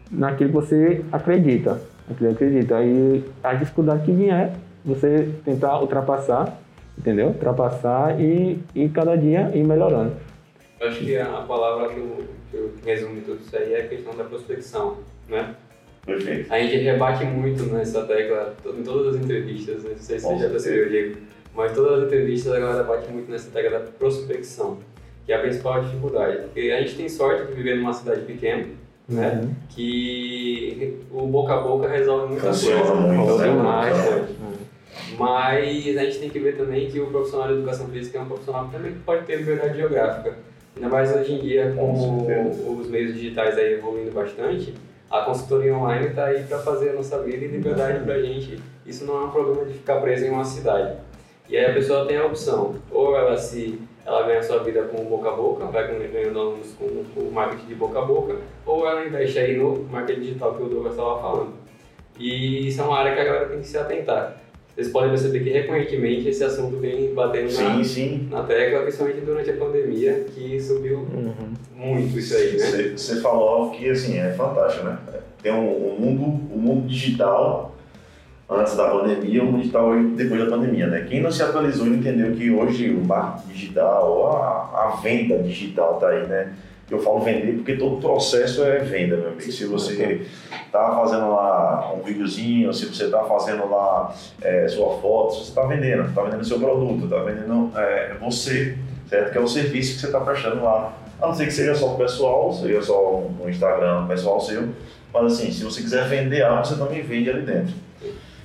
naquilo 0.10 0.50
que 0.50 0.56
você 0.56 1.06
acredita. 1.12 1.82
Naquilo 2.08 2.36
que 2.36 2.46
acredita. 2.46 2.78
Aí 2.78 3.24
a 3.44 3.54
dificuldade 3.54 4.06
que 4.06 4.12
vier, 4.12 4.54
você 4.84 5.30
tentar 5.44 5.80
ultrapassar, 5.82 6.58
entendeu? 6.98 7.28
Ultrapassar 7.28 8.20
e, 8.20 8.60
e 8.74 8.88
cada 8.90 9.18
dia 9.18 9.52
ir 9.54 9.64
melhorando. 9.64 10.14
Eu 10.80 10.88
acho 10.88 11.00
que 11.00 11.18
a 11.18 11.44
palavra 11.46 11.90
que, 11.90 12.00
eu, 12.54 12.74
que 12.82 12.86
resume 12.86 13.22
tudo 13.22 13.42
isso 13.42 13.56
aí 13.56 13.74
é 13.74 13.82
a 13.82 13.88
questão 13.88 14.16
da 14.16 14.24
prospecção, 14.24 14.98
né? 15.28 15.54
Perfeito. 16.10 16.54
A 16.54 16.60
gente 16.60 16.78
rebate 16.78 17.26
muito 17.26 17.64
nessa 17.66 18.04
tecla 18.04 18.56
em 18.66 18.84
todas 18.84 19.16
as 19.16 19.22
entrevistas, 19.22 19.84
né? 19.84 19.92
não 19.92 19.98
sei 19.98 20.20
se 20.20 20.26
você 20.26 20.38
já 20.38 20.50
percebeu, 20.50 20.90
Diego, 20.90 21.18
mas 21.56 21.72
todas 21.74 22.00
as 22.00 22.06
entrevistas 22.08 22.54
a 22.54 22.60
galera 22.60 22.84
bate 22.84 23.12
muito 23.12 23.30
nessa 23.32 23.50
tecla 23.52 23.80
da 23.80 23.86
prospecção, 23.92 24.78
que 25.26 25.32
é 25.32 25.36
a 25.36 25.40
principal 25.40 25.82
dificuldade. 25.84 26.38
Porque 26.44 26.72
a 26.72 26.82
gente 26.82 26.96
tem 26.96 27.10
sorte 27.10 27.46
de 27.48 27.54
viver 27.54 27.76
numa 27.78 27.94
cidade 27.94 28.22
pequena, 28.22 28.66
né? 29.08 29.42
Uhum. 29.44 29.52
Que 29.70 30.98
o 31.12 31.28
boca 31.28 31.54
a 31.54 31.62
boca 31.62 31.88
resolve 31.88 32.34
muita 32.34 32.48
Funciona 32.48 32.82
coisa. 32.82 32.96
muito, 32.96 33.38
né? 33.38 33.48
demais, 33.48 33.98
né? 33.98 34.28
Mas 35.18 35.98
a 35.98 36.04
gente 36.06 36.20
tem 36.20 36.30
que 36.30 36.40
ver 36.40 36.56
também 36.58 36.88
que 36.90 37.00
o 37.00 37.08
profissional 37.08 37.48
de 37.48 37.54
educação 37.56 37.88
física 37.88 38.20
é 38.20 38.22
um 38.22 38.26
profissional 38.26 38.66
que 38.68 38.72
também 38.72 38.94
pode 39.06 39.26
ter 39.26 39.38
liberdade 39.38 39.78
geográfica. 39.78 40.38
Ainda 40.76 40.90
mais 40.90 41.14
hoje 41.16 41.34
em 41.34 41.40
dia, 41.40 41.74
Com 41.76 42.26
com 42.26 42.78
os 42.80 42.88
meios 42.90 43.14
digitais 43.14 43.58
aí 43.58 43.74
evoluindo 43.74 44.12
bastante, 44.12 44.74
a 45.10 45.22
consultoria 45.22 45.76
online 45.76 46.08
está 46.08 46.26
aí 46.26 46.44
para 46.44 46.60
fazer 46.60 46.92
a 46.92 46.94
nossa 46.94 47.22
vida 47.24 47.44
e 47.44 47.48
liberdade 47.48 48.04
para 48.04 48.16
a 48.16 48.22
gente. 48.22 48.62
Isso 48.86 49.06
não 49.06 49.22
é 49.22 49.26
um 49.26 49.32
problema 49.32 49.66
de 49.66 49.74
ficar 49.74 50.00
preso 50.02 50.26
em 50.26 50.30
uma 50.30 50.46
cidade. 50.46 50.98
E 51.50 51.58
aí 51.58 51.66
a 51.66 51.74
pessoa 51.74 52.06
tem 52.06 52.18
a 52.18 52.26
opção, 52.26 52.76
ou 52.92 53.16
ela 53.16 53.36
se 53.36 53.82
ela 54.06 54.24
ganha 54.24 54.42
sua 54.42 54.64
vida 54.64 54.84
com 54.84 55.04
boca 55.06 55.30
a 55.30 55.34
boca, 55.34 55.66
vai 55.66 55.88
ganhando 55.88 56.40
alunos 56.40 56.74
com, 56.74 57.04
com 57.14 57.22
o 57.22 57.32
marketing 57.32 57.68
de 57.68 57.76
boca 57.76 58.00
a 58.00 58.06
boca, 58.06 58.38
ou 58.66 58.88
ela 58.88 59.06
investe 59.06 59.40
aí 59.40 59.58
no 59.58 59.84
marketing 59.84 60.22
digital 60.22 60.56
que 60.56 60.64
o 60.64 60.70
Douglas 60.70 60.94
estava 60.94 61.20
falando. 61.20 61.54
E 62.18 62.68
isso 62.68 62.82
é 62.82 62.84
uma 62.84 62.98
área 62.98 63.14
que 63.14 63.20
a 63.22 63.24
galera 63.24 63.46
tem 63.48 63.62
que 63.62 63.68
se 63.68 63.78
atentar. 63.78 64.38
Vocês 64.80 64.94
podem 64.94 65.10
perceber 65.10 65.42
que 65.42 65.50
recorrentemente 65.50 66.30
esse 66.30 66.42
assunto 66.42 66.78
vem 66.78 67.14
batendo 67.14 67.50
Sim, 67.52 67.64
na, 67.64 67.84
sim. 67.84 68.28
na 68.32 68.44
tecla, 68.44 68.84
principalmente 68.84 69.20
durante 69.26 69.50
a 69.50 69.58
pandemia, 69.58 70.26
que 70.34 70.58
subiu 70.58 71.00
Uhum. 71.00 71.34
muito 71.76 72.18
isso 72.18 72.34
aí, 72.34 72.56
né? 72.56 72.94
Você, 72.96 73.20
falou 73.20 73.72
que 73.72 73.90
assim, 73.90 74.18
é 74.18 74.32
fantástico, 74.32 74.86
né? 74.86 74.98
Tem 75.44 75.52
um, 75.52 75.68
um 75.68 76.00
mundo, 76.00 76.24
o 76.56 76.58
mundo 76.58 76.88
digital 76.88 77.76
antes 78.50 78.78
da 78.78 78.88
pandemia 78.90 79.36
e 79.36 79.40
o 79.42 79.46
mundo 79.48 79.60
digital 79.60 79.90
hoje 79.90 80.08
depois 80.16 80.40
da 80.46 80.50
pandemia, 80.50 80.88
né? 80.88 81.06
Quem 81.10 81.22
não 81.22 81.30
se 81.30 81.44
atualizou 81.44 81.86
e 81.86 81.90
não 81.90 81.98
entendeu 81.98 82.32
que 82.32 82.50
hoje 82.50 82.90
o 82.90 83.06
marketing 83.06 83.52
digital, 83.52 84.32
a, 84.32 84.94
a 84.94 85.02
venda 85.04 85.40
digital 85.40 85.96
tá 86.00 86.08
aí, 86.08 86.26
né? 86.26 86.54
Eu 86.90 87.00
falo 87.00 87.20
vender 87.20 87.54
porque 87.54 87.76
todo 87.76 87.98
o 87.98 88.02
processo 88.02 88.64
é 88.64 88.80
venda, 88.80 89.16
meu 89.16 89.28
amigo. 89.28 89.42
Se 89.42 89.66
você 89.66 90.26
tá 90.72 90.92
fazendo 90.96 91.30
lá 91.30 91.94
um 91.94 92.02
videozinho, 92.02 92.74
se 92.74 92.88
você 92.88 93.10
tá 93.10 93.24
fazendo 93.26 93.70
lá 93.70 94.14
é, 94.42 94.68
sua 94.68 94.98
foto, 95.00 95.36
você 95.36 95.54
tá 95.54 95.68
vendendo, 95.68 96.12
tá 96.14 96.24
vendendo 96.24 96.44
seu 96.44 96.60
produto, 96.60 97.08
tá 97.08 97.22
vendendo 97.22 97.72
é, 97.78 98.16
você, 98.20 98.76
certo? 99.08 99.32
Que 99.32 99.38
é 99.38 99.42
o 99.42 99.48
serviço 99.48 99.96
que 99.96 100.02
você 100.02 100.12
tá 100.12 100.20
prestando 100.22 100.64
lá 100.64 100.94
A 101.22 101.28
não 101.28 101.36
ser 101.36 101.46
que 101.46 101.52
seja 101.52 101.76
só 101.76 101.94
pessoal, 101.94 102.52
seja 102.54 102.82
só 102.82 103.24
no 103.40 103.48
Instagram 103.48 104.08
pessoal 104.08 104.42
seu. 104.42 104.70
Mas 105.14 105.34
assim, 105.34 105.52
se 105.52 105.64
você 105.64 105.82
quiser 105.82 106.08
vender 106.08 106.44
algo, 106.44 106.66
você 106.66 106.76
também 106.76 107.04
vende 107.04 107.30
ali 107.30 107.42
dentro. 107.42 107.74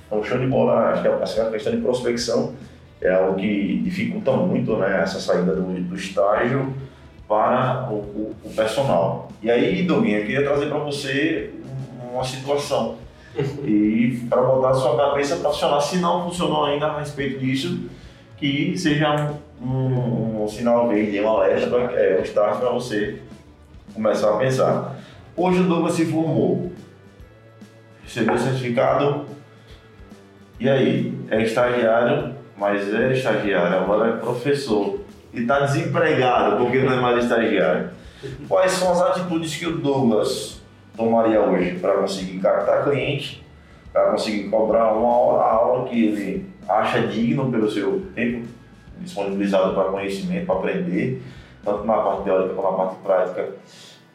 Então, 0.05 0.23
show 0.23 0.37
de 0.37 0.45
bola, 0.45 0.91
acho 0.91 1.01
que 1.01 1.07
essa 1.07 1.49
questão 1.49 1.75
de 1.75 1.81
prospecção 1.81 2.53
é 3.01 3.11
algo 3.11 3.35
que 3.35 3.81
dificulta 3.83 4.31
muito 4.33 4.77
né, 4.77 5.01
essa 5.01 5.19
saída 5.19 5.55
do, 5.55 5.63
do 5.63 5.95
estágio 5.95 6.73
para 7.27 7.89
o, 7.89 7.95
o, 7.95 8.35
o, 8.43 8.49
personal. 8.53 9.29
E 9.41 9.49
aí, 9.49 9.83
Domingo, 9.83 10.17
eu 10.17 10.21
queria 10.21 10.43
trazer 10.43 10.67
para 10.67 10.77
você 10.79 11.51
uma 12.11 12.23
situação 12.23 12.97
e 13.63 14.25
para 14.29 14.41
botar 14.41 14.69
a 14.69 14.73
sua 14.73 14.95
cabeça 14.95 15.37
para 15.37 15.49
funcionar, 15.49 15.81
se 15.81 15.97
não 15.97 16.23
funcionou 16.25 16.65
ainda 16.65 16.87
a 16.87 16.99
respeito 16.99 17.39
disso, 17.39 17.89
que 18.37 18.77
seja 18.77 19.33
um, 19.61 19.65
um, 19.67 20.43
um 20.43 20.47
sinal 20.47 20.87
verde, 20.87 21.19
um 21.19 21.29
alerta, 21.29 21.75
é, 21.75 22.19
um 22.19 22.23
start 22.23 22.59
para 22.59 22.69
você 22.69 23.21
começar 23.93 24.33
a 24.33 24.37
pensar. 24.37 24.95
Hoje 25.35 25.59
o 25.59 25.63
Douglas 25.63 25.93
se 25.93 26.05
formou, 26.05 26.71
recebeu 28.03 28.35
o 28.35 28.39
certificado, 28.39 29.25
e 30.59 30.69
aí? 30.69 31.13
É 31.29 31.41
estagiário, 31.43 32.33
mas 32.57 32.93
era 32.93 33.13
estagiário, 33.13 33.77
agora 33.77 34.09
é 34.09 34.17
professor. 34.17 35.04
E 35.35 35.41
está 35.41 35.59
desempregado 35.59 36.57
porque 36.57 36.79
não 36.79 36.93
é 36.93 37.01
mais 37.01 37.23
estagiário. 37.23 37.89
Quais 38.47 38.71
são 38.71 38.91
as 38.91 39.01
atitudes 39.01 39.55
que 39.55 39.67
o 39.67 39.77
Douglas 39.77 40.61
tomaria 40.95 41.41
hoje 41.41 41.77
para 41.79 41.95
conseguir 41.95 42.39
captar 42.39 42.85
cliente, 42.85 43.45
para 43.91 44.11
conseguir 44.11 44.49
cobrar 44.49 44.93
uma 44.93 45.17
hora 45.17 45.43
a 45.43 45.53
aula 45.53 45.89
que 45.89 46.05
ele 46.05 46.45
acha 46.67 47.01
digno 47.01 47.51
pelo 47.51 47.69
seu 47.69 48.03
tempo 48.15 48.47
disponibilizado 48.99 49.73
para 49.73 49.91
conhecimento, 49.91 50.45
para 50.45 50.55
aprender, 50.55 51.21
tanto 51.63 51.83
na 51.83 51.97
parte 51.97 52.23
teórica 52.23 52.53
como 52.53 52.71
na 52.71 52.77
parte 52.77 52.95
prática. 53.03 53.49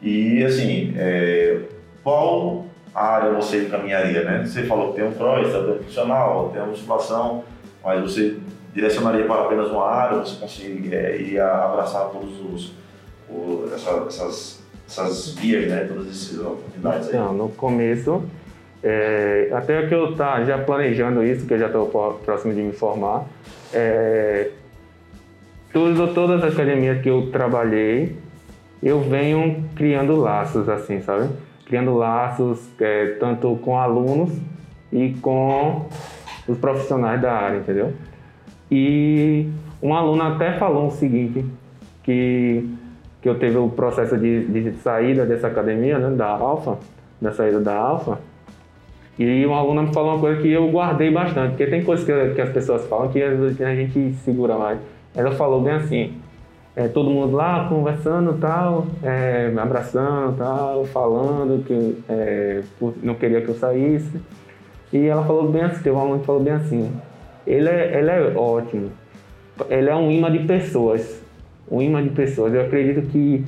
E 0.01 0.43
assim, 0.43 0.93
é, 0.97 1.61
qual 2.03 2.65
área 2.93 3.31
você 3.33 3.65
encaminharia, 3.65 4.23
né? 4.23 4.43
Você 4.45 4.63
falou 4.63 4.89
que 4.89 4.99
tem 4.99 5.07
um 5.07 5.13
PRO, 5.13 5.41
estadão 5.41 5.77
funcional, 5.77 6.49
tem 6.49 6.61
uma 6.61 6.71
musculação, 6.71 7.43
mas 7.83 8.01
você 8.01 8.37
direcionaria 8.73 9.25
para 9.25 9.43
apenas 9.43 9.69
uma 9.69 9.85
área, 9.85 10.19
você 10.19 10.39
conseguiria 10.39 10.97
é, 10.97 11.41
abraçar 11.41 12.09
todos 12.09 12.39
os, 12.39 12.73
essa, 13.73 14.05
essas, 14.07 14.63
essas 14.87 15.29
vias, 15.35 15.69
né? 15.69 15.85
Todas 15.85 16.09
essas 16.09 16.39
oportunidades 16.39 17.09
aí. 17.09 17.15
Não, 17.15 17.33
no 17.33 17.49
começo, 17.49 18.23
é, 18.83 19.49
até 19.53 19.85
que 19.87 19.93
eu 19.93 20.15
tá 20.15 20.43
já 20.43 20.57
planejando 20.57 21.23
isso, 21.23 21.45
que 21.45 21.53
eu 21.53 21.59
já 21.59 21.67
estou 21.67 21.87
próximo 22.23 22.53
de 22.53 22.61
me 22.61 22.73
formar, 22.73 23.25
é, 23.73 24.49
tudo, 25.71 26.13
todas 26.13 26.43
as 26.43 26.53
academias 26.53 27.01
que 27.01 27.09
eu 27.09 27.29
trabalhei, 27.31 28.15
eu 28.81 29.01
venho 29.01 29.63
criando 29.75 30.15
laços 30.15 30.67
assim, 30.67 31.01
sabe? 31.01 31.29
criando 31.71 31.95
laços 31.95 32.59
é, 32.81 33.15
tanto 33.17 33.55
com 33.63 33.79
alunos 33.79 34.29
e 34.91 35.13
com 35.21 35.85
os 36.45 36.57
profissionais 36.57 37.21
da 37.21 37.31
área, 37.31 37.59
entendeu? 37.59 37.93
E 38.71 39.49
um 39.83 39.93
aluno 39.93 40.23
até 40.23 40.53
falou 40.53 40.87
o 40.87 40.91
seguinte, 40.91 41.45
que, 42.03 42.69
que 43.21 43.27
eu 43.27 43.37
teve 43.37 43.57
o 43.57 43.67
processo 43.69 44.17
de, 44.17 44.45
de 44.45 44.71
saída 44.77 45.25
dessa 45.25 45.47
academia, 45.47 45.99
né, 45.99 46.15
da 46.15 46.27
Alfa, 46.27 46.77
da 47.19 47.31
saída 47.31 47.59
da 47.59 47.75
Alfa, 47.75 48.19
e 49.19 49.45
um 49.45 49.53
aluno 49.53 49.83
me 49.83 49.93
falou 49.93 50.13
uma 50.13 50.19
coisa 50.19 50.41
que 50.41 50.49
eu 50.49 50.69
guardei 50.71 51.11
bastante, 51.11 51.49
porque 51.49 51.67
tem 51.67 51.83
coisas 51.83 52.05
que, 52.05 52.33
que 52.33 52.41
as 52.41 52.49
pessoas 52.49 52.87
falam 52.87 53.09
que 53.09 53.21
a 53.21 53.75
gente 53.75 54.13
segura 54.23 54.57
mais. 54.57 54.79
Ela 55.13 55.31
falou 55.31 55.61
bem 55.61 55.73
assim, 55.73 56.13
é, 56.75 56.87
todo 56.87 57.09
mundo 57.09 57.35
lá 57.35 57.67
conversando 57.67 58.33
tal, 58.39 58.87
é, 59.03 59.53
abraçando 59.57 60.37
tal, 60.37 60.85
falando 60.85 61.63
que 61.65 62.01
é, 62.07 62.61
não 63.03 63.15
queria 63.15 63.41
que 63.41 63.49
eu 63.49 63.55
saísse. 63.55 64.19
E 64.93 65.05
ela 65.05 65.23
falou 65.23 65.51
bem 65.51 65.63
assim, 65.63 65.83
teve 65.83 65.95
um 65.95 65.99
aluno 65.99 66.19
que 66.19 66.25
falou 66.25 66.41
bem 66.41 66.53
assim, 66.53 66.91
ele 67.45 67.69
é, 67.69 67.99
ele 67.99 68.09
é 68.09 68.33
ótimo, 68.35 68.91
ele 69.69 69.89
é 69.89 69.95
um 69.95 70.11
imã 70.11 70.31
de 70.31 70.39
pessoas, 70.39 71.21
um 71.69 71.81
imã 71.81 72.01
de 72.01 72.09
pessoas. 72.09 72.53
Eu 72.53 72.61
acredito 72.61 73.07
que 73.07 73.45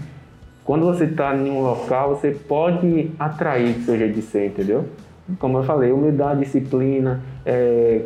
quando 0.63 0.85
você 0.85 1.05
está 1.05 1.35
em 1.35 1.49
um 1.49 1.61
local, 1.61 2.15
você 2.15 2.31
pode 2.31 3.11
atrair 3.19 3.77
o 3.77 3.81
seu 3.81 3.97
jeito 3.97 4.15
de 4.15 4.21
ser, 4.21 4.47
entendeu? 4.47 4.85
Como 5.39 5.57
eu 5.57 5.63
falei, 5.63 5.91
humildade, 5.91 6.41
disciplina, 6.41 7.21
é, 7.45 8.01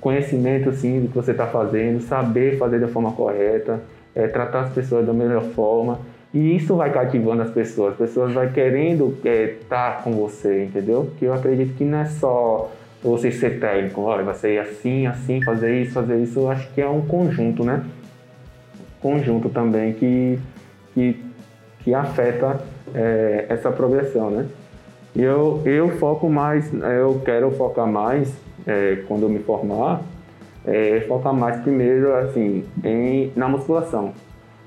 conhecimento 0.00 0.68
assim, 0.68 1.00
do 1.00 1.08
que 1.08 1.14
você 1.14 1.30
está 1.30 1.46
fazendo, 1.46 2.00
saber 2.00 2.58
fazer 2.58 2.80
da 2.80 2.88
forma 2.88 3.12
correta, 3.12 3.80
é, 4.14 4.26
tratar 4.26 4.62
as 4.62 4.72
pessoas 4.72 5.06
da 5.06 5.12
melhor 5.12 5.42
forma. 5.42 6.00
E 6.34 6.56
isso 6.56 6.74
vai 6.76 6.90
cativando 6.90 7.42
as 7.42 7.50
pessoas, 7.50 7.92
as 7.92 7.98
pessoas 7.98 8.32
vão 8.32 8.48
querendo 8.48 9.14
estar 9.18 9.28
é, 9.28 9.46
tá 9.68 10.00
com 10.02 10.12
você, 10.12 10.64
entendeu? 10.64 11.10
Que 11.18 11.26
eu 11.26 11.34
acredito 11.34 11.76
que 11.76 11.84
não 11.84 11.98
é 11.98 12.06
só 12.06 12.70
você 13.02 13.32
ser 13.32 13.58
técnico, 13.58 14.02
olha, 14.02 14.22
vai 14.22 14.34
ser 14.34 14.58
assim, 14.60 15.06
assim, 15.06 15.42
fazer 15.42 15.82
isso, 15.82 15.92
fazer 15.92 16.22
isso. 16.22 16.38
Eu 16.38 16.50
acho 16.50 16.72
que 16.72 16.80
é 16.80 16.88
um 16.88 17.02
conjunto, 17.02 17.64
né? 17.64 17.84
Conjunto 19.00 19.48
também 19.48 19.92
que, 19.94 20.38
que, 20.94 21.20
que 21.80 21.92
afeta 21.92 22.60
é, 22.94 23.46
essa 23.48 23.72
progressão, 23.72 24.30
né? 24.30 24.46
E 25.14 25.22
eu, 25.22 25.60
eu 25.64 25.90
foco 25.98 26.28
mais, 26.30 26.72
eu 26.72 27.20
quero 27.24 27.50
focar 27.50 27.86
mais 27.86 28.32
é, 28.66 29.02
quando 29.08 29.24
eu 29.24 29.28
me 29.28 29.40
formar, 29.40 30.00
é, 30.64 31.00
focar 31.08 31.34
mais 31.34 31.60
primeiro 31.60 32.14
assim 32.14 32.64
em, 32.84 33.32
na 33.34 33.48
musculação. 33.48 34.12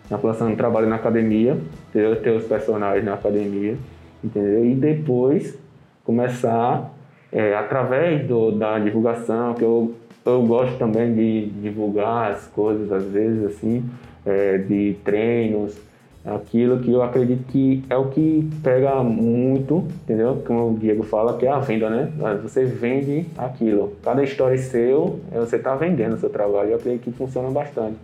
Na 0.10 0.18
musculação 0.18 0.50
eu 0.50 0.58
trabalho 0.58 0.88
na 0.88 0.98
academia, 0.98 1.58
ter, 1.92 2.22
ter 2.22 2.32
os 2.32 2.44
personagens 2.46 3.04
na 3.04 3.14
academia, 3.14 3.76
entendeu? 4.24 4.66
E 4.66 4.76
depois 4.76 5.58
começar 6.04 6.95
é, 7.36 7.54
através 7.54 8.26
do, 8.26 8.50
da 8.50 8.80
divulgação, 8.80 9.54
que 9.56 9.62
eu, 9.62 9.94
eu 10.26 10.42
gosto 10.44 10.78
também 10.78 11.14
de 11.14 11.48
divulgar 11.62 12.32
as 12.32 12.48
coisas 12.48 12.90
às 12.90 13.04
vezes 13.04 13.44
assim, 13.44 13.84
é, 14.26 14.58
de 14.58 14.96
treinos, 15.04 15.78
aquilo 16.26 16.80
que 16.80 16.90
eu 16.90 17.04
acredito 17.04 17.44
que 17.52 17.84
é 17.90 17.98
o 17.98 18.06
que 18.06 18.50
pega 18.64 19.04
muito, 19.04 19.86
entendeu? 20.04 20.42
Como 20.48 20.72
o 20.72 20.80
Diego 20.80 21.04
fala, 21.04 21.38
que 21.38 21.46
é 21.46 21.52
a 21.52 21.60
venda, 21.60 21.90
né? 21.90 22.10
Você 22.42 22.64
vende 22.64 23.26
aquilo. 23.38 23.94
Cada 24.02 24.24
história 24.24 24.56
é 24.56 24.58
seu, 24.58 25.20
é 25.34 25.38
você 25.38 25.58
está 25.58 25.76
vendendo 25.76 26.14
o 26.14 26.18
seu 26.18 26.30
trabalho. 26.30 26.70
Eu 26.70 26.78
acredito 26.78 27.04
que 27.04 27.12
funciona 27.12 27.50
bastante, 27.50 27.98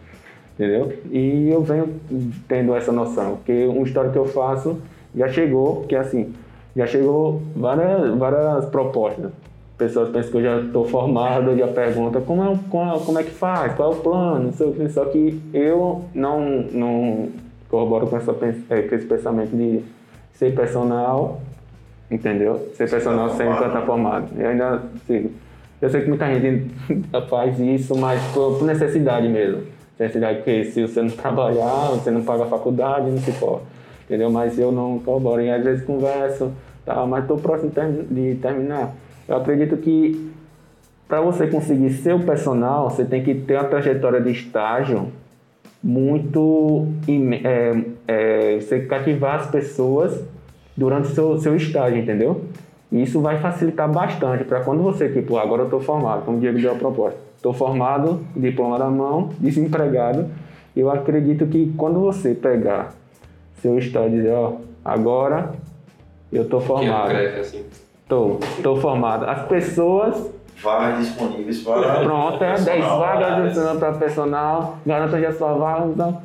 entendeu? 0.55 0.91
E 1.09 1.49
eu 1.49 1.63
venho 1.63 1.87
tendo 2.49 2.75
essa 2.75 2.91
noção, 2.91 3.37
porque 3.37 3.65
uma 3.65 3.87
história 3.87 4.11
que 4.11 4.17
eu 4.17 4.25
faço 4.25 4.77
já 5.15 5.29
chegou, 5.29 5.83
que 5.83 5.95
é 5.95 5.99
assim, 5.99 6.33
já 6.75 6.87
chegou 6.87 7.41
várias, 7.55 8.17
várias 8.17 8.65
propostas. 8.65 9.31
Pessoas 9.77 10.09
pensam 10.09 10.31
que 10.31 10.37
eu 10.37 10.43
já 10.43 10.59
estou 10.59 10.85
formado, 10.85 11.57
já 11.57 11.67
perguntam 11.67 12.21
como 12.21 12.43
é, 12.43 12.57
como, 12.69 12.99
como 12.99 13.19
é 13.19 13.23
que 13.23 13.31
faz, 13.31 13.73
qual 13.73 13.91
é 13.91 13.95
o 13.95 13.99
plano, 13.99 14.53
só 14.93 15.05
que 15.05 15.41
eu 15.53 16.05
não, 16.13 16.39
não 16.71 17.29
corroboro 17.67 18.05
com, 18.05 18.17
essa, 18.17 18.31
é, 18.69 18.81
com 18.83 18.95
esse 18.95 19.05
pensamento 19.05 19.55
de 19.55 19.81
ser 20.33 20.53
personal, 20.53 21.41
entendeu? 22.11 22.69
Ser 22.75 22.89
personal 22.89 23.29
sem 23.31 23.49
estar 23.49 23.81
formado. 23.85 24.27
Eu 24.37 24.49
ainda 24.49 24.83
sigo. 25.07 25.31
Eu 25.81 25.89
sei 25.89 26.01
que 26.01 26.09
muita 26.09 26.27
gente 26.39 26.69
faz 27.27 27.59
isso, 27.59 27.97
mas 27.97 28.21
por, 28.33 28.61
necessidade 28.63 29.27
mesmo. 29.27 29.63
Necessidade 29.99 30.37
porque 30.37 30.65
se 30.65 30.81
você 30.83 31.01
não 31.01 31.09
trabalhar, 31.09 31.89
você 31.91 32.11
não 32.11 32.23
paga 32.23 32.43
a 32.43 32.47
faculdade, 32.47 33.09
não 33.09 33.17
se 33.17 33.31
pode. 33.31 33.61
Entendeu? 34.11 34.29
Mas 34.29 34.59
eu 34.59 34.73
não 34.73 34.99
corroboro. 34.99 35.41
E 35.41 35.49
às 35.49 35.63
vezes 35.63 35.85
converso, 35.85 36.51
tá, 36.85 37.05
mas 37.05 37.21
estou 37.21 37.37
próximo 37.37 37.71
de 38.09 38.35
terminar. 38.41 38.93
Eu 39.25 39.37
acredito 39.37 39.77
que 39.77 40.29
para 41.07 41.21
você 41.21 41.47
conseguir 41.47 41.91
ser 41.91 42.13
o 42.13 42.19
personal, 42.19 42.89
você 42.89 43.05
tem 43.05 43.23
que 43.23 43.33
ter 43.33 43.55
uma 43.55 43.63
trajetória 43.63 44.19
de 44.19 44.31
estágio 44.31 45.07
muito 45.81 46.89
é, 47.45 47.83
é, 48.05 48.59
você 48.59 48.81
cativar 48.81 49.35
as 49.35 49.47
pessoas 49.49 50.21
durante 50.75 51.07
o 51.07 51.11
seu, 51.11 51.37
seu 51.39 51.55
estágio, 51.55 51.97
entendeu? 51.97 52.41
E 52.91 53.01
isso 53.01 53.21
vai 53.21 53.39
facilitar 53.39 53.89
bastante 53.89 54.43
para 54.43 54.59
quando 54.59 54.83
você, 54.83 55.07
tipo, 55.07 55.37
agora 55.37 55.61
eu 55.61 55.65
estou 55.67 55.79
formado, 55.79 56.25
como 56.25 56.35
o 56.35 56.39
Diego 56.41 56.59
deu 56.59 56.73
a 56.73 56.75
proposta, 56.75 57.17
estou 57.37 57.53
formado, 57.53 58.19
diploma 58.35 58.77
na 58.77 58.89
mão, 58.89 59.29
desempregado, 59.39 60.27
eu 60.75 60.91
acredito 60.91 61.45
que 61.47 61.73
quando 61.77 62.01
você 62.01 62.33
pegar 62.35 62.93
seu 63.61 63.77
estágio 63.77 64.11
dizer, 64.11 64.33
ó, 64.33 64.53
agora 64.83 65.51
eu 66.31 66.43
estou 66.43 66.59
formado. 66.59 67.13
Estou, 67.13 68.39
estou 68.57 68.75
formado. 68.77 69.29
As 69.29 69.47
pessoas 69.47 70.31
vagas 70.61 70.99
disponíveis 70.99 71.61
para. 71.61 72.03
Pronto, 72.03 72.43
é 72.43 72.55
10 72.55 72.85
vagas 72.85 73.79
para 73.79 73.93
personal, 73.93 74.77
garanta 74.85 75.19
já 75.19 75.31
sua 75.31 75.53
vaga. 75.53 75.85
Então, 75.87 76.21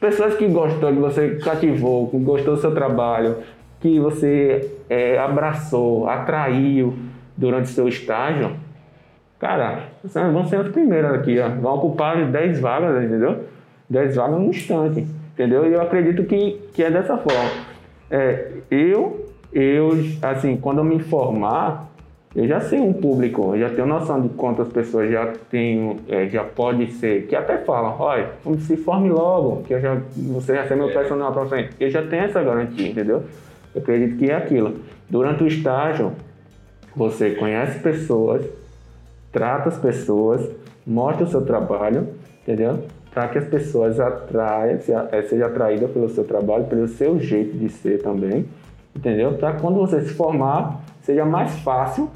pessoas 0.00 0.34
que 0.34 0.48
gostou, 0.48 0.92
que 0.92 0.98
você 0.98 1.36
cativou, 1.36 2.08
que 2.08 2.18
gostou 2.18 2.54
do 2.54 2.60
seu 2.60 2.74
trabalho, 2.74 3.36
que 3.80 4.00
você 4.00 4.70
é, 4.88 5.18
abraçou, 5.18 6.08
atraiu 6.08 6.94
durante 7.36 7.64
o 7.64 7.74
seu 7.74 7.88
estágio, 7.88 8.56
cara, 9.38 9.88
vão 10.32 10.46
ser 10.46 10.56
as 10.56 10.68
primeiras 10.68 11.12
aqui, 11.14 11.38
ó. 11.38 11.48
Vão 11.48 11.74
ocupar 11.74 12.24
10 12.24 12.60
vagas, 12.60 13.04
entendeu? 13.04 13.44
10 13.88 14.16
vagas 14.16 14.40
no 14.40 14.46
instante. 14.46 15.06
entendeu? 15.34 15.68
E 15.68 15.72
eu 15.72 15.80
acredito 15.80 16.24
que, 16.24 16.60
que 16.72 16.82
é 16.82 16.90
dessa 16.90 17.16
forma. 17.16 17.50
É, 18.10 18.52
eu, 18.70 19.26
eu, 19.52 19.90
assim, 20.22 20.56
quando 20.56 20.78
eu 20.78 20.84
me 20.84 20.98
formar, 21.00 21.90
eu 22.34 22.48
já 22.48 22.60
sei 22.60 22.80
um 22.80 22.92
público, 22.92 23.54
eu 23.54 23.60
já 23.60 23.70
tenho 23.70 23.86
noção 23.86 24.20
de 24.20 24.30
quantas 24.30 24.68
pessoas 24.68 25.10
já 25.10 25.32
tenho, 25.50 25.96
é, 26.08 26.28
já 26.28 26.42
pode 26.42 26.90
ser, 26.92 27.26
que 27.26 27.36
até 27.36 27.58
falam, 27.58 27.94
olha, 27.98 28.30
se 28.60 28.76
forme 28.76 29.10
logo, 29.10 29.62
que 29.64 29.74
eu 29.74 29.80
já, 29.80 30.00
você 30.16 30.54
já 30.54 30.66
ser 30.66 30.76
meu 30.76 30.90
personal 30.90 31.32
para 31.32 31.44
frente. 31.46 31.70
Eu 31.78 31.90
já 31.90 32.02
tenho 32.02 32.24
essa 32.24 32.42
garantia, 32.42 32.88
entendeu? 32.88 33.22
Eu 33.74 33.82
acredito 33.82 34.16
que 34.16 34.30
é 34.30 34.34
aquilo. 34.34 34.76
Durante 35.10 35.44
o 35.44 35.46
estágio, 35.46 36.12
você 36.96 37.32
conhece 37.32 37.80
pessoas, 37.80 38.42
trata 39.30 39.68
as 39.68 39.78
pessoas, 39.78 40.50
mostra 40.86 41.24
o 41.24 41.28
seu 41.28 41.44
trabalho, 41.44 42.08
entendeu? 42.42 42.84
Para 43.12 43.28
que 43.28 43.38
as 43.38 43.46
pessoas 43.46 44.00
atraiam, 44.00 44.78
eh, 45.12 45.22
sejam 45.22 45.46
atraídas 45.46 45.90
pelo 45.90 46.08
seu 46.08 46.24
trabalho, 46.24 46.64
pelo 46.64 46.88
seu 46.88 47.18
jeito 47.20 47.56
de 47.56 47.68
ser 47.68 48.02
também, 48.02 48.46
entendeu? 48.96 49.34
Para 49.34 49.52
quando 49.54 49.76
você 49.76 50.00
se 50.00 50.14
formar, 50.14 50.82
seja 51.02 51.24
mais 51.24 51.58
fácil, 51.60 52.08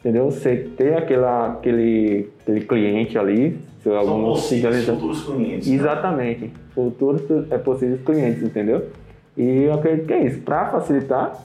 entendeu? 0.00 0.30
Você 0.30 0.56
ter 0.76 0.96
aquela, 0.96 1.52
aquele, 1.52 2.28
aquele 2.40 2.62
cliente 2.62 3.16
ali, 3.16 3.58
seu 3.82 3.96
aluno 3.96 4.32
possíveis 4.32 4.84
futuros 4.86 5.24
clientes. 5.24 5.68
Né? 5.68 5.74
Exatamente. 5.74 6.44
Né? 6.46 6.50
Futuros 6.74 7.22
é 7.50 7.58
possíveis 7.58 8.00
clientes, 8.02 8.42
entendeu? 8.42 8.88
E 9.36 9.62
eu 9.64 9.74
acredito 9.74 10.06
que 10.06 10.12
é 10.12 10.26
isso. 10.26 10.40
Para 10.40 10.66
facilitar, 10.66 11.40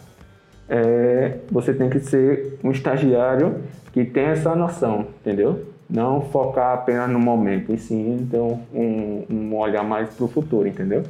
é, 0.67 1.37
você 1.51 1.73
tem 1.73 1.89
que 1.89 1.99
ser 1.99 2.57
um 2.63 2.71
estagiário 2.71 3.61
que 3.93 4.03
tem 4.03 4.25
essa 4.25 4.55
noção, 4.55 5.07
entendeu? 5.21 5.63
Não 5.89 6.21
focar 6.21 6.73
apenas 6.73 7.09
no 7.09 7.19
momento, 7.19 7.71
e 7.71 7.77
sim 7.77 8.17
então 8.19 8.61
um, 8.73 9.25
um 9.29 9.57
olhar 9.57 9.83
mais 9.83 10.09
para 10.09 10.25
o 10.25 10.27
futuro, 10.27 10.67
entendeu? 10.67 11.03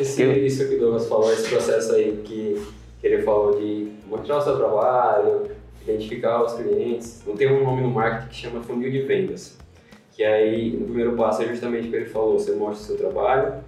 Esse, 0.00 0.22
eu, 0.22 0.32
isso 0.32 0.68
que 0.68 0.74
o 0.74 0.80
Douglas 0.80 1.06
falou, 1.06 1.32
esse 1.32 1.48
processo 1.48 1.94
aí 1.94 2.20
que, 2.24 2.60
que 3.00 3.06
ele 3.06 3.22
falou 3.22 3.60
de 3.60 3.92
mostrar 4.08 4.38
o 4.38 4.40
seu 4.40 4.56
trabalho, 4.56 5.50
identificar 5.82 6.42
os 6.42 6.54
clientes. 6.54 7.22
Não 7.26 7.36
tem 7.36 7.52
um 7.52 7.62
nome 7.62 7.82
no 7.82 7.90
marketing 7.90 8.28
que 8.28 8.34
chama 8.34 8.62
funil 8.62 8.90
de 8.90 9.02
vendas. 9.02 9.56
Que 10.12 10.24
aí, 10.24 10.72
no 10.72 10.86
primeiro 10.86 11.12
passo 11.12 11.42
é 11.42 11.46
justamente 11.46 11.88
o 11.88 11.90
que 11.90 11.96
ele 11.96 12.06
falou, 12.06 12.38
você 12.38 12.52
mostra 12.52 12.82
o 12.82 12.86
seu 12.86 12.96
trabalho. 12.96 13.62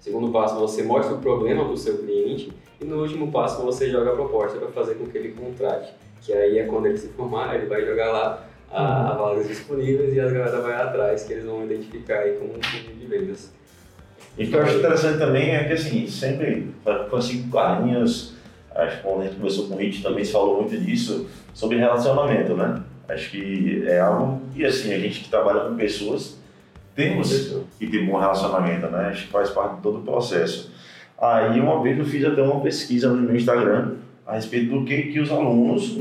Segundo 0.00 0.30
passo, 0.30 0.58
você 0.58 0.82
mostra 0.82 1.14
o 1.14 1.18
problema 1.18 1.64
do 1.64 1.76
seu 1.76 1.98
cliente 1.98 2.52
e 2.80 2.84
no 2.84 3.02
último 3.02 3.32
passo, 3.32 3.62
você 3.62 3.90
joga 3.90 4.12
a 4.12 4.14
proposta 4.14 4.58
para 4.58 4.68
fazer 4.68 4.94
com 4.94 5.06
que 5.06 5.18
ele 5.18 5.32
contrate. 5.32 5.92
Que 6.22 6.32
aí 6.32 6.58
é 6.58 6.64
quando 6.64 6.86
ele 6.86 6.96
se 6.96 7.08
formar, 7.08 7.54
ele 7.54 7.66
vai 7.66 7.84
jogar 7.84 8.12
lá 8.12 8.47
a, 8.70 9.10
a 9.10 9.14
vagas 9.14 9.48
disponíveis 9.48 10.14
e 10.14 10.20
as 10.20 10.32
galera 10.32 10.60
vai 10.60 10.74
atrás, 10.74 11.24
que 11.24 11.32
eles 11.32 11.44
vão 11.44 11.64
identificar 11.64 12.20
aí 12.20 12.32
como 12.32 12.58
um 12.58 12.62
funil 12.62 12.96
de 12.96 13.06
vendas. 13.06 13.52
E 14.36 14.44
o 14.44 14.48
que 14.48 14.54
eu 14.54 14.62
acho 14.62 14.78
interessante 14.78 15.18
também 15.18 15.50
é 15.50 15.64
que, 15.64 15.72
assim, 15.72 16.06
sempre 16.06 16.68
consigo 17.10 17.50
quadrinhos, 17.50 18.34
acho 18.74 18.96
que 18.98 19.02
quando 19.02 19.22
a 19.22 19.24
gente 19.24 19.36
começou 19.36 19.66
com 19.66 19.74
o 19.74 19.78
Hit 19.78 20.02
também 20.02 20.24
se 20.24 20.32
falou 20.32 20.62
muito 20.62 20.78
disso, 20.78 21.28
sobre 21.52 21.78
relacionamento, 21.78 22.54
né? 22.54 22.82
Acho 23.08 23.30
que 23.30 23.84
é 23.86 23.98
algo 23.98 24.40
que, 24.54 24.64
assim, 24.64 24.92
a 24.92 24.98
gente 24.98 25.20
que 25.20 25.30
trabalha 25.30 25.60
com 25.60 25.76
pessoas, 25.76 26.38
temos 26.94 27.56
que 27.78 27.86
ter 27.86 28.04
bom 28.06 28.18
relacionamento, 28.18 28.86
né? 28.86 29.08
Acho 29.08 29.26
que 29.26 29.32
faz 29.32 29.50
parte 29.50 29.76
de 29.76 29.82
todo 29.82 29.98
o 29.98 30.02
processo. 30.02 30.70
Aí 31.20 31.58
uma 31.58 31.82
vez 31.82 31.98
eu 31.98 32.04
fiz 32.04 32.24
até 32.24 32.40
uma 32.40 32.60
pesquisa 32.60 33.08
no 33.08 33.20
meu 33.20 33.34
Instagram 33.34 33.96
a 34.24 34.34
respeito 34.34 34.70
do 34.70 34.84
que, 34.84 35.02
que 35.04 35.18
os 35.18 35.32
alunos, 35.32 35.96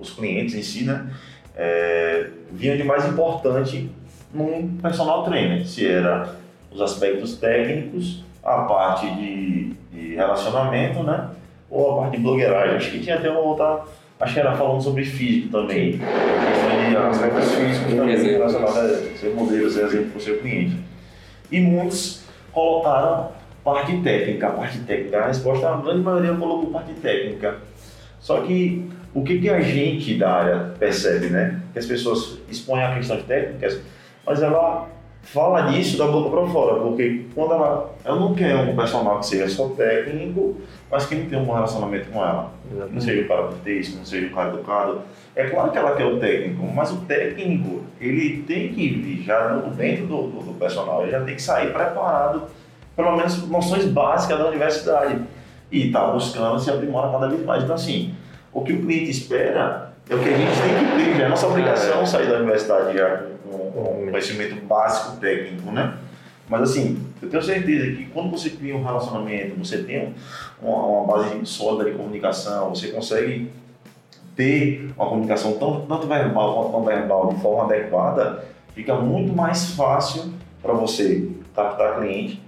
os 0.00 0.10
clientes 0.10 0.54
em 0.54 0.62
si, 0.62 0.84
né, 0.84 1.10
é, 1.58 2.28
viam 2.52 2.76
de 2.76 2.84
mais 2.84 3.04
importante 3.06 3.90
num 4.32 4.76
personal 4.80 5.24
trainer, 5.24 5.66
se 5.66 5.86
era 5.86 6.36
os 6.70 6.80
aspectos 6.80 7.36
técnicos, 7.36 8.22
a 8.44 8.62
parte 8.62 9.10
de, 9.16 9.72
de 9.92 10.14
relacionamento, 10.14 11.02
né, 11.02 11.28
ou 11.68 11.92
a 11.92 12.02
parte 12.02 12.16
de 12.16 12.22
blogueiragem. 12.22 12.76
Acho 12.76 12.90
que 12.92 13.00
tinha 13.00 13.16
até 13.16 13.28
uma 13.28 13.40
outra, 13.40 13.80
acho 14.20 14.34
que 14.34 14.40
era 14.40 14.56
falando 14.56 14.80
sobre 14.80 15.04
físico 15.04 15.50
também, 15.50 15.98
de 15.98 16.96
aspectos 16.96 17.54
físicos 17.54 17.94
também, 17.94 18.16
relacionados 18.16 18.76
a 18.76 18.98
ser 19.16 19.34
modelo, 19.34 19.68
ser 19.68 19.86
exemplo 19.86 20.10
para 20.10 20.18
o 20.18 20.22
seu 20.22 20.38
cliente. 20.38 20.76
E 21.50 21.60
muitos 21.60 22.22
colocaram 22.52 23.30
parte 23.64 23.96
técnica, 23.98 24.50
parte 24.50 24.78
técnica. 24.80 25.18
A 25.18 25.26
resposta, 25.26 25.68
a 25.68 25.76
grande 25.76 26.00
maioria 26.00 26.34
colocou 26.34 26.70
parte 26.70 26.92
técnica. 26.94 27.56
Só 28.20 28.42
que 28.42 28.88
o 29.20 29.24
que, 29.24 29.40
que 29.40 29.48
a 29.48 29.60
gente 29.60 30.14
da 30.16 30.30
área 30.30 30.74
percebe, 30.78 31.26
né? 31.26 31.60
Que 31.72 31.78
as 31.78 31.86
pessoas 31.86 32.38
expõem 32.48 32.82
a 32.82 32.94
questão 32.94 33.16
de 33.16 33.24
técnicas, 33.24 33.80
mas 34.26 34.42
ela 34.42 34.88
fala 35.22 35.70
disso 35.70 35.98
da 35.98 36.06
boca 36.06 36.30
para 36.30 36.46
fora, 36.46 36.80
porque 36.80 37.26
quando 37.34 37.52
ela, 37.52 37.94
ela 38.04 38.18
não 38.18 38.34
quer 38.34 38.56
um 38.56 38.74
personal 38.74 39.18
que 39.18 39.26
seja 39.26 39.48
só 39.48 39.68
técnico, 39.70 40.56
mas 40.90 41.06
que 41.06 41.14
não 41.14 41.26
tenha 41.26 41.42
um 41.42 41.52
relacionamento 41.52 42.08
com 42.10 42.18
ela. 42.18 42.52
Exatamente. 42.70 42.94
Não 42.94 43.00
seja 43.00 43.22
o 43.22 43.28
cara 43.28 43.42
cortês, 43.42 43.96
não 43.96 44.04
seja 44.04 44.26
o 44.26 44.30
cara 44.30 44.48
educado. 44.50 45.00
É 45.36 45.44
claro 45.44 45.70
que 45.70 45.78
ela 45.78 45.94
quer 45.94 46.06
o 46.06 46.18
técnico, 46.18 46.66
mas 46.66 46.90
o 46.90 46.96
técnico, 47.02 47.82
ele 48.00 48.42
tem 48.42 48.72
que 48.72 48.88
vir 48.88 49.22
já 49.22 49.56
dentro 49.76 50.06
do, 50.06 50.22
do, 50.28 50.42
do 50.44 50.54
personal, 50.58 51.02
ele 51.02 51.10
já 51.10 51.20
tem 51.20 51.34
que 51.34 51.42
sair 51.42 51.72
preparado 51.72 52.42
pelo 52.96 53.16
menos 53.16 53.48
noções 53.48 53.84
básicas 53.84 54.38
da 54.38 54.48
universidade. 54.48 55.20
E 55.70 55.86
está 55.86 56.06
buscando 56.08 56.58
se 56.58 56.70
aprimorar 56.70 57.12
cada 57.12 57.28
vez 57.28 57.44
mais. 57.44 57.62
Então, 57.62 57.76
assim, 57.76 58.14
o 58.52 58.62
que 58.62 58.72
o 58.72 58.80
cliente 58.80 59.10
espera 59.10 59.92
é 60.08 60.14
o 60.14 60.18
que 60.18 60.28
a 60.28 60.36
gente 60.36 60.50
tem 60.60 60.74
que 60.78 61.14
ter, 61.14 61.22
é 61.22 61.26
a 61.26 61.28
nossa 61.28 61.46
obrigação 61.46 62.06
sair 62.06 62.28
da 62.28 62.38
universidade 62.38 62.96
já 62.96 63.24
com, 63.44 64.02
um 64.04 64.10
conhecimento 64.10 64.54
básico 64.66 65.16
técnico, 65.18 65.70
né? 65.70 65.94
Mas 66.48 66.62
assim, 66.62 67.06
eu 67.20 67.28
tenho 67.28 67.42
certeza 67.42 67.94
que 67.94 68.06
quando 68.06 68.30
você 68.30 68.50
cria 68.50 68.74
um 68.74 68.82
relacionamento, 68.82 69.54
você 69.58 69.82
tem 69.82 70.14
uma, 70.62 70.76
uma 70.76 71.06
base 71.06 71.44
sólida 71.44 71.90
de 71.90 71.96
comunicação, 71.96 72.70
você 72.70 72.88
consegue 72.88 73.50
ter 74.34 74.90
uma 74.96 75.08
comunicação 75.08 75.52
tanto, 75.52 75.80
tanto 75.86 76.06
verbal 76.06 76.54
quanto 76.54 76.72
não 76.72 76.84
verbal 76.84 77.34
de 77.34 77.40
forma 77.42 77.64
adequada, 77.64 78.44
fica 78.74 78.94
muito 78.94 79.34
mais 79.34 79.72
fácil 79.74 80.32
para 80.62 80.72
você 80.72 81.28
captar 81.54 81.98
cliente 81.98 82.40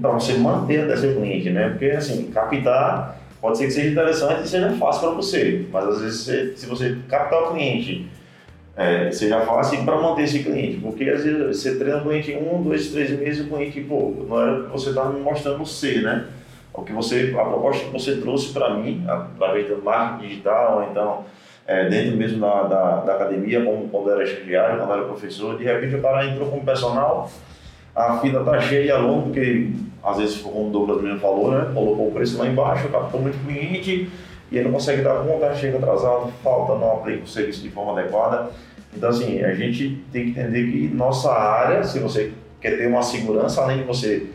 para 0.00 0.10
você 0.12 0.34
manter 0.34 0.84
até 0.84 0.96
seu 0.96 1.14
cliente, 1.16 1.50
né? 1.50 1.70
Porque 1.70 1.86
assim, 1.86 2.30
captar 2.30 3.18
pode 3.42 3.58
ser 3.58 3.66
que 3.66 3.72
seja 3.72 3.90
interessante 3.90 4.44
e 4.44 4.48
seja 4.48 4.70
fácil 4.74 5.08
para 5.08 5.10
você, 5.16 5.66
mas 5.72 5.84
às 5.84 6.00
vezes 6.00 6.20
você, 6.20 6.52
se 6.56 6.66
você 6.66 6.96
captar 7.08 7.42
o 7.42 7.52
cliente, 7.52 8.08
é, 8.76 9.10
seja 9.10 9.40
fácil 9.40 9.84
para 9.84 10.00
manter 10.00 10.22
esse 10.22 10.44
cliente, 10.44 10.78
porque 10.80 11.10
às 11.10 11.24
vezes 11.24 11.60
você 11.60 11.76
treina 11.76 11.98
o 11.98 12.02
cliente 12.02 12.30
em 12.30 12.38
um, 12.38 12.62
dois, 12.62 12.88
três 12.92 13.10
meses 13.10 13.40
e 13.40 13.42
o 13.42 13.48
cliente, 13.48 13.80
pô, 13.80 14.14
não 14.28 14.40
era 14.40 14.60
o 14.60 14.64
que 14.66 14.70
você 14.70 14.90
está 14.90 15.06
me 15.06 15.20
mostrando 15.20 15.66
ser, 15.66 16.02
né? 16.02 16.26
O 16.72 16.82
que 16.82 16.92
você, 16.92 17.34
a 17.38 17.44
proposta 17.44 17.84
que 17.84 17.90
você 17.90 18.16
trouxe 18.16 18.52
para 18.52 18.74
mim, 18.74 19.04
através 19.06 19.68
do 19.68 19.82
marketing 19.82 20.28
digital, 20.28 20.76
ou 20.76 20.90
então 20.90 21.24
é, 21.66 21.88
dentro 21.88 22.16
mesmo 22.16 22.40
da, 22.40 22.62
da, 22.62 23.00
da, 23.00 23.14
academia, 23.14 23.62
como 23.62 23.88
quando 23.88 24.10
era 24.10 24.22
estagiário, 24.22 24.78
quando 24.78 24.92
era 24.92 25.02
professor, 25.02 25.58
de 25.58 25.64
repente 25.64 25.96
o 25.96 26.00
cara 26.00 26.24
entrou 26.24 26.48
como 26.48 26.64
personal 26.64 27.28
a 27.94 28.18
fila 28.18 28.42
tá 28.42 28.60
cheia 28.60 28.84
de 28.84 28.90
aluno, 28.90 29.24
porque 29.24 29.70
às 30.02 30.18
vezes, 30.18 30.38
como 30.38 30.68
o 30.68 30.70
Douglas 30.70 31.00
mesmo 31.00 31.20
falou, 31.20 31.50
né, 31.50 31.70
colocou 31.72 32.08
o 32.08 32.12
preço 32.12 32.38
lá 32.38 32.46
embaixo, 32.46 32.88
captou 32.88 33.20
muito 33.20 33.38
cliente 33.44 34.10
e 34.50 34.56
ele 34.56 34.64
não 34.64 34.72
consegue 34.72 35.02
dar 35.02 35.24
conta, 35.24 35.54
chega 35.54 35.78
atrasado, 35.78 36.32
falta, 36.42 36.74
não 36.74 36.92
aplica 36.92 37.24
o 37.24 37.26
serviço 37.26 37.62
de 37.62 37.70
forma 37.70 37.98
adequada. 37.98 38.50
Então, 38.94 39.08
assim, 39.08 39.42
a 39.42 39.54
gente 39.54 40.02
tem 40.12 40.24
que 40.24 40.30
entender 40.30 40.70
que 40.70 40.88
nossa 40.88 41.32
área, 41.32 41.82
se 41.84 41.98
você 41.98 42.32
quer 42.60 42.76
ter 42.76 42.86
uma 42.86 43.02
segurança, 43.02 43.62
além 43.62 43.78
de 43.78 43.84
você 43.84 44.26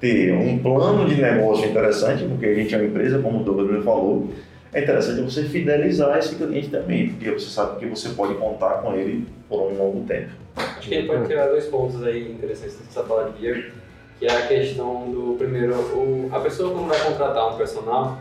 ter 0.00 0.32
um 0.32 0.58
plano 0.58 1.08
de 1.08 1.20
negócio 1.20 1.68
interessante, 1.68 2.24
porque 2.24 2.46
a 2.46 2.54
gente 2.54 2.74
é 2.74 2.78
uma 2.78 2.86
empresa, 2.86 3.18
como 3.20 3.40
o 3.40 3.44
Douglas 3.44 3.68
mesmo 3.68 3.82
falou, 3.82 4.28
é 4.72 4.82
interessante 4.82 5.22
você 5.22 5.44
fidelizar 5.44 6.18
esse 6.18 6.34
cliente 6.34 6.68
também, 6.68 7.08
porque 7.08 7.30
você 7.30 7.48
sabe 7.48 7.78
que 7.78 7.86
você 7.86 8.10
pode 8.10 8.34
contar 8.34 8.82
com 8.82 8.94
ele 8.94 9.26
por 9.48 9.72
um 9.72 9.78
longo 9.78 10.04
tempo. 10.06 10.30
Acho 10.56 10.88
que 10.88 10.94
gente 10.94 11.06
pode 11.06 11.24
criar 11.24 11.46
dois 11.46 11.66
pontos 11.66 12.02
aí 12.02 12.30
interessantes 12.32 12.78
nessa 12.84 13.02
fala 13.04 13.30
de 13.30 13.38
guia, 13.38 13.72
que 14.18 14.26
é 14.26 14.32
a 14.32 14.46
questão 14.46 15.10
do 15.10 15.36
primeiro, 15.38 15.74
o, 15.74 16.28
a 16.32 16.40
pessoa 16.40 16.72
quando 16.72 16.88
vai 16.88 17.00
contratar 17.00 17.54
um 17.54 17.56
personal, 17.56 18.18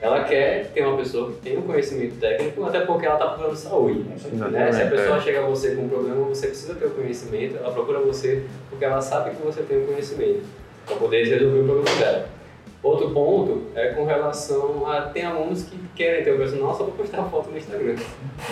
ela 0.00 0.22
quer 0.24 0.70
ter 0.72 0.84
uma 0.84 0.96
pessoa 0.96 1.32
que 1.32 1.40
tenha 1.40 1.58
um 1.58 1.62
conhecimento 1.62 2.20
técnico, 2.20 2.64
até 2.64 2.80
porque 2.80 3.04
ela 3.04 3.16
está 3.16 3.26
procurando 3.28 3.56
saúde. 3.56 4.00
Né? 4.00 4.72
Se 4.72 4.82
a 4.82 4.86
pessoa 4.86 5.16
é. 5.16 5.20
chega 5.20 5.40
a 5.40 5.46
você 5.46 5.74
com 5.74 5.82
um 5.82 5.88
problema, 5.88 6.24
você 6.26 6.46
precisa 6.48 6.74
ter 6.74 6.86
o 6.86 6.90
conhecimento, 6.90 7.56
ela 7.56 7.72
procura 7.72 7.98
você 8.00 8.44
porque 8.70 8.84
ela 8.84 9.00
sabe 9.00 9.30
que 9.30 9.42
você 9.42 9.62
tem 9.62 9.82
o 9.82 9.86
conhecimento, 9.86 10.42
para 10.86 10.96
poder 10.96 11.24
resolver 11.24 11.60
o 11.60 11.64
problema 11.64 11.98
dela. 11.98 12.38
Outro 12.80 13.10
ponto 13.10 13.62
é 13.74 13.88
com 13.88 14.04
relação 14.04 14.88
a. 14.88 15.02
Tem 15.02 15.24
alunos 15.24 15.64
que 15.64 15.76
querem 15.96 16.22
ter 16.22 16.32
o 16.32 16.38
personal 16.38 16.72
só 16.76 16.84
para 16.84 16.94
postar 16.94 17.24
foto 17.24 17.50
no 17.50 17.58
Instagram. 17.58 17.96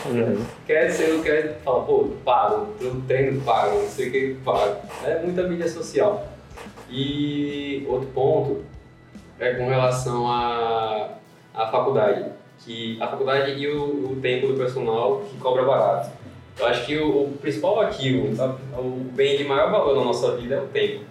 Uhum. 0.06 0.44
Quer 0.66 0.90
ser, 0.90 1.22
quer 1.22 1.60
falar, 1.64 1.84
pô, 1.84 2.08
pago, 2.24 2.74
treino 3.06 3.40
pago, 3.42 3.82
não 3.82 3.88
sei 3.88 4.08
o 4.08 4.10
que 4.10 4.36
pago. 4.44 4.78
É 5.04 5.20
muita 5.22 5.44
mídia 5.44 5.68
social. 5.68 6.26
E 6.90 7.84
outro 7.88 8.08
ponto 8.08 8.62
é 9.38 9.54
com 9.54 9.68
relação 9.68 10.30
à 10.30 11.10
a 11.54 11.66
faculdade. 11.68 12.24
Que 12.64 12.96
a 13.00 13.06
faculdade 13.08 13.52
e 13.52 13.68
o, 13.68 14.12
o 14.12 14.18
tempo 14.22 14.46
do 14.48 14.54
personal 14.54 15.22
que 15.30 15.36
cobra 15.38 15.62
barato. 15.64 16.10
Eu 16.58 16.66
acho 16.66 16.86
que 16.86 16.96
o, 16.96 17.24
o 17.24 17.38
principal 17.40 17.80
ativo, 17.80 18.28
o 18.78 18.82
bem 19.14 19.36
de 19.36 19.44
maior 19.44 19.70
valor 19.70 19.94
na 19.96 20.04
nossa 20.04 20.36
vida 20.36 20.54
é 20.54 20.58
o 20.60 20.66
tempo. 20.66 21.04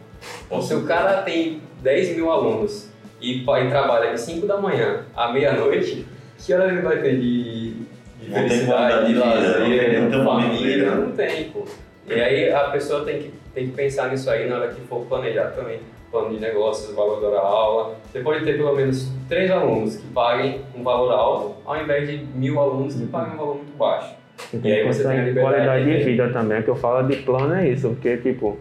Se 0.62 0.74
o 0.74 0.84
cara 0.86 1.22
tem 1.22 1.62
10 1.84 2.16
mil 2.16 2.32
alunos 2.32 2.90
e, 3.22 3.42
e 3.42 3.70
trabalha 3.70 4.12
de 4.12 4.20
5 4.20 4.48
da 4.48 4.58
manhã 4.58 5.04
à 5.16 5.32
meia-noite, 5.32 6.06
que 6.40 6.52
hora 6.54 6.72
ele 6.72 6.82
vai 6.82 6.98
ter 7.00 7.20
de, 7.20 7.74
de 7.74 7.86
Não 8.28 8.34
tem 8.34 8.50
felicidade, 8.50 9.08
de 9.08 9.14
lazer, 9.20 10.02
não 10.02 10.10
tem- 10.10 10.20
não 10.24 10.40
tem 10.50 10.64
livre, 10.64 10.86
né? 10.86 10.96
Não 10.96 11.12
tem, 11.12 11.44
pô. 11.52 11.64
E 12.08 12.14
aí 12.14 12.52
a 12.52 12.64
pessoa 12.72 13.06
tem 13.06 13.20
que, 13.22 13.34
tem 13.56 13.68
que 13.68 13.72
pensar 13.72 14.10
nisso 14.10 14.30
aí 14.30 14.48
na 14.48 14.58
hora 14.58 14.68
que 14.68 14.82
for 14.82 15.06
planejar 15.06 15.52
também. 15.52 15.80
Plano 16.12 16.30
de 16.30 16.40
negócios, 16.40 16.94
valor 16.94 17.20
da 17.20 17.40
aula. 17.40 17.96
Você 18.12 18.20
pode 18.20 18.44
ter 18.46 18.58
pelo 18.58 18.76
menos 18.76 19.12
três 19.28 19.50
alunos 19.50 19.96
que 19.96 20.08
paguem 20.10 20.62
um 20.76 20.84
valor 20.84 21.12
alto, 21.12 21.56
ao 21.66 21.82
invés 21.82 22.08
de 22.08 22.18
mil 22.18 22.60
alunos 22.60 22.96
que 22.96 23.06
paguem 23.08 23.34
um 23.34 23.38
valor 23.38 23.56
muito 23.56 23.76
baixo. 23.78 24.14
E 24.54 24.72
aí 24.72 24.86
você 24.86 25.04
tem 25.04 25.20
a 25.20 25.24
liberdade 25.24 25.56
qualidade 25.56 25.86
de 25.86 26.04
vida 26.04 26.30
também. 26.30 26.60
O 26.60 26.64
que 26.64 26.70
eu 26.70 26.76
falo 26.76 27.08
de 27.08 27.16
plano 27.18 27.56
é 27.56 27.70
isso, 27.70 27.90
porque 27.90 28.18
tipo, 28.18 28.58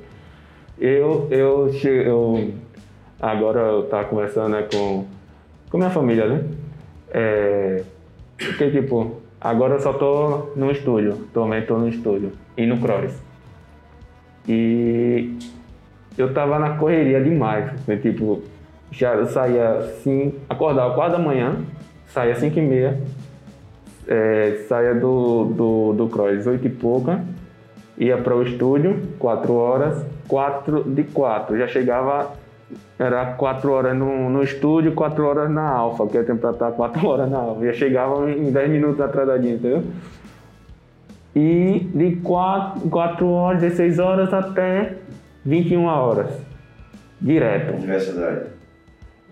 eu, 0.78 1.28
eu, 1.30 1.70
eu 1.84 2.55
agora 3.20 3.61
eu 3.61 3.82
tava 3.84 4.05
conversando 4.05 4.51
né, 4.51 4.66
com, 4.72 5.05
com 5.70 5.76
minha 5.76 5.90
família, 5.90 6.26
né? 6.26 6.45
É, 7.11 7.82
porque 8.38 8.70
tipo, 8.70 9.20
agora 9.40 9.74
eu 9.74 9.80
só 9.80 9.92
tô 9.92 10.51
no 10.57 10.70
estúdio, 10.70 11.26
também 11.32 11.62
tô 11.62 11.78
no 11.78 11.88
estúdio 11.88 12.32
e 12.57 12.66
no 12.66 12.78
cross. 12.78 13.12
E 14.49 15.36
eu 16.16 16.32
tava 16.32 16.59
na 16.59 16.76
correria 16.76 17.22
demais, 17.22 17.72
né, 17.86 17.97
tipo, 17.97 18.42
já 18.90 19.14
eu 19.14 19.26
saía 19.26 19.70
assim, 19.78 20.34
acordava 20.49 20.95
4 20.95 21.18
da 21.18 21.18
manhã, 21.18 21.57
saía 22.07 22.34
5 22.36 22.59
e 22.59 22.62
meia, 22.62 23.01
é, 24.07 24.64
saía 24.68 24.95
do, 24.95 25.47
do, 25.47 25.92
do 25.95 26.09
Cross 26.09 26.47
8 26.47 26.66
e 26.66 26.70
pouca, 26.70 27.24
ia 27.99 28.16
para 28.16 28.36
o 28.36 28.42
estúdio, 28.42 29.01
4 29.18 29.53
horas, 29.53 30.05
4 30.28 30.84
de 30.84 31.05
4. 31.05 31.59
Já 31.59 31.66
chegava, 31.66 32.32
era 32.99 33.26
4 33.26 33.72
horas 33.72 33.97
no, 33.97 34.30
no 34.30 34.42
estúdio, 34.42 34.92
4 34.92 35.24
horas 35.24 35.51
na 35.51 35.68
Alfa, 35.68 36.07
que 36.07 36.18
é 36.18 36.22
tempo 36.22 36.40
para 36.40 36.51
estar 36.51 36.72
4 36.72 37.07
horas 37.07 37.30
na 37.30 37.38
Alfa. 37.38 37.64
Já 37.66 37.72
chegava 37.72 38.30
em 38.30 38.51
10 38.51 38.70
minutos 38.70 39.01
atrasadinho, 39.01 39.57
entendeu? 39.57 39.84
E 41.35 41.91
de 41.93 42.16
4, 42.16 42.89
4 42.89 43.28
horas, 43.28 43.61
16 43.61 43.99
horas 43.99 44.32
até 44.32 44.95
21 45.45 45.85
horas. 45.85 46.30
Direto. 47.20 47.74
Universidade. 47.74 48.55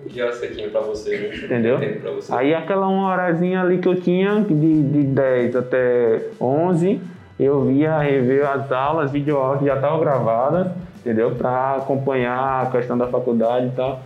Que 0.08 0.20
hora 0.20 0.32
você 0.32 0.48
tinha 0.48 0.68
pra 0.68 0.80
você, 0.80 1.16
né? 1.16 1.36
Entendeu? 1.36 1.78
Tempo 1.78 2.00
pra 2.00 2.10
você. 2.10 2.34
Aí 2.34 2.54
aquela 2.54 2.88
uma 2.88 3.12
horazinha 3.12 3.60
ali 3.60 3.78
que 3.78 3.88
eu 3.88 4.00
tinha, 4.00 4.40
de, 4.40 4.82
de 4.82 5.02
10 5.04 5.56
até 5.56 6.22
11, 6.40 7.00
eu 7.38 7.64
via 7.64 7.98
rever 7.98 8.48
as 8.48 8.72
aulas, 8.72 9.12
videoaulas 9.12 9.60
que 9.60 9.66
já 9.66 9.76
estavam 9.76 10.00
gravadas, 10.00 10.72
entendeu? 11.00 11.32
Para 11.36 11.76
acompanhar 11.76 12.62
a 12.62 12.70
questão 12.70 12.98
da 12.98 13.06
faculdade 13.06 13.66
e 13.66 13.70
tal. 13.70 14.00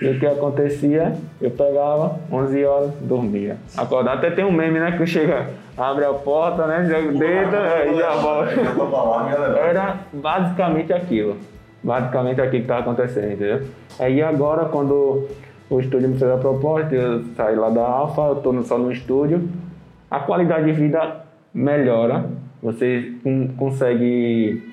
E 0.00 0.08
o 0.08 0.18
que 0.18 0.26
acontecia? 0.26 1.14
Eu 1.40 1.50
pegava 1.50 2.18
11 2.32 2.64
horas, 2.64 2.90
dormia. 3.02 3.56
Acordar 3.76 4.14
até 4.14 4.30
tem 4.30 4.44
um 4.44 4.52
meme, 4.52 4.78
né? 4.80 4.92
Que 4.96 5.06
chega, 5.06 5.48
abre 5.76 6.04
a 6.04 6.12
porta, 6.14 6.66
né? 6.66 6.84
Joga 6.86 7.12
dedo 7.18 7.56
e 7.92 7.98
já 7.98 8.14
volta. 8.16 9.58
Era 9.58 9.96
basicamente 10.12 10.92
aquilo. 10.92 11.36
Basicamente 11.82 12.40
aquilo 12.40 12.50
que 12.50 12.58
estava 12.62 12.80
acontecendo, 12.80 13.32
entendeu? 13.32 13.62
Aí 13.98 14.22
agora, 14.22 14.66
quando 14.66 15.28
o 15.68 15.80
estúdio 15.80 16.08
me 16.08 16.18
fez 16.18 16.30
a 16.30 16.36
proposta, 16.36 16.94
eu 16.94 17.22
saí 17.36 17.54
lá 17.56 17.70
da 17.70 17.82
Alfa, 17.82 18.22
eu 18.22 18.32
estou 18.38 18.62
só 18.64 18.76
no 18.78 18.90
estúdio, 18.90 19.48
a 20.10 20.18
qualidade 20.20 20.64
de 20.66 20.72
vida 20.72 21.24
melhora, 21.54 22.24
você 22.62 23.12
con- 23.22 23.48
consegue 23.56 24.69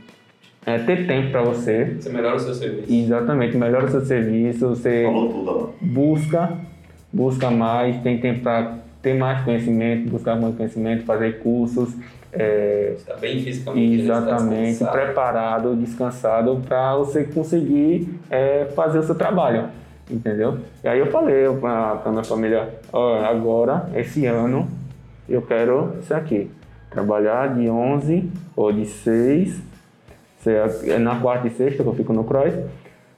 é, 0.67 0.77
ter 0.79 1.07
tempo 1.07 1.31
para 1.31 1.41
você, 1.43 1.95
Você 1.99 2.09
melhora 2.09 2.35
o 2.35 2.39
seu 2.39 2.53
serviço. 2.53 2.93
exatamente, 2.93 3.55
melhora 3.57 3.85
o 3.85 3.89
seu 3.89 4.01
serviço, 4.05 4.67
você 4.69 5.03
Falou 5.05 5.29
tudo, 5.29 5.49
Alan. 5.49 5.69
busca, 5.81 6.57
busca 7.11 7.49
mais, 7.49 7.95
tem 8.01 8.19
tempo 8.19 8.41
para 8.41 8.75
ter 9.01 9.13
mais 9.13 9.41
conhecimento, 9.45 10.09
buscar 10.09 10.35
mais 10.35 10.55
conhecimento, 10.55 11.05
fazer 11.05 11.39
cursos, 11.39 11.95
é, 12.33 12.93
Você 12.97 13.05
tá 13.05 13.15
bem 13.17 13.39
fisicamente, 13.41 14.01
né? 14.03 14.07
Tá 14.13 14.19
Exatamente, 14.19 14.69
descansado. 14.71 14.91
preparado, 14.91 15.75
descansado 15.77 16.61
para 16.67 16.95
você 16.97 17.23
conseguir 17.23 18.19
é, 18.29 18.65
fazer 18.75 18.99
o 18.99 19.03
seu 19.03 19.15
trabalho, 19.15 19.69
entendeu? 20.11 20.57
E 20.83 20.87
aí 20.89 20.99
eu 20.99 21.07
falei 21.07 21.45
para 21.61 22.01
a 22.03 22.09
minha 22.11 22.23
família, 22.25 22.67
ó, 22.91 23.23
agora, 23.23 23.89
esse 23.95 24.25
ano, 24.25 24.67
eu 25.29 25.41
quero 25.41 25.93
isso 26.01 26.13
aqui, 26.13 26.51
trabalhar 26.89 27.55
de 27.55 27.69
11 27.69 28.29
ou 28.55 28.73
de 28.73 28.85
6, 28.85 29.49
se 29.53 29.61
é 30.45 30.97
na 30.97 31.19
quarta 31.19 31.47
e 31.47 31.51
sexta 31.51 31.83
que 31.83 31.89
eu 31.89 31.93
fico 31.93 32.13
no 32.13 32.23
cross, 32.23 32.53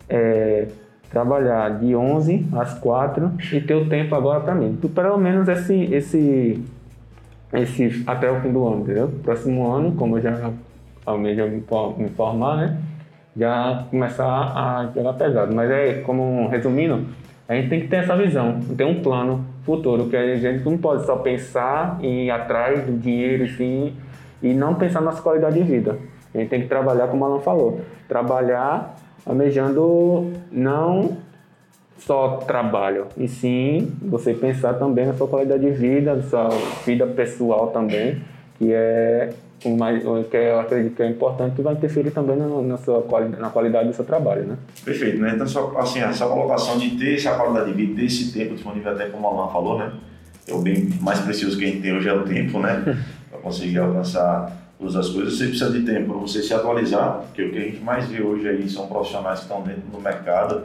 é, 0.08 0.68
trabalhar 1.10 1.80
de 1.80 1.96
11 1.96 2.48
às 2.54 2.76
4 2.80 3.32
e 3.54 3.62
ter 3.62 3.76
o 3.76 3.88
tempo 3.88 4.16
agora 4.16 4.40
para 4.40 4.56
mim. 4.56 4.78
Pelo 4.94 5.18
menos 5.18 5.48
esse, 5.48 5.94
esse, 5.94 6.64
esse 7.54 8.04
até 8.06 8.32
o 8.32 8.40
fim 8.42 8.52
do 8.52 8.66
ano, 8.68 8.82
entendeu? 8.82 9.12
Próximo 9.24 9.72
ano, 9.72 9.94
como 9.94 10.18
eu 10.18 10.22
já 10.22 10.52
almejo 11.06 11.44
me 11.48 11.64
me 11.98 12.10
formar, 12.10 12.58
né? 12.58 12.78
Já 13.36 13.86
começar 13.90 14.26
a 14.26 14.92
jogar 14.94 15.14
pesado. 15.14 15.54
Mas 15.54 15.70
é 15.70 16.02
como 16.02 16.48
resumindo, 16.48 17.06
a 17.48 17.56
gente 17.56 17.70
tem 17.70 17.80
que 17.82 17.88
ter 17.88 17.98
essa 17.98 18.16
visão, 18.16 18.60
ter 18.78 18.84
um 18.84 19.02
plano 19.02 19.46
futuro, 19.64 20.08
que 20.08 20.16
a 20.16 20.36
gente 20.36 20.64
não 20.64 20.78
pode 20.78 21.06
só 21.06 21.16
pensar 21.16 21.98
em 22.02 22.26
ir 22.26 22.32
atrás 22.32 22.86
do 22.86 22.98
dinheiro 22.98 23.48
sim, 23.50 23.94
e 24.42 24.54
não 24.54 24.76
pensar 24.76 25.00
na 25.00 25.08
nossa 25.08 25.22
qualidade 25.22 25.56
de 25.56 25.64
vida. 25.64 25.98
A 26.34 26.38
gente 26.38 26.50
tem 26.50 26.62
que 26.62 26.68
trabalhar, 26.68 27.08
como 27.08 27.24
o 27.24 27.28
Alan 27.28 27.40
falou, 27.40 27.82
trabalhar 28.08 28.96
almejando 29.26 30.32
não 30.52 31.18
só 31.98 32.38
trabalho, 32.38 33.08
e 33.18 33.28
sim 33.28 33.92
você 34.02 34.34
pensar 34.34 34.76
também 34.76 35.06
na 35.06 35.14
sua 35.14 35.28
qualidade 35.28 35.64
de 35.66 35.72
vida, 35.72 36.16
na 36.16 36.24
sua 36.24 36.50
vida 36.86 37.06
pessoal 37.06 37.68
também, 37.68 38.22
que 38.58 38.72
é 38.72 39.30
o 39.66 39.76
mais, 39.76 40.02
que 40.02 40.38
eu 40.38 40.60
acredito 40.60 40.96
que 40.96 41.04
é 41.04 41.10
importante, 41.10 41.56
que 41.56 41.62
vai 41.62 41.74
interferir 41.74 42.12
também 42.12 42.38
na, 42.38 42.48
na, 42.48 42.78
sua, 42.78 43.06
na 43.38 43.50
qualidade 43.50 43.90
do 43.90 43.94
seu 43.94 44.06
trabalho, 44.06 44.46
né? 44.46 44.58
Perfeito, 44.86 45.20
né? 45.20 45.34
Então, 45.36 45.46
só, 45.46 45.76
assim, 45.78 46.00
essa 46.00 46.26
colocação 46.26 46.78
de 46.78 46.92
ter 46.92 47.16
essa 47.16 47.36
qualidade 47.36 47.72
de 47.72 47.74
vida, 47.74 47.96
ter 47.96 48.06
esse 48.06 48.32
tempo 48.32 48.56
disponível, 48.56 48.92
até 48.94 49.08
como 49.08 49.28
o 49.28 49.32
Alan 49.32 49.52
falou, 49.52 49.78
né? 49.78 49.92
É 50.48 50.54
o 50.54 50.60
bem 50.60 50.90
mais 51.02 51.20
precioso 51.20 51.58
que 51.58 51.66
a 51.66 51.68
gente 51.68 51.82
tem 51.82 51.96
hoje 51.96 52.08
é 52.08 52.14
o 52.14 52.24
tempo, 52.24 52.60
né? 52.60 52.98
Para 53.30 53.40
conseguir 53.40 53.80
alcançar 53.80 54.52
todas 54.80 54.96
as 54.96 55.10
coisas, 55.10 55.38
você 55.38 55.48
precisa 55.48 55.72
de 55.72 55.86
tempo 55.86 56.14
para 56.14 56.22
você 56.22 56.42
se 56.42 56.54
atualizar, 56.54 57.24
porque 57.26 57.44
o 57.44 57.52
que 57.52 57.58
a 57.58 57.62
gente 57.62 57.82
mais 57.82 58.08
vê 58.08 58.24
hoje 58.24 58.48
aí 58.48 58.68
são 58.70 58.88
profissionais 58.88 59.40
que 59.40 59.46
estão 59.46 59.62
dentro 59.62 59.82
do 59.82 60.00
mercado 60.00 60.64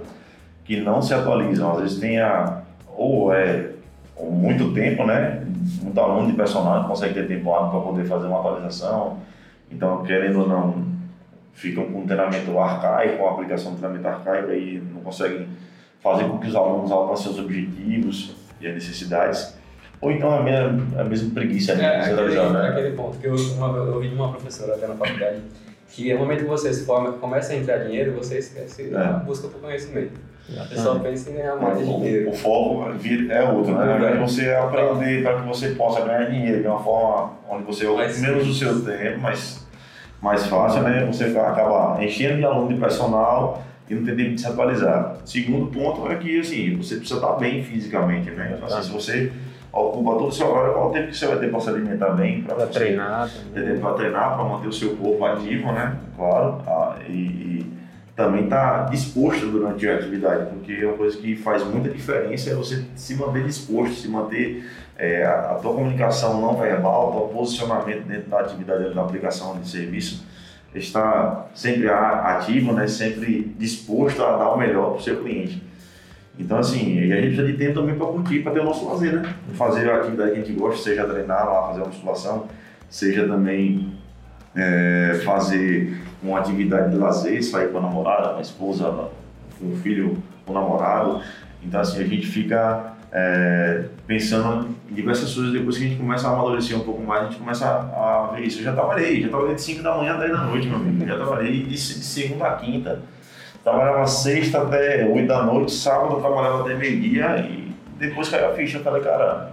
que 0.64 0.80
não 0.80 1.02
se 1.02 1.12
atualizam, 1.12 1.72
às 1.72 1.80
vezes 1.82 1.98
tem 1.98 2.20
a, 2.20 2.62
ou 2.96 3.34
é 3.34 3.70
ou 4.16 4.30
muito 4.30 4.72
tempo, 4.72 5.04
né? 5.04 5.44
Muito 5.82 6.00
aluno 6.00 6.28
de 6.28 6.34
personal 6.34 6.86
consegue 6.86 7.14
ter 7.14 7.26
tempo 7.26 7.50
para 7.50 7.80
poder 7.80 8.06
fazer 8.06 8.28
uma 8.28 8.38
atualização, 8.38 9.18
então, 9.70 10.04
querendo 10.04 10.40
ou 10.40 10.48
não, 10.48 10.84
ficam 11.52 11.84
com 11.86 12.00
um 12.00 12.06
treinamento 12.06 12.56
arcaico, 12.58 13.18
com 13.18 13.28
a 13.28 13.32
aplicação 13.32 13.72
de 13.72 13.78
treinamento 13.78 14.06
arcaico 14.06 14.52
e 14.52 14.80
não 14.92 15.00
conseguem 15.00 15.48
fazer 16.00 16.24
com 16.24 16.38
que 16.38 16.46
os 16.46 16.54
alunos 16.54 16.92
alcancem 16.92 17.32
os 17.32 17.38
objetivos 17.38 18.36
e 18.60 18.68
as 18.68 18.74
necessidades. 18.74 19.53
Ou 20.04 20.12
então 20.12 20.30
a, 20.38 20.42
minha, 20.42 20.66
a 20.98 21.04
mesma 21.04 21.30
preguiça 21.32 21.74
de 21.74 21.82
É, 21.82 22.00
aquele, 22.00 22.34
né? 22.50 22.68
aquele 22.68 22.90
ponto 22.90 23.16
que 23.18 23.26
eu, 23.26 23.34
uma, 23.34 23.68
eu 23.74 23.94
ouvi 23.94 24.08
de 24.08 24.14
uma 24.14 24.30
professora 24.30 24.74
até 24.74 24.86
na 24.86 24.94
faculdade, 24.94 25.38
que 25.88 26.12
no 26.12 26.20
momento 26.20 26.40
que 26.40 26.44
você 26.48 26.74
se 26.74 26.84
forma, 26.84 27.12
começa 27.12 27.54
a 27.54 27.56
entrar 27.56 27.78
dinheiro, 27.78 28.12
você 28.12 28.38
esquece 28.38 28.90
É. 28.94 28.98
a 28.98 29.12
busca 29.14 29.48
por 29.48 29.60
conhecimento. 29.62 30.12
Você 30.46 30.76
só 30.76 30.98
pensa 30.98 31.30
em 31.30 31.36
ganhar 31.36 31.56
mais 31.56 31.78
O, 31.78 31.84
dinheiro. 31.84 32.28
o 32.28 32.32
foco 32.34 32.84
é 33.30 33.42
outro, 33.50 33.74
né? 33.74 33.92
Ao 33.92 33.96
invés 33.96 34.12
de 34.12 34.20
você 34.20 34.50
aprender 34.50 35.22
para 35.22 35.40
que 35.40 35.48
você 35.48 35.68
possa 35.70 36.02
ganhar 36.02 36.24
dinheiro 36.30 36.60
de 36.60 36.68
uma 36.68 36.80
forma 36.80 37.32
onde 37.48 37.64
você 37.64 37.86
Mais 37.88 38.20
menos 38.20 38.46
o 38.46 38.52
seu 38.52 38.84
tempo, 38.84 39.20
mais, 39.20 39.66
mais 40.20 40.44
fácil, 40.46 40.82
né? 40.82 41.06
Você 41.06 41.24
acaba 41.24 42.04
enchendo 42.04 42.36
de 42.36 42.44
aluno 42.44 42.68
de 42.74 42.78
personal 42.78 43.64
e 43.88 43.94
não 43.94 44.04
tem 44.04 44.14
tempo 44.16 44.34
de 44.34 44.40
se 44.42 44.46
atualizar. 44.46 45.16
Segundo 45.24 45.66
ponto 45.72 46.10
é 46.10 46.16
que, 46.16 46.40
assim, 46.40 46.76
você 46.76 46.96
precisa 46.96 47.20
estar 47.20 47.32
bem 47.36 47.62
fisicamente, 47.64 48.30
né? 48.30 48.52
Então, 48.54 48.66
assim, 48.68 48.86
se 48.88 48.92
você 48.92 49.32
ocupa 49.74 50.10
todo 50.12 50.28
o 50.28 50.32
seu 50.32 50.50
horário, 50.50 50.72
qual 50.72 50.90
o 50.90 50.92
tempo 50.92 51.08
que 51.08 51.16
você 51.16 51.26
vai 51.26 51.38
ter 51.38 51.50
para 51.50 51.60
se 51.60 51.68
alimentar 51.68 52.10
bem, 52.10 52.42
para 52.42 52.66
treinar 52.66 53.30
para 53.80 53.92
treinar, 53.94 54.34
para 54.34 54.44
manter 54.44 54.68
o 54.68 54.72
seu 54.72 54.96
corpo 54.96 55.24
ativo, 55.24 55.72
né? 55.72 55.98
Claro. 56.16 56.62
ah, 56.66 56.96
e, 57.08 57.12
e 57.12 57.74
também 58.14 58.44
estar 58.44 58.88
disposto 58.90 59.46
durante 59.46 59.88
a 59.88 59.96
atividade, 59.96 60.46
porque 60.50 60.72
é 60.72 60.86
uma 60.86 60.96
coisa 60.96 61.18
que 61.18 61.34
faz 61.34 61.64
muita 61.64 61.88
diferença 61.88 62.50
é 62.50 62.54
você 62.54 62.84
se 62.94 63.16
manter 63.16 63.44
disposto, 63.44 63.94
se 63.94 64.08
manter 64.08 64.64
é, 64.96 65.24
a, 65.24 65.52
a 65.52 65.54
tua 65.56 65.74
comunicação 65.74 66.40
não 66.40 66.56
verbal, 66.56 67.10
o 67.10 67.20
teu 67.20 67.38
posicionamento 67.38 68.06
dentro 68.06 68.30
da 68.30 68.40
atividade 68.40 68.94
da 68.94 69.02
aplicação 69.02 69.58
de 69.58 69.68
serviço 69.68 70.24
está 70.72 71.46
sempre 71.54 71.88
ativo, 71.88 72.72
né? 72.72 72.86
Sempre 72.86 73.54
disposto 73.58 74.22
a 74.22 74.36
dar 74.36 74.50
o 74.50 74.58
melhor 74.58 74.90
para 74.90 74.98
o 74.98 75.02
seu 75.02 75.22
cliente. 75.22 75.62
Então, 76.38 76.58
assim, 76.58 76.98
a 77.12 77.16
gente 77.16 77.36
precisa 77.36 77.46
de 77.46 77.52
tempo 77.54 77.74
também 77.74 77.94
para 77.94 78.06
curtir, 78.06 78.40
para 78.40 78.52
ter 78.52 78.60
o 78.60 78.64
nosso 78.64 78.88
lazer, 78.88 79.14
né? 79.14 79.34
Fazer 79.54 79.88
a 79.88 79.96
atividade 79.96 80.32
que 80.32 80.38
a 80.38 80.40
gente 80.42 80.52
gosta, 80.52 80.82
seja 80.82 81.04
treinar 81.04 81.46
lá, 81.46 81.68
fazer 81.68 81.80
uma 81.80 81.86
musculação, 81.86 82.48
seja 82.90 83.26
também 83.28 83.94
é, 84.54 85.20
fazer 85.24 85.96
uma 86.22 86.40
atividade 86.40 86.90
de 86.90 86.96
lazer, 86.96 87.42
sair 87.44 87.70
com 87.70 87.78
a 87.78 87.82
namorada, 87.82 88.30
com 88.30 88.38
a 88.38 88.42
esposa, 88.42 89.10
com 89.60 89.72
o 89.72 89.76
filho, 89.76 90.16
com 90.44 90.52
o 90.52 90.54
namorado. 90.54 91.20
Então, 91.62 91.80
assim, 91.80 92.02
a 92.02 92.06
gente 92.06 92.26
fica 92.26 92.94
é, 93.12 93.84
pensando 94.08 94.68
em 94.90 94.94
diversas 94.94 95.32
coisas. 95.32 95.52
Depois 95.52 95.78
que 95.78 95.84
a 95.84 95.88
gente 95.88 96.00
começa 96.00 96.28
a 96.28 96.32
amadurecer 96.32 96.76
um 96.76 96.84
pouco 96.84 97.00
mais, 97.00 97.22
a 97.22 97.24
gente 97.26 97.38
começa 97.38 97.64
a, 97.66 98.32
ver 98.34 98.42
isso. 98.42 98.58
Eu 98.58 98.64
já 98.64 98.72
trabalhei, 98.72 99.22
já 99.22 99.28
trabalhei 99.28 99.54
de 99.54 99.62
5 99.62 99.82
da 99.84 99.96
manhã 99.96 100.14
até 100.14 100.28
da 100.28 100.42
noite, 100.42 100.66
meu 100.66 100.78
amigo. 100.78 101.06
Já 101.06 101.16
trabalhei 101.16 101.62
de, 101.62 101.68
de 101.68 101.78
segunda 101.78 102.46
a 102.46 102.56
quinta. 102.56 103.02
Trabalhava 103.64 104.06
sexta 104.06 104.60
até 104.60 105.06
8 105.06 105.26
da 105.26 105.42
noite, 105.42 105.72
sábado 105.72 106.16
eu 106.16 106.20
trabalhava 106.20 106.60
até 106.60 106.74
meio-dia 106.74 107.38
e 107.38 107.72
depois 107.98 108.28
caiu 108.28 108.50
a 108.50 108.52
ficha. 108.52 108.76
Eu 108.76 108.82
falei, 108.82 109.02
cara, 109.02 109.52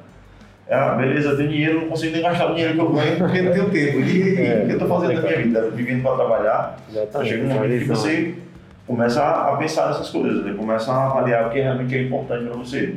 ah, 0.69 0.95
beleza, 0.95 1.29
eu 1.29 1.37
tenho 1.37 1.49
dinheiro, 1.49 1.81
não 1.81 1.87
consigo 1.87 2.11
nem 2.11 2.21
gastar 2.21 2.51
o 2.51 2.55
dinheiro 2.55 2.73
que 2.73 2.79
eu 2.81 2.91
ganho 2.91 3.17
porque 3.17 3.41
não 3.41 3.51
tenho 3.53 3.69
tempo. 3.69 3.99
E 4.01 4.45
é, 4.45 4.61
o 4.63 4.65
que 4.65 4.71
eu 4.73 4.77
estou 4.77 4.87
fazendo 4.87 5.13
na 5.13 5.21
minha 5.21 5.37
vida? 5.37 5.69
Vivendo 5.69 6.03
para 6.03 6.15
trabalhar. 6.15 6.77
Chega 7.23 7.43
um 7.45 7.53
momento 7.53 7.79
que 7.79 7.87
você 7.87 8.35
começa 8.85 9.23
a 9.23 9.55
pensar 9.55 9.87
nessas 9.87 10.09
coisas, 10.09 10.43
né? 10.43 10.53
começa 10.57 10.91
a 10.91 11.07
avaliar 11.07 11.47
o 11.47 11.49
que 11.49 11.61
realmente 11.61 11.95
é 11.95 12.01
importante 12.03 12.45
para 12.45 12.57
você. 12.57 12.95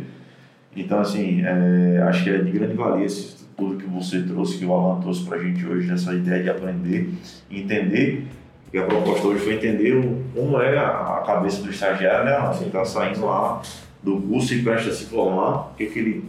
Então, 0.77 0.99
assim, 0.99 1.45
é, 1.45 2.03
acho 2.03 2.25
que 2.25 2.31
é 2.31 2.39
de 2.39 2.51
grande 2.51 2.75
valia 2.75 3.07
esse, 3.07 3.37
tudo 3.57 3.77
que 3.77 3.87
você 3.87 4.23
trouxe, 4.23 4.59
que 4.59 4.65
o 4.65 4.73
Alan 4.73 5.01
trouxe 5.01 5.25
para 5.25 5.39
a 5.39 5.43
gente 5.43 5.65
hoje, 5.65 5.93
essa 5.93 6.12
ideia 6.12 6.43
de 6.43 6.51
aprender 6.51 7.09
entender. 7.49 8.27
E 8.75 8.79
a 8.79 8.83
proposta 8.83 9.29
hoje 9.29 9.39
foi 9.39 9.55
entender 9.55 9.95
como 10.35 10.61
é 10.61 10.77
a 10.77 11.22
cabeça 11.25 11.62
do 11.62 11.70
estagiário, 11.70 12.25
né? 12.25 12.35
Assim, 12.39 12.66
está 12.66 12.85
saindo 12.85 13.25
lá 13.25 13.62
do 14.03 14.20
curso 14.22 14.53
e 14.53 14.64
presta 14.64 14.91
a 14.91 14.93
se 14.93 15.05
formar, 15.05 15.70
o 15.70 15.75
que, 15.77 15.87
que, 15.87 15.99
ele, 16.01 16.25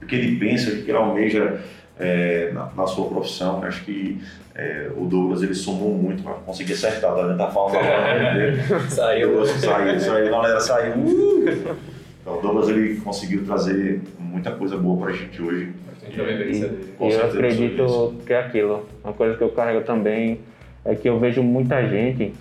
o 0.00 0.06
que 0.06 0.14
ele 0.14 0.38
pensa, 0.38 0.70
o 0.70 0.84
que 0.84 0.88
ele 0.88 0.96
almeja 0.96 1.60
é, 1.98 2.52
na, 2.52 2.70
na, 2.76 2.86
sua 2.86 3.08
profissão. 3.08 3.60
Acho 3.64 3.84
que 3.84 4.22
é, 4.54 4.88
o 4.96 5.04
Douglas 5.06 5.42
ele 5.42 5.52
somou 5.52 5.92
muito 5.96 6.22
para 6.22 6.34
conseguir 6.34 6.74
acertar. 6.74 7.12
Tá, 7.12 7.34
tá 7.34 7.50
falando 7.50 7.76
agora, 7.76 8.34
né? 8.34 8.64
Saiu. 8.88 9.44
Saiu, 9.44 9.98
saiu, 9.98 10.30
galera, 10.30 10.60
saiu. 10.60 10.94
Uh! 10.94 11.76
Então, 12.20 12.38
o 12.38 12.40
Douglas 12.40 12.68
ele 12.68 13.00
conseguiu 13.00 13.44
trazer 13.44 14.00
muita 14.20 14.52
coisa 14.52 14.76
boa 14.76 14.96
para 14.96 15.10
a 15.10 15.12
gente 15.12 15.42
hoje. 15.42 15.72
E, 16.08 17.04
e 17.04 17.12
eu 17.12 17.26
acredito 17.26 18.14
que 18.24 18.32
é 18.32 18.38
aquilo. 18.38 18.88
Uma 19.02 19.12
coisa 19.12 19.36
que 19.36 19.42
eu 19.42 19.48
carrego 19.48 19.80
também 19.80 20.38
é 20.84 20.94
que 20.94 21.08
eu 21.08 21.18
vejo 21.18 21.42
muita 21.42 21.86
gente 21.88 22.32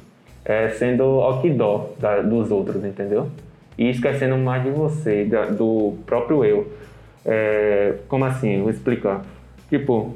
é, 0.45 0.69
sendo 0.69 1.03
outdoor 1.03 1.89
da, 1.99 2.21
dos 2.21 2.51
outros, 2.51 2.83
entendeu? 2.83 3.29
E 3.77 3.89
esquecendo 3.89 4.37
mais 4.37 4.63
de 4.63 4.69
você, 4.69 5.25
da, 5.25 5.45
do 5.45 5.95
próprio 6.05 6.43
eu. 6.43 6.71
É, 7.25 7.95
como 8.07 8.25
assim? 8.25 8.61
Vou 8.61 8.69
explicar. 8.69 9.21
Tipo, 9.69 10.13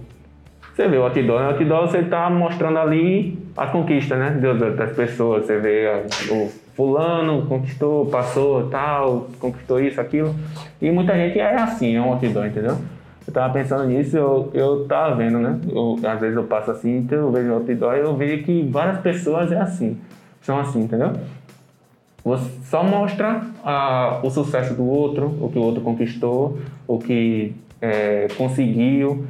você 0.76 0.88
vê 0.88 0.98
o 0.98 1.04
outdoor, 1.04 1.40
né? 1.40 1.48
O 1.48 1.50
outdoor 1.52 1.88
você 1.88 2.00
está 2.00 2.30
mostrando 2.30 2.78
ali 2.78 3.40
a 3.56 3.68
conquista, 3.68 4.16
né? 4.16 4.30
Das 4.76 4.96
pessoas. 4.96 5.46
Você 5.46 5.58
vê 5.58 5.88
o 6.30 6.50
fulano 6.78 7.48
conquistou, 7.48 8.06
passou, 8.06 8.70
tal, 8.70 9.28
conquistou 9.40 9.80
isso, 9.80 10.00
aquilo. 10.00 10.36
E 10.80 10.92
muita 10.92 11.16
gente 11.16 11.40
é 11.40 11.56
assim, 11.56 11.96
é 11.96 12.00
um 12.00 12.12
outdoor, 12.14 12.46
entendeu? 12.46 12.78
Eu 13.28 13.34
tava 13.34 13.54
pensando 13.54 13.86
nisso, 13.86 14.16
eu, 14.16 14.50
eu 14.54 14.86
tava 14.86 15.16
vendo, 15.16 15.38
né? 15.38 15.60
Eu, 15.70 16.00
às 16.08 16.20
vezes 16.20 16.38
eu 16.38 16.46
passo 16.46 16.72
assim, 16.72 17.00
então 17.00 17.18
eu 17.18 17.32
vejo 17.32 17.54
outdoor 17.54 17.96
e 17.96 18.00
eu 18.00 18.16
vejo 18.16 18.44
que 18.44 18.64
várias 18.72 19.02
pessoas 19.02 19.52
é 19.52 19.60
assim, 19.60 20.00
são 20.42 20.58
assim, 20.58 20.84
entendeu? 20.84 21.12
Você 22.24 22.50
só 22.64 22.84
mostra 22.84 23.42
ah, 23.64 24.22
o 24.24 24.30
sucesso 24.30 24.74
do 24.74 24.86
outro, 24.88 25.26
o 25.42 25.50
que 25.50 25.60
o 25.60 25.62
outro 25.62 25.82
conquistou, 25.82 26.58
o 26.88 26.98
que 27.00 27.54
é, 27.82 28.28
conseguiu, 28.38 29.26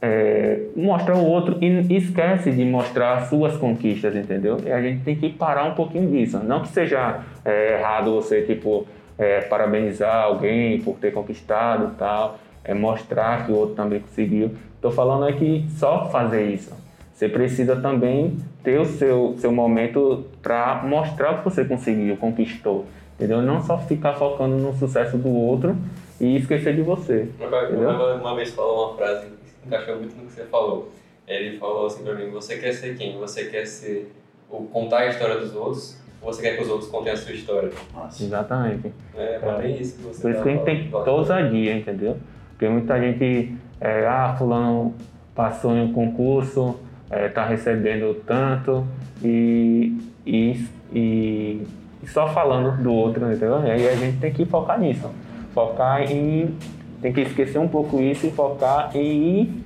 é, 0.00 0.60
mostra 0.76 1.16
o 1.16 1.24
outro 1.24 1.58
e 1.60 1.96
esquece 1.96 2.52
de 2.52 2.64
mostrar 2.64 3.26
suas 3.28 3.56
conquistas, 3.56 4.14
entendeu? 4.14 4.58
E 4.64 4.70
a 4.70 4.80
gente 4.80 5.02
tem 5.02 5.16
que 5.16 5.30
parar 5.30 5.64
um 5.64 5.74
pouquinho 5.74 6.10
disso. 6.10 6.38
Não 6.38 6.60
que 6.60 6.68
seja 6.68 7.20
é, 7.44 7.78
errado 7.78 8.14
você, 8.14 8.42
tipo, 8.42 8.86
é, 9.18 9.40
parabenizar 9.42 10.24
alguém 10.24 10.80
por 10.80 10.96
ter 10.96 11.12
conquistado 11.12 11.92
e 11.92 11.98
tal, 11.98 12.38
é 12.66 12.74
mostrar 12.74 13.46
que 13.46 13.52
o 13.52 13.54
outro 13.54 13.76
também 13.76 14.00
conseguiu. 14.00 14.50
Estou 14.74 14.90
falando 14.90 15.28
é 15.28 15.32
que 15.32 15.64
só 15.78 16.10
fazer 16.10 16.50
isso. 16.50 16.74
Você 17.14 17.28
precisa 17.28 17.76
também 17.76 18.36
ter 18.62 18.78
o 18.78 18.84
seu, 18.84 19.36
seu 19.38 19.50
momento 19.52 20.26
para 20.42 20.82
mostrar 20.84 21.34
o 21.34 21.38
que 21.38 21.44
você 21.44 21.64
conseguiu, 21.64 22.16
conquistou, 22.16 22.84
entendeu? 23.14 23.40
Não 23.40 23.62
só 23.62 23.78
ficar 23.78 24.14
focando 24.14 24.56
no 24.56 24.74
sucesso 24.74 25.16
do 25.16 25.30
outro 25.30 25.76
e 26.20 26.36
esquecer 26.36 26.74
de 26.74 26.82
você. 26.82 27.28
Uma, 27.40 28.14
uma 28.14 28.34
vez 28.34 28.50
falou 28.50 28.88
uma 28.88 28.96
frase 28.96 29.28
encaixou 29.64 29.96
muito 29.96 30.14
no 30.16 30.26
que 30.26 30.32
você 30.32 30.44
falou. 30.44 30.90
Ele 31.26 31.58
falou 31.58 31.86
assim 31.86 32.04
pra 32.04 32.14
mim, 32.14 32.30
você 32.30 32.58
quer 32.58 32.72
ser 32.72 32.96
quem? 32.96 33.18
Você 33.18 33.44
quer 33.46 33.66
ser 33.66 34.12
o 34.50 34.64
contar 34.64 34.98
a 34.98 35.06
história 35.08 35.38
dos 35.38 35.54
outros 35.54 35.98
ou 36.20 36.32
você 36.32 36.42
quer 36.42 36.56
que 36.56 36.62
os 36.62 36.68
outros 36.68 36.90
contem 36.90 37.12
a 37.12 37.16
sua 37.16 37.32
história? 37.32 37.70
Nossa. 37.94 38.22
Exatamente. 38.22 38.92
É, 39.16 39.40
é 39.62 39.68
isso 39.68 39.96
que 39.96 40.02
você 40.02 40.22
Por 40.22 40.30
isso 40.30 40.42
que 40.42 40.48
a 40.48 40.52
gente 40.52 40.64
tem 40.64 40.90
ousadia, 40.92 41.76
entendeu? 41.76 42.16
Porque 42.56 42.68
muita 42.68 42.98
gente, 42.98 43.54
é, 43.80 44.06
ah, 44.06 44.34
fulano 44.38 44.94
passou 45.34 45.76
em 45.76 45.82
um 45.82 45.92
concurso, 45.92 46.80
é, 47.10 47.28
tá 47.28 47.44
recebendo 47.44 48.14
tanto 48.26 48.86
e, 49.22 49.98
e, 50.24 50.66
e, 50.92 51.62
só 52.06 52.28
falando 52.28 52.82
do 52.82 52.92
outro, 52.92 53.26
entendeu? 53.26 53.62
E 53.62 53.88
a 53.88 53.94
gente 53.94 54.18
tem 54.18 54.32
que 54.32 54.46
focar 54.46 54.80
nisso. 54.80 55.10
Focar 55.52 56.02
em 56.10 56.54
tem 57.00 57.12
que 57.12 57.20
esquecer 57.20 57.58
um 57.58 57.68
pouco 57.68 58.00
isso 58.00 58.26
e 58.26 58.30
focar 58.30 58.90
em. 58.96 59.62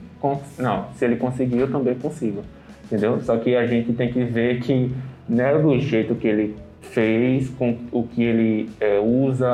Não, 0.59 0.87
se 0.95 1.05
ele 1.05 1.17
conseguir, 1.17 1.59
eu 1.59 1.71
também 1.71 1.95
consigo. 1.95 2.43
Entendeu? 2.85 3.21
Só 3.23 3.37
que 3.37 3.55
a 3.55 3.67
gente 3.67 3.93
tem 3.93 4.13
que 4.13 4.23
ver 4.25 4.61
que 4.61 4.93
não 5.29 5.45
é 5.45 5.59
do 5.59 5.79
jeito 5.79 6.15
que 6.17 6.27
ele 6.27 6.57
fez, 6.83 7.49
com 7.51 7.79
o 7.93 8.03
que 8.03 8.23
ele 8.23 8.69
é, 8.81 8.99
usa, 8.99 9.49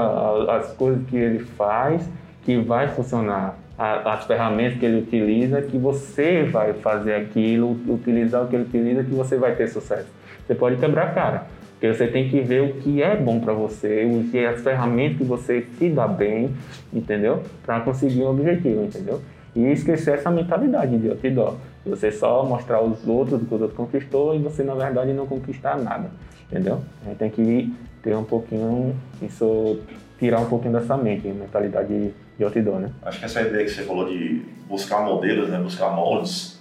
as 0.51 0.72
coisas 0.72 1.07
que 1.07 1.16
ele 1.16 1.41
faz, 1.41 2.09
que 2.47 2.57
vai 2.57 2.86
funcionar. 2.86 3.59
As 3.76 4.24
ferramentas 4.24 4.78
que 4.78 4.86
ele 4.86 5.01
utiliza, 5.01 5.61
que 5.61 5.76
você 5.76 6.44
vai 6.44 6.72
fazer 6.72 7.14
aquilo, 7.14 7.78
utilizar 7.88 8.42
o 8.42 8.47
que 8.47 8.57
ele 8.57 8.64
utiliza, 8.64 9.05
que 9.05 9.11
você 9.11 9.36
vai 9.36 9.55
ter 9.55 9.68
sucesso. 9.68 10.07
Você 10.47 10.55
pode 10.55 10.76
quebrar 10.76 11.09
a 11.09 11.11
cara, 11.11 11.47
porque 11.72 11.92
você 11.92 12.07
tem 12.07 12.30
que 12.30 12.40
ver 12.40 12.62
o 12.62 12.74
que 12.74 13.03
é 13.03 13.14
bom 13.16 13.38
para 13.38 13.53
você, 13.53 14.07
o 14.07 14.30
que 14.30 14.38
é 14.38 14.47
as 14.47 14.62
ferramentas 14.62 15.18
que 15.18 15.24
você 15.24 15.66
se 15.76 15.90
dá 15.90 16.09
bem, 16.09 16.55
entendeu? 16.90 17.42
Para 17.66 17.80
conseguir 17.80 18.22
um 18.22 18.30
objetivo, 18.30 18.84
entendeu? 18.84 19.20
E 19.55 19.66
esquecer 19.72 20.14
essa 20.14 20.30
mentalidade 20.30 20.97
de 20.97 21.11
outdoor. 21.11 21.57
Você 21.84 22.11
só 22.11 22.47
mostrar 22.47 22.80
os 22.80 23.07
outros 23.07 23.40
do 23.40 23.47
que 23.47 23.55
os 23.55 23.61
outros 23.61 23.76
conquistou 23.76 24.34
e 24.34 24.38
você, 24.38 24.62
na 24.62 24.74
verdade, 24.74 25.12
não 25.12 25.26
conquistar 25.26 25.76
nada, 25.76 26.11
entendeu? 26.51 26.80
A 27.05 27.09
gente 27.11 27.18
tem 27.18 27.30
que 27.30 27.74
ter 28.03 28.16
um 28.16 28.24
pouquinho, 28.24 28.94
isso, 29.20 29.80
tirar 30.18 30.40
um 30.40 30.47
pouquinho 30.47 30.72
dessa 30.72 30.97
mente, 30.97 31.28
mentalidade 31.28 32.14
de, 32.39 32.45
outdoor, 32.45 32.80
né? 32.80 32.91
Acho 33.03 33.18
que 33.18 33.24
essa 33.24 33.43
ideia 33.43 33.64
que 33.64 33.70
você 33.70 33.82
falou 33.82 34.09
de 34.09 34.43
buscar 34.68 35.01
modelos, 35.01 35.49
né? 35.49 35.59
Buscar 35.59 35.91
moldes, 35.91 36.59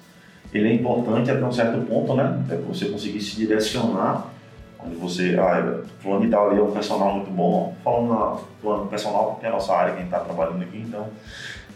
ele 0.54 0.70
é 0.70 0.74
importante 0.74 1.30
até 1.30 1.44
um 1.44 1.52
certo 1.52 1.86
ponto, 1.86 2.16
né? 2.16 2.44
Até 2.46 2.56
você 2.58 2.86
conseguir 2.86 3.22
se 3.22 3.36
direcionar 3.36 4.36
onde 4.86 4.96
você, 4.96 5.36
ah, 5.40 5.82
fulano 6.00 6.26
de 6.26 6.30
tal 6.30 6.50
ali 6.50 6.60
é 6.60 6.64
um 6.64 6.72
personal 6.72 7.16
muito 7.16 7.32
bom, 7.32 7.76
falando 7.84 8.10
na 8.10 8.86
personal 8.88 9.32
porque 9.32 9.46
é 9.46 9.50
a 9.50 9.54
nossa 9.54 9.74
área, 9.74 9.96
quem 9.96 10.06
está 10.06 10.20
trabalhando 10.20 10.62
aqui, 10.62 10.78
então, 10.78 11.08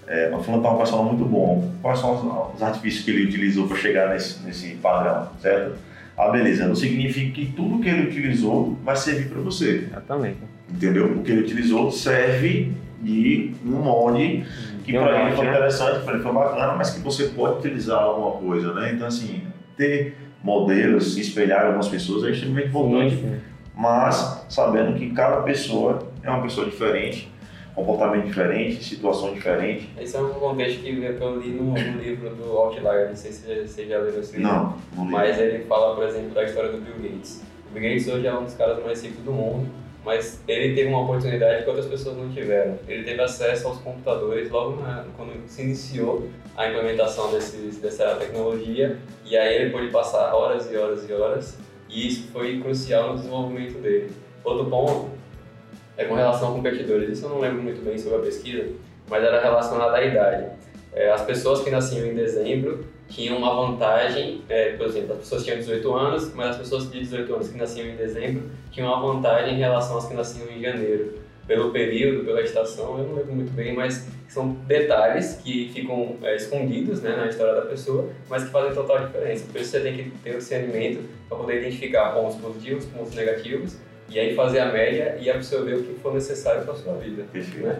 é, 0.08 0.30
mas 0.30 0.46
fulano 0.46 0.64
tá 0.64 0.72
um 0.72 0.78
personal 0.78 1.06
muito 1.06 1.26
bom, 1.26 1.72
quais 1.82 2.00
são 2.00 2.14
os, 2.14 2.56
os 2.56 2.64
artifícios 2.64 3.04
que 3.04 3.12
ele 3.12 3.26
utilizou 3.26 3.68
para 3.68 3.78
chegar 3.78 4.10
nesse, 4.10 4.44
nesse 4.44 4.76
padrão, 4.76 5.30
certo? 5.42 5.78
Ah, 6.18 6.30
beleza, 6.30 6.68
não 6.68 6.76
significa 6.76 7.32
que 7.32 7.46
tudo 7.54 7.80
que 7.80 7.88
ele 7.88 8.10
utilizou 8.10 8.78
vai 8.84 8.96
servir 8.96 9.30
para 9.30 9.40
você. 9.40 9.88
Exatamente. 9.90 10.40
Entendeu? 10.70 11.14
O 11.14 11.24
que 11.24 11.32
ele 11.32 11.42
utilizou 11.42 11.90
serve 11.92 12.74
de 13.02 13.54
um 13.66 13.78
molde 13.78 14.46
que 14.84 14.94
para 14.94 15.28
ele 15.28 15.36
foi 15.36 15.46
né? 15.46 15.52
interessante, 15.52 16.04
para 16.04 16.14
ele 16.16 16.24
foi 16.24 16.34
bacana, 16.34 16.74
mas 16.74 16.92
que 16.92 17.00
você 17.00 17.26
pode 17.30 17.60
utilizar 17.60 18.00
alguma 18.00 18.32
coisa, 18.32 18.74
né? 18.74 18.94
Então, 18.94 19.08
assim, 19.08 19.44
ter 19.78 20.18
modelos, 20.44 21.14
se 21.14 21.22
espelhar 21.22 21.66
algumas 21.66 21.88
pessoas 21.88 22.24
é 22.24 22.32
extremamente 22.32 22.70
importante, 22.70 23.16
sim, 23.16 23.22
sim. 23.22 23.40
mas 23.76 24.46
sabendo 24.50 24.98
que 24.98 25.12
cada 25.12 25.42
pessoa 25.42 26.00
é 26.24 26.30
uma 26.30 26.42
pessoa 26.42 26.66
diferente, 26.66 27.32
comportamento 27.76 28.26
diferente, 28.26 28.84
situação 28.84 29.34
diferente. 29.34 29.90
Esse 30.00 30.16
é 30.16 30.22
um 30.22 30.30
contexto 30.30 30.82
que 30.82 30.90
eu 30.90 31.40
li 31.40 31.50
no, 31.50 31.72
no 31.72 32.02
livro 32.02 32.30
do 32.36 32.58
Outlier, 32.58 33.10
não 33.10 33.16
sei 33.16 33.32
se 33.32 33.68
você 33.68 33.86
já 33.86 34.00
leu 34.00 34.20
esse 34.20 34.38
livro. 34.38 34.52
Não, 34.52 34.76
não 34.96 35.06
li. 35.06 35.12
Mas 35.12 35.40
ele 35.40 35.64
fala, 35.66 35.96
por 35.96 36.06
exemplo, 36.06 36.30
da 36.30 36.44
história 36.44 36.72
do 36.72 36.80
Bill 36.80 37.12
Gates. 37.12 37.44
O 37.70 37.74
Bill 37.74 37.84
Gates 37.84 38.08
hoje 38.08 38.28
é 38.28 38.34
um 38.34 38.44
dos 38.44 38.54
caras 38.56 38.84
mais 38.84 39.02
ricos 39.04 39.24
do 39.24 39.32
mundo, 39.32 39.70
mas 40.04 40.40
ele 40.48 40.76
teve 40.76 40.90
uma 40.90 41.02
oportunidade 41.02 41.64
que 41.64 41.70
outras 41.70 41.88
pessoas 41.88 42.18
não 42.18 42.30
tiveram. 42.30 42.78
Ele 42.88 43.04
teve 43.04 43.22
acesso 43.22 43.68
aos 43.68 43.80
computadores 43.80 44.50
logo 44.50 44.82
na, 44.82 45.06
quando 45.18 45.48
se 45.48 45.62
iniciou 45.62 46.30
a 46.56 46.68
implementação 46.68 47.32
dessa 47.32 48.16
tecnologia 48.16 48.98
e 49.26 49.38
aí 49.38 49.56
ele 49.56 49.70
pôde 49.72 49.88
passar 49.90 50.34
horas 50.34 50.72
e 50.72 50.78
horas 50.78 51.10
e 51.10 51.14
horas 51.14 51.58
e 51.90 52.08
isso 52.08 52.32
foi 52.32 52.60
crucial 52.60 53.10
no 53.10 53.16
desenvolvimento 53.18 53.80
dele. 53.80 54.12
Outro 54.44 54.66
ponto 54.70 55.10
é 55.98 56.06
com 56.06 56.16
relação 56.16 56.52
a 56.52 56.54
competidores. 56.54 57.10
Isso 57.10 57.26
eu 57.26 57.30
não 57.30 57.40
lembro 57.40 57.62
muito 57.62 57.84
bem 57.84 57.98
sobre 57.98 58.20
a 58.20 58.22
pesquisa, 58.22 58.70
mas 59.10 59.24
era 59.24 59.42
relacionado 59.42 59.94
à 59.94 60.04
idade. 60.04 60.48
É, 60.94 61.12
as 61.12 61.24
pessoas 61.24 61.62
que 61.62 61.70
nasciam 61.70 62.06
em 62.06 62.16
dezembro 62.16 62.86
tinha 63.10 63.36
uma 63.36 63.54
vantagem, 63.54 64.44
é, 64.48 64.74
por 64.74 64.88
exemplo, 64.88 65.14
as 65.14 65.20
pessoas 65.20 65.44
tinham 65.44 65.58
18 65.58 65.94
anos, 65.94 66.34
mas 66.34 66.52
as 66.52 66.58
pessoas 66.58 66.92
de 66.92 67.00
18 67.00 67.34
anos 67.34 67.50
que 67.50 67.58
nasciam 67.58 67.88
em 67.88 67.96
dezembro 67.96 68.44
tinham 68.72 68.88
uma 68.88 69.02
vantagem 69.02 69.56
em 69.56 69.58
relação 69.58 69.98
às 69.98 70.08
que 70.08 70.14
nasciam 70.14 70.48
em 70.50 70.62
janeiro. 70.62 71.14
Pelo 71.48 71.72
período, 71.72 72.24
pela 72.24 72.42
estação, 72.42 73.00
eu 73.00 73.08
não 73.08 73.16
lembro 73.16 73.34
muito 73.34 73.52
bem, 73.52 73.74
mas 73.74 74.08
são 74.28 74.52
detalhes 74.68 75.42
que 75.44 75.72
ficam 75.74 76.18
é, 76.22 76.36
escondidos 76.36 77.02
né, 77.02 77.16
na 77.16 77.26
história 77.26 77.56
da 77.56 77.64
pessoa, 77.64 78.10
mas 78.30 78.44
que 78.44 78.52
fazem 78.52 78.76
total 78.76 79.08
diferença. 79.08 79.46
Por 79.52 79.60
isso 79.60 79.72
você 79.72 79.80
tem 79.80 79.96
que 79.96 80.12
ter 80.24 80.36
o 80.36 80.38
discernimento 80.38 81.04
para 81.28 81.38
poder 81.40 81.62
identificar 81.62 82.12
pontos 82.12 82.36
positivos, 82.36 82.86
pontos 82.86 83.16
negativos, 83.16 83.78
e 84.08 84.20
aí 84.20 84.36
fazer 84.36 84.60
a 84.60 84.72
média 84.72 85.18
e 85.20 85.32
absorver 85.32 85.76
o 85.76 85.84
que 85.84 86.00
for 86.00 86.14
necessário 86.14 86.64
para 86.64 86.74
a 86.74 86.78
sua 86.78 86.94
vida. 86.94 87.26
Né? 87.34 87.80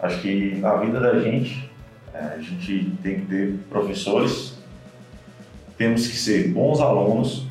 Acho 0.00 0.20
que 0.20 0.60
a 0.64 0.76
vida 0.76 0.98
da 0.98 1.20
gente, 1.20 1.69
a 2.14 2.38
gente 2.38 2.92
tem 3.02 3.20
que 3.20 3.26
ter 3.26 3.54
professores, 3.68 4.58
temos 5.76 6.06
que 6.06 6.16
ser 6.16 6.48
bons 6.48 6.80
alunos, 6.80 7.46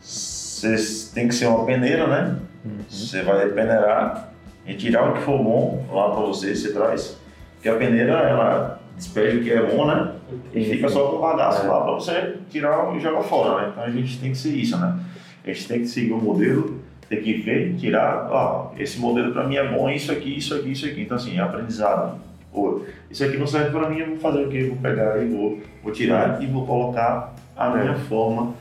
você 0.00 1.10
tem 1.14 1.28
que 1.28 1.34
ser 1.34 1.46
uma 1.46 1.64
peneira, 1.64 2.06
né? 2.06 2.38
Uhum. 2.64 2.78
Você 2.88 3.22
vai 3.22 3.48
peneirar 3.48 4.32
e 4.66 4.74
tirar 4.74 5.10
o 5.10 5.14
que 5.14 5.22
for 5.22 5.42
bom 5.42 5.86
lá 5.90 6.10
para 6.10 6.20
você, 6.20 6.54
você 6.54 6.72
traz. 6.72 7.18
Porque 7.54 7.68
a 7.68 7.76
peneira, 7.76 8.12
ela 8.12 8.80
despeja 8.96 9.38
o 9.38 9.42
que 9.42 9.50
é 9.50 9.62
bom, 9.62 9.86
né? 9.86 10.12
E 10.52 10.64
fica 10.64 10.88
só 10.88 11.08
com 11.08 11.16
o 11.16 11.20
bagaço 11.20 11.64
é. 11.64 11.68
lá 11.68 11.82
para 11.82 11.92
você 11.92 12.36
tirar 12.50 12.94
e 12.96 13.00
jogar 13.00 13.22
fora, 13.22 13.62
né? 13.62 13.68
Então 13.72 13.84
a 13.84 13.90
gente 13.90 14.18
tem 14.18 14.32
que 14.32 14.38
ser 14.38 14.54
isso, 14.54 14.78
né? 14.78 14.98
A 15.44 15.48
gente 15.48 15.68
tem 15.68 15.80
que 15.80 15.86
seguir 15.86 16.12
o 16.12 16.20
modelo, 16.20 16.80
tem 17.08 17.22
que 17.22 17.34
ver, 17.34 17.74
tirar, 17.76 18.28
ó, 18.30 18.72
esse 18.78 18.98
modelo 18.98 19.32
para 19.32 19.46
mim 19.46 19.56
é 19.56 19.68
bom, 19.68 19.88
isso 19.90 20.10
aqui, 20.10 20.38
isso 20.38 20.54
aqui, 20.54 20.72
isso 20.72 20.86
aqui. 20.86 21.02
Então 21.02 21.16
assim, 21.16 21.36
é 21.36 21.40
aprendizado. 21.40 22.18
Pô, 22.54 22.82
isso 23.10 23.24
aqui 23.24 23.36
não 23.36 23.48
serve 23.48 23.76
para 23.76 23.90
mim, 23.90 23.98
eu 23.98 24.06
vou 24.06 24.16
fazer 24.18 24.44
o 24.44 24.48
quê? 24.48 24.62
Vou 24.68 24.76
pegar 24.76 25.20
e 25.20 25.26
vou, 25.26 25.58
vou 25.82 25.92
tirar 25.92 26.40
e 26.40 26.46
vou 26.46 26.64
colocar 26.64 27.34
a 27.56 27.70
minha 27.70 27.94
forma 27.96 28.54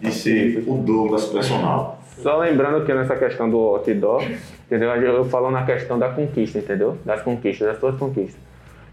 de 0.00 0.12
ser 0.12 0.62
o 0.68 0.74
Douglas 0.74 1.26
personal. 1.26 2.00
Só 2.18 2.38
lembrando 2.38 2.86
que 2.86 2.94
nessa 2.94 3.16
questão 3.16 3.50
do 3.50 3.58
outdoor, 3.58 4.22
entendeu? 4.66 4.90
Eu 4.90 5.24
falo 5.24 5.50
na 5.50 5.64
questão 5.64 5.98
da 5.98 6.10
conquista, 6.10 6.58
entendeu? 6.60 6.96
Das 7.04 7.22
conquistas, 7.22 7.66
das 7.66 7.80
suas 7.80 7.96
conquistas, 7.96 8.40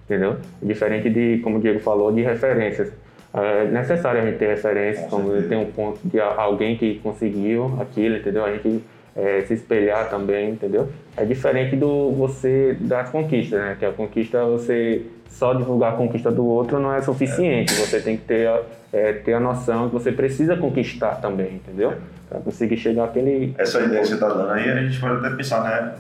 entendeu? 0.06 0.38
Diferente 0.62 1.08
de, 1.10 1.40
como 1.44 1.58
o 1.58 1.62
Diego 1.62 1.80
falou, 1.80 2.12
de 2.12 2.24
referências. 2.24 2.92
É 3.34 3.66
necessário 3.66 4.22
a 4.22 4.26
gente 4.26 4.40
ter 4.40 4.48
referências, 4.48 5.08
como 5.08 5.40
tem 5.44 5.58
um 5.58 5.70
ponto 5.70 6.00
de 6.04 6.20
alguém 6.20 6.76
que 6.78 7.00
conseguiu 7.00 7.78
aquilo, 7.80 8.18
entendeu? 8.18 8.44
A 8.44 8.52
gente 8.52 8.82
é, 9.18 9.42
se 9.42 9.56
espelhar 9.56 10.10
também, 10.10 10.52
entendeu? 10.52 10.88
É 11.18 11.26
diferente 11.26 11.76
do 11.76 12.12
você 12.12 12.78
das 12.80 13.10
conquistas, 13.10 13.60
né? 13.60 13.76
Que 13.78 13.86
a 13.86 13.92
conquista 13.92 14.46
você 14.46 15.02
só 15.28 15.54
divulgar 15.54 15.94
a 15.94 15.96
conquista 15.98 16.32
do 16.32 16.46
outro 16.46 16.80
não 16.80 16.94
é 16.94 17.02
suficiente. 17.02 17.74
Você 17.74 18.00
tem 18.00 18.16
que 18.16 18.24
ter 18.24 18.48
é, 18.94 19.14
ter 19.14 19.34
a 19.34 19.40
noção 19.40 19.90
que 19.90 19.94
você 19.94 20.12
precisa 20.12 20.56
conquistar 20.56 21.16
também, 21.16 21.56
entendeu? 21.56 21.96
Para 22.30 22.40
conseguir 22.40 22.78
chegar 22.78 23.06
àquele. 23.06 23.56
Essa 23.58 23.82
ideia 23.82 24.02
que 24.02 24.08
você 24.08 24.14
está 24.14 24.28
dando 24.28 24.52
aí, 24.52 24.70
a 24.70 24.84
gente 24.84 25.00
pode 25.00 25.26
até 25.26 25.36
pensar, 25.36 25.64
né? 25.64 25.96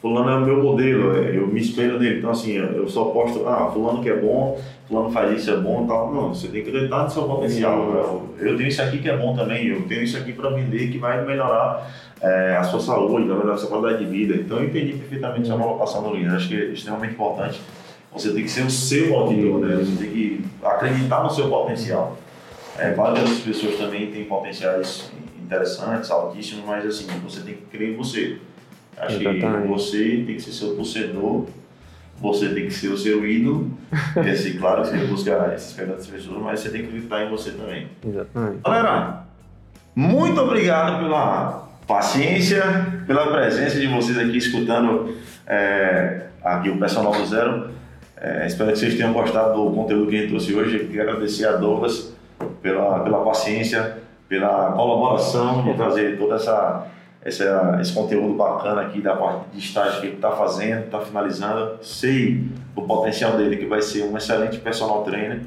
Fulano 0.00 0.30
é 0.30 0.36
o 0.36 0.40
meu 0.40 0.62
modelo, 0.62 1.16
é, 1.16 1.36
eu 1.36 1.46
me 1.48 1.60
espelho 1.60 1.98
nele. 1.98 2.18
Então, 2.18 2.30
assim, 2.30 2.52
eu 2.52 2.88
só 2.88 3.06
posto, 3.06 3.46
ah, 3.48 3.68
Fulano 3.72 4.00
que 4.00 4.08
é 4.08 4.16
bom, 4.16 4.60
Fulano 4.86 5.10
faz 5.10 5.40
isso, 5.40 5.50
é 5.50 5.56
bom 5.56 5.84
e 5.84 5.88
tal. 5.88 6.14
Não, 6.14 6.32
você 6.32 6.48
tem 6.48 6.62
que 6.62 6.68
acreditar 6.68 7.02
no 7.02 7.10
seu 7.10 7.24
potencial. 7.24 8.28
Eu 8.38 8.56
tenho 8.56 8.68
isso 8.68 8.80
aqui 8.80 8.98
que 8.98 9.08
é 9.08 9.16
bom 9.16 9.34
também, 9.34 9.66
eu 9.66 9.82
tenho 9.82 10.02
isso 10.02 10.16
aqui 10.16 10.32
para 10.32 10.50
vender 10.50 10.90
que 10.90 10.98
vai 10.98 11.24
melhorar 11.24 11.90
é, 12.20 12.56
a 12.56 12.62
sua 12.62 12.80
saúde, 12.80 13.26
vai 13.26 13.36
melhorar 13.36 13.54
a 13.54 13.56
sua 13.56 13.68
qualidade 13.68 14.04
de 14.04 14.10
vida. 14.10 14.36
Então, 14.36 14.58
eu 14.58 14.66
entendi 14.66 14.92
perfeitamente 14.92 15.50
a 15.50 15.56
colocação 15.56 16.02
do 16.02 16.14
Lino. 16.14 16.34
Acho 16.34 16.48
que 16.48 16.54
é 16.54 16.64
extremamente 16.66 17.14
importante. 17.14 17.60
Você 18.12 18.32
tem 18.32 18.42
que 18.42 18.50
ser 18.50 18.62
o 18.62 18.70
seu 18.70 19.10
motivador, 19.10 19.60
né? 19.60 19.76
Você 19.76 19.96
tem 19.96 20.10
que 20.10 20.44
acreditar 20.62 21.22
no 21.24 21.30
seu 21.30 21.48
potencial. 21.48 22.16
É, 22.78 22.92
várias 22.92 23.40
pessoas 23.40 23.76
também 23.76 24.10
têm 24.12 24.24
potenciais 24.24 25.10
interessantes, 25.42 26.10
altíssimos, 26.10 26.64
mas 26.64 26.86
assim, 26.86 27.06
você 27.24 27.40
tem 27.40 27.54
que 27.54 27.62
crer 27.76 27.90
em 27.90 27.96
você. 27.96 28.38
Acho 29.00 29.20
Exatamente. 29.20 29.62
que 29.62 29.68
você 29.68 30.24
tem 30.26 30.36
que 30.36 30.40
ser 30.40 30.52
seu 30.52 30.76
torcedor, 30.76 31.46
você 32.20 32.48
tem 32.48 32.66
que 32.66 32.72
ser 32.72 32.88
o 32.88 32.98
seu 32.98 33.26
ídolo. 33.26 33.70
e 34.16 34.30
assim, 34.30 34.58
claro 34.58 34.82
que 34.82 34.88
você 34.90 35.06
buscar 35.06 35.54
esses 35.54 35.76
grandes 35.76 36.06
pessoas, 36.06 36.42
mas 36.42 36.60
você 36.60 36.70
tem 36.70 36.82
que 36.82 36.88
acreditar 36.88 37.24
em 37.24 37.30
você 37.30 37.52
também. 37.52 37.88
Exatamente. 38.04 38.62
Galera, 38.64 39.24
muito 39.94 40.40
obrigado 40.40 41.02
pela 41.02 41.68
paciência, 41.86 42.62
pela 43.06 43.28
presença 43.28 43.80
de 43.80 43.86
vocês 43.86 44.18
aqui 44.18 44.36
escutando 44.36 45.16
é, 45.46 46.26
aqui 46.44 46.68
o 46.68 46.78
Personal 46.78 47.12
do 47.12 47.26
Zero. 47.26 47.70
É, 48.20 48.46
espero 48.46 48.72
que 48.72 48.78
vocês 48.78 48.96
tenham 48.96 49.12
gostado 49.12 49.54
do 49.54 49.70
conteúdo 49.74 50.10
que 50.10 50.16
a 50.16 50.20
gente 50.20 50.30
trouxe 50.30 50.54
hoje. 50.54 50.88
Quero 50.92 51.10
agradecer 51.10 51.46
a 51.46 51.52
Douglas 51.52 52.12
pela, 52.60 53.00
pela 53.00 53.24
paciência, 53.24 53.98
pela 54.28 54.72
colaboração 54.72 55.64
de 55.64 55.74
trazer 55.74 56.18
toda 56.18 56.34
essa, 56.34 56.86
essa 57.22 57.78
esse 57.80 57.92
conteúdo 57.92 58.34
bacana 58.34 58.82
aqui 58.82 59.00
da 59.00 59.16
parte 59.16 59.50
de 59.52 59.58
estágio 59.58 60.00
que 60.00 60.06
ele 60.06 60.16
está 60.16 60.30
fazendo, 60.32 60.84
está 60.84 61.00
finalizando. 61.00 61.82
Sei 61.82 62.44
o 62.74 62.82
potencial 62.82 63.36
dele 63.36 63.56
que 63.56 63.66
vai 63.66 63.82
ser 63.82 64.04
um 64.04 64.16
excelente 64.16 64.58
personal 64.58 65.02
trainer. 65.02 65.40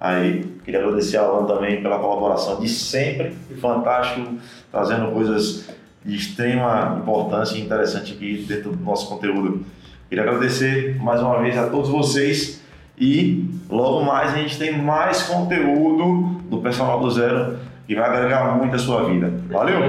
Aí 0.00 0.44
queria 0.64 0.80
agradecer 0.80 1.16
a 1.16 1.22
Alan 1.22 1.46
também 1.46 1.80
pela 1.80 1.98
colaboração 1.98 2.58
de 2.58 2.68
sempre, 2.68 3.32
fantástico, 3.60 4.36
trazendo 4.70 5.12
coisas 5.12 5.68
de 6.04 6.16
extrema 6.16 6.98
importância 7.00 7.56
e 7.56 7.60
interessante 7.60 8.12
aqui 8.12 8.44
dentro 8.48 8.72
do 8.72 8.84
nosso 8.84 9.08
conteúdo. 9.08 9.64
Queria 10.08 10.24
agradecer 10.24 11.00
mais 11.00 11.22
uma 11.22 11.40
vez 11.40 11.56
a 11.56 11.68
todos 11.68 11.88
vocês 11.88 12.60
e 12.98 13.48
logo 13.70 14.04
mais 14.04 14.34
a 14.34 14.38
gente 14.38 14.58
tem 14.58 14.76
mais 14.76 15.22
conteúdo 15.22 16.40
do 16.50 16.58
Personal 16.58 17.00
do 17.00 17.10
Zero 17.10 17.58
que 17.86 17.94
vai 17.94 18.08
agregar 18.08 18.56
muito 18.56 18.74
a 18.74 18.78
sua 18.78 19.04
vida. 19.04 19.32
Valeu? 19.48 19.80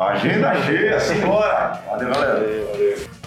Agenda 0.00 0.54
cheia. 0.62 0.98
Simbora! 0.98 1.78
Valeu, 1.86 2.08
galera. 2.08 2.34
Valeu, 2.40 2.66
valeu. 2.68 3.19